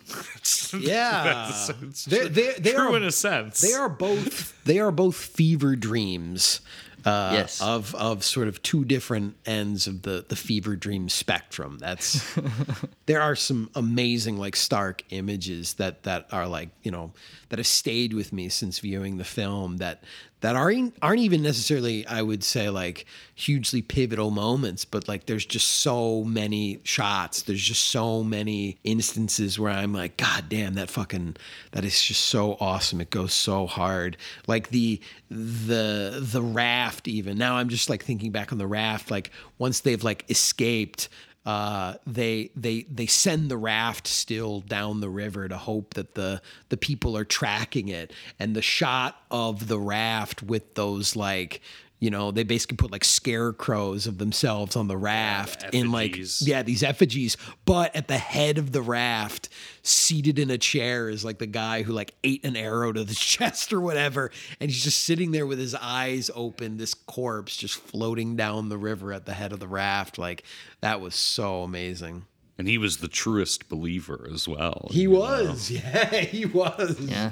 [0.79, 3.59] Yeah, That's- it's they, they, they true are, in a sense.
[3.61, 6.61] They are both they are both fever dreams.
[7.05, 7.61] Uh, Yes.
[7.61, 11.77] of of sort of two different ends of the the fever dream spectrum.
[11.79, 12.23] That's
[13.05, 17.11] there are some amazing like stark images that that are like you know
[17.49, 20.03] that have stayed with me since viewing the film that
[20.43, 25.45] that aren't aren't even necessarily I would say like hugely pivotal moments, but like there's
[25.45, 27.43] just so many shots.
[27.43, 31.37] There's just so many instances where I'm like, God damn, that fucking
[31.71, 32.99] that is just so awesome.
[32.99, 34.17] It goes so hard.
[34.45, 34.99] Like the
[35.31, 37.37] the the raft even.
[37.37, 41.07] Now I'm just like thinking back on the raft, like once they've like escaped
[41.45, 46.41] uh, they they they send the raft still down the river to hope that the
[46.69, 48.13] the people are tracking it.
[48.39, 51.61] And the shot of the raft with those like
[52.03, 56.61] you know they basically put like scarecrows of themselves on the raft in like yeah
[56.61, 59.47] these effigies but at the head of the raft
[59.83, 63.13] seated in a chair is like the guy who like ate an arrow to the
[63.33, 67.75] chest or whatever and he's just sitting there with his eyes open this corpse just
[67.75, 70.43] floating down the river at the head of the raft like
[70.81, 72.25] that was so amazing
[72.57, 74.89] and he was the truest believer as well.
[74.91, 75.19] he you know?
[75.19, 77.31] was yeah he was Yeah.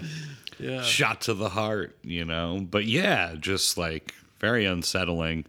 [0.58, 2.66] yeah shot to the heart, you know.
[2.70, 5.46] But yeah, just like very unsettling.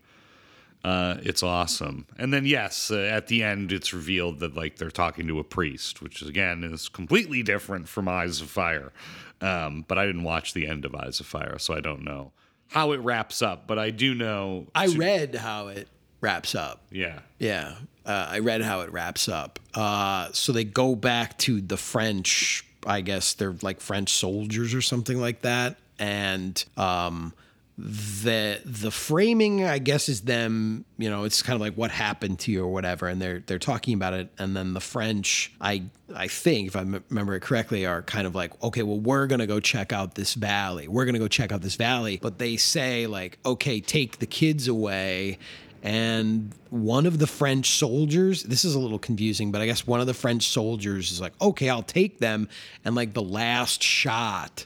[0.84, 2.06] Uh, it's awesome.
[2.18, 5.44] And then yes, uh, at the end, it's revealed that like they're talking to a
[5.44, 8.92] priest, which is, again is completely different from Eyes of Fire.
[9.40, 12.32] Um, but I didn't watch the end of Eyes of Fire, so I don't know
[12.68, 13.66] how it wraps up.
[13.66, 14.66] But I do know.
[14.74, 15.88] i to- read how it
[16.20, 17.20] wraps up Yeah.
[17.38, 17.74] Yeah,
[18.06, 19.58] uh, I read how it wraps up.
[19.74, 22.64] Uh, so they go back to the French.
[22.86, 27.32] I guess they're like French soldiers or something like that, and um,
[27.78, 30.84] the the framing, I guess, is them.
[30.98, 33.58] You know, it's kind of like what happened to you or whatever, and they're they're
[33.58, 35.84] talking about it, and then the French, I
[36.14, 39.26] I think, if I m- remember it correctly, are kind of like, okay, well, we're
[39.26, 40.86] gonna go check out this valley.
[40.86, 44.68] We're gonna go check out this valley, but they say like, okay, take the kids
[44.68, 45.38] away
[45.82, 50.00] and one of the French soldiers, this is a little confusing, but I guess one
[50.00, 52.48] of the French soldiers is like, okay, I'll take them.
[52.84, 54.64] And like the last shot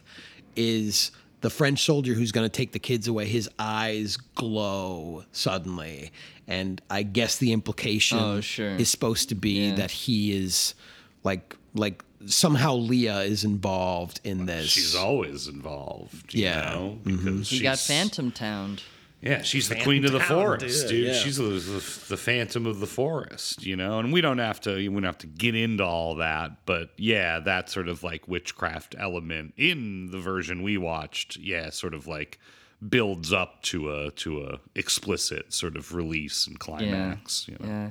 [0.56, 1.10] is
[1.46, 6.10] the French soldier who's going to take the kids away, his eyes glow suddenly.
[6.48, 8.70] And I guess the implication Oh, sure.
[8.74, 10.74] is supposed to be that he is
[11.22, 14.66] like, like somehow Leah is involved in this.
[14.70, 16.34] She's always involved.
[16.34, 16.62] You Yeah.
[16.70, 17.24] know, Mhm.
[17.24, 18.82] because He got Phantom Towned.
[19.26, 21.06] Yeah, she's the queen of the forest, dude, dude.
[21.08, 21.12] yeah.
[21.14, 23.98] She's the, the, the phantom of the forest, you know.
[23.98, 27.40] And we don't have to we don't have to get into all that, but yeah,
[27.40, 32.38] that sort of like witchcraft element in the version we watched, yeah, sort of like
[32.86, 37.48] builds up to a to a explicit sort of release and climax.
[37.48, 37.68] You know?
[37.68, 37.90] Yeah.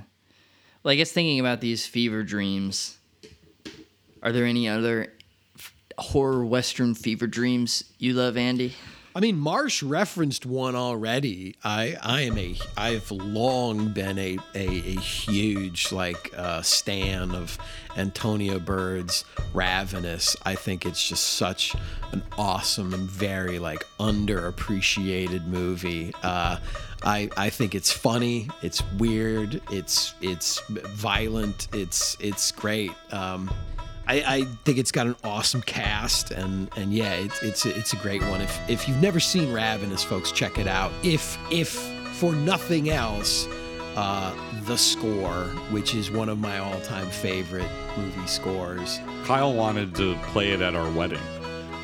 [0.84, 2.98] Well, I guess thinking about these fever dreams,
[4.22, 5.12] are there any other
[5.98, 8.74] horror western fever dreams you love, Andy?
[9.16, 11.56] I mean, Marsh referenced one already.
[11.64, 17.58] I I am a I've long been a a, a huge like uh, stan of
[17.96, 19.24] Antonia Bird's
[19.54, 20.36] Ravenous.
[20.46, 21.74] I think it's just such
[22.12, 26.14] an awesome and very like underappreciated movie.
[26.22, 26.58] Uh,
[27.02, 28.50] I I think it's funny.
[28.62, 29.62] It's weird.
[29.72, 31.70] It's it's violent.
[31.74, 32.92] It's it's great.
[33.12, 33.50] Um,
[34.08, 37.94] I, I think it's got an awesome cast and and yeah, it's it's a, it's
[37.94, 38.42] a great one.
[38.42, 40.92] If if you've never seen Ravenous, folks, check it out.
[41.04, 41.70] If if
[42.18, 43.48] for nothing else,
[43.96, 44.34] uh,
[44.66, 49.00] the score, which is one of my all-time favorite movie scores.
[49.26, 51.20] Kyle wanted to play it at our wedding.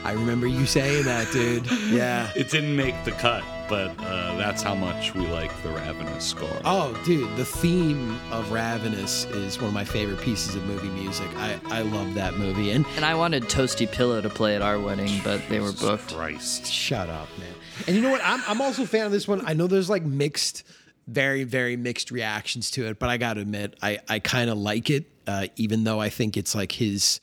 [0.03, 1.69] I remember you saying that, dude.
[1.91, 2.29] Yeah.
[2.35, 6.59] It didn't make the cut, but uh, that's how much we like the Ravenous score.
[6.65, 11.29] Oh, dude, the theme of Ravenous is one of my favorite pieces of movie music.
[11.37, 12.71] I, I love that movie.
[12.71, 16.13] And And I wanted Toasty Pillow to play at our wedding, but they were booked.
[16.13, 16.65] Christ.
[16.65, 17.47] Shut up, man.
[17.87, 18.19] And you know what?
[18.25, 19.41] I'm, I'm also a fan of this one.
[19.45, 20.63] I know there's like mixed,
[21.07, 24.57] very, very mixed reactions to it, but I got to admit, I, I kind of
[24.57, 27.21] like it, uh, even though I think it's like his.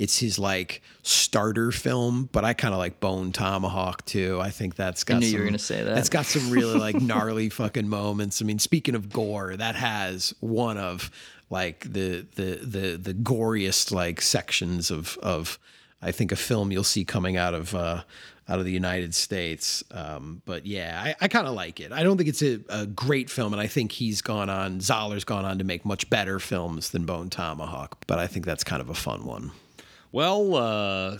[0.00, 4.40] It's his like starter film, but I kind of like Bone Tomahawk too.
[4.40, 5.20] I think that's got.
[5.20, 5.94] knew you some, were gonna say that.
[5.94, 8.40] That's got some really like gnarly fucking moments.
[8.40, 11.10] I mean, speaking of gore, that has one of
[11.50, 15.58] like the the the the goriest like sections of of
[16.00, 18.02] I think a film you'll see coming out of uh,
[18.48, 19.84] out of the United States.
[19.90, 21.92] Um, but yeah, I, I kind of like it.
[21.92, 25.24] I don't think it's a, a great film, and I think he's gone on Zahler's
[25.24, 27.98] gone on to make much better films than Bone Tomahawk.
[28.06, 29.52] But I think that's kind of a fun one.
[30.12, 31.18] Well, uh,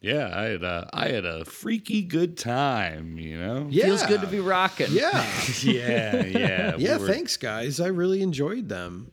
[0.00, 3.68] yeah, I had a, I had a freaky good time, you know.
[3.70, 4.88] Feels good to be rocking.
[4.90, 5.24] Yeah,
[5.62, 6.76] yeah, yeah.
[6.76, 6.98] we yeah.
[6.98, 7.80] were- Thanks, guys.
[7.80, 9.12] I really enjoyed them.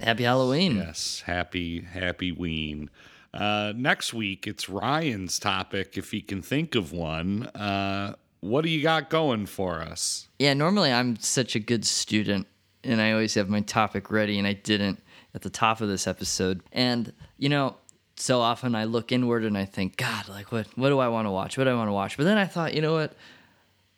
[0.00, 0.76] Happy Halloween.
[0.76, 2.90] Yes, happy happy ween.
[3.32, 7.44] Uh, next week it's Ryan's topic if he can think of one.
[7.46, 10.28] Uh, what do you got going for us?
[10.38, 12.46] Yeah, normally I'm such a good student
[12.82, 15.00] and I always have my topic ready and I didn't
[15.34, 16.60] at the top of this episode.
[16.72, 17.76] And you know,
[18.16, 21.26] so often I look inward and I think, God, like what what do I want
[21.26, 21.58] to watch?
[21.58, 22.16] What do I want to watch?
[22.16, 23.14] But then I thought, you know what?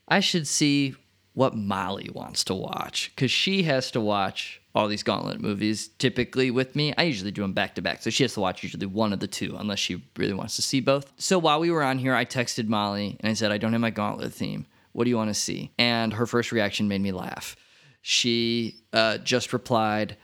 [0.08, 0.94] I should see
[1.34, 6.50] what Molly wants to watch cuz she has to watch all these Gauntlet movies typically
[6.50, 6.94] with me.
[6.98, 8.02] I usually do them back to back.
[8.02, 10.62] So she has to watch usually one of the two unless she really wants to
[10.62, 11.12] see both.
[11.16, 13.80] So while we were on here, I texted Molly and I said, I don't have
[13.80, 14.66] my Gauntlet theme.
[14.92, 15.72] What do you want to see?
[15.78, 17.56] And her first reaction made me laugh.
[18.02, 20.16] She uh, just replied,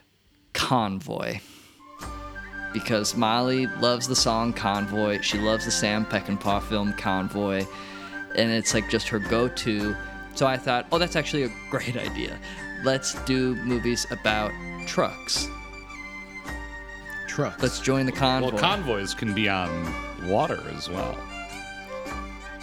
[0.53, 1.41] Convoy.
[2.73, 5.21] Because Molly loves the song Convoy.
[5.21, 7.67] She loves the Sam Peckinpah film Convoy.
[8.35, 9.95] And it's like just her go to.
[10.35, 12.39] So I thought, oh, that's actually a great idea.
[12.85, 14.51] Let's do movies about
[14.87, 15.47] trucks.
[17.29, 17.63] Trucks.
[17.63, 18.51] Let's join the convoy.
[18.51, 19.69] Well, convoys can be on
[20.29, 21.17] water as well.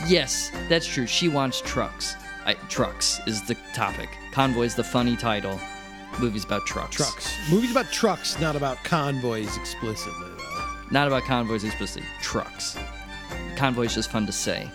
[0.07, 1.07] yes, that's true.
[1.07, 2.15] She wants trucks.
[2.45, 4.09] I, trucks is the topic.
[4.31, 5.59] Convoy's the funny title.
[6.19, 6.95] Movies about trucks.
[6.97, 7.33] Trucks.
[7.49, 10.65] Movies about trucks, not about convoys explicitly, though.
[10.91, 12.07] Not about convoys explicitly.
[12.21, 12.77] Trucks.
[13.55, 14.69] Convoy's just fun to say.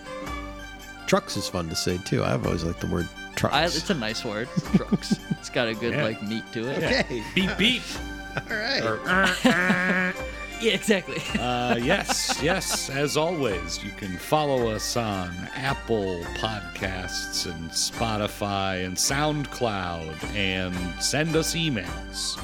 [1.07, 2.23] Trucks is fun to say too.
[2.23, 3.53] I've always liked the word trucks.
[3.55, 4.47] I, it's a nice word.
[4.75, 5.19] Trucks.
[5.31, 6.03] it's got a good Yeah.
[6.03, 6.77] like meat to it.
[6.83, 7.23] Okay.
[7.35, 7.81] Beep beep.
[8.49, 8.83] All right.
[8.83, 10.11] Or, uh, uh.
[10.61, 11.21] Yeah, exactly.
[11.39, 12.89] uh, yes, yes.
[12.89, 21.35] As always, you can follow us on Apple Podcasts and Spotify and SoundCloud and send
[21.35, 22.39] us emails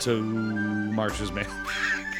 [0.00, 1.46] to Marsh's mail.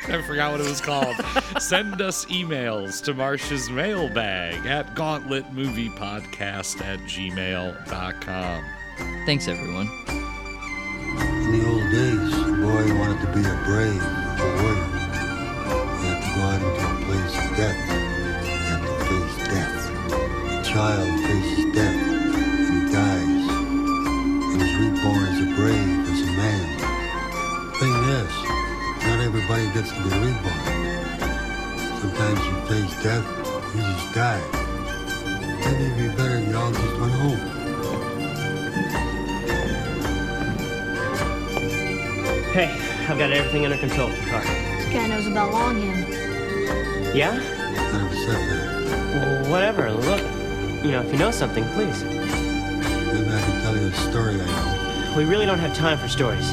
[0.09, 1.15] I forgot what it was called.
[1.61, 8.65] send us emails to Marsh's mailbag at gauntletmoviepodcast at gmail.com.
[9.27, 9.89] Thanks, everyone.
[11.19, 14.89] In the old days, a boy wanted to be a brave a warrior.
[16.01, 17.81] He had to go out into a place of death.
[18.45, 19.77] He had to face death.
[20.49, 22.01] A child faces death,
[22.33, 23.45] and he dies.
[24.51, 26.67] And his reborn as a brave, as a man.
[27.79, 28.35] Thing is,
[29.05, 30.65] not everybody gets to be reborn.
[32.01, 33.27] Sometimes you face death,
[33.75, 34.45] you just die.
[35.61, 37.62] Maybe it'd be better you all just went home.
[42.53, 42.71] Hey,
[43.09, 44.45] I've got everything under control, Picard.
[44.45, 46.07] This guy knows about Longhand.
[47.17, 47.33] Yeah?
[47.33, 48.85] Never said that.
[49.15, 49.91] Well, whatever.
[49.91, 50.21] Look,
[50.85, 52.05] you know, if you know something, please.
[52.05, 55.15] Maybe I can tell you a story I know.
[55.17, 56.53] We really don't have time for stories.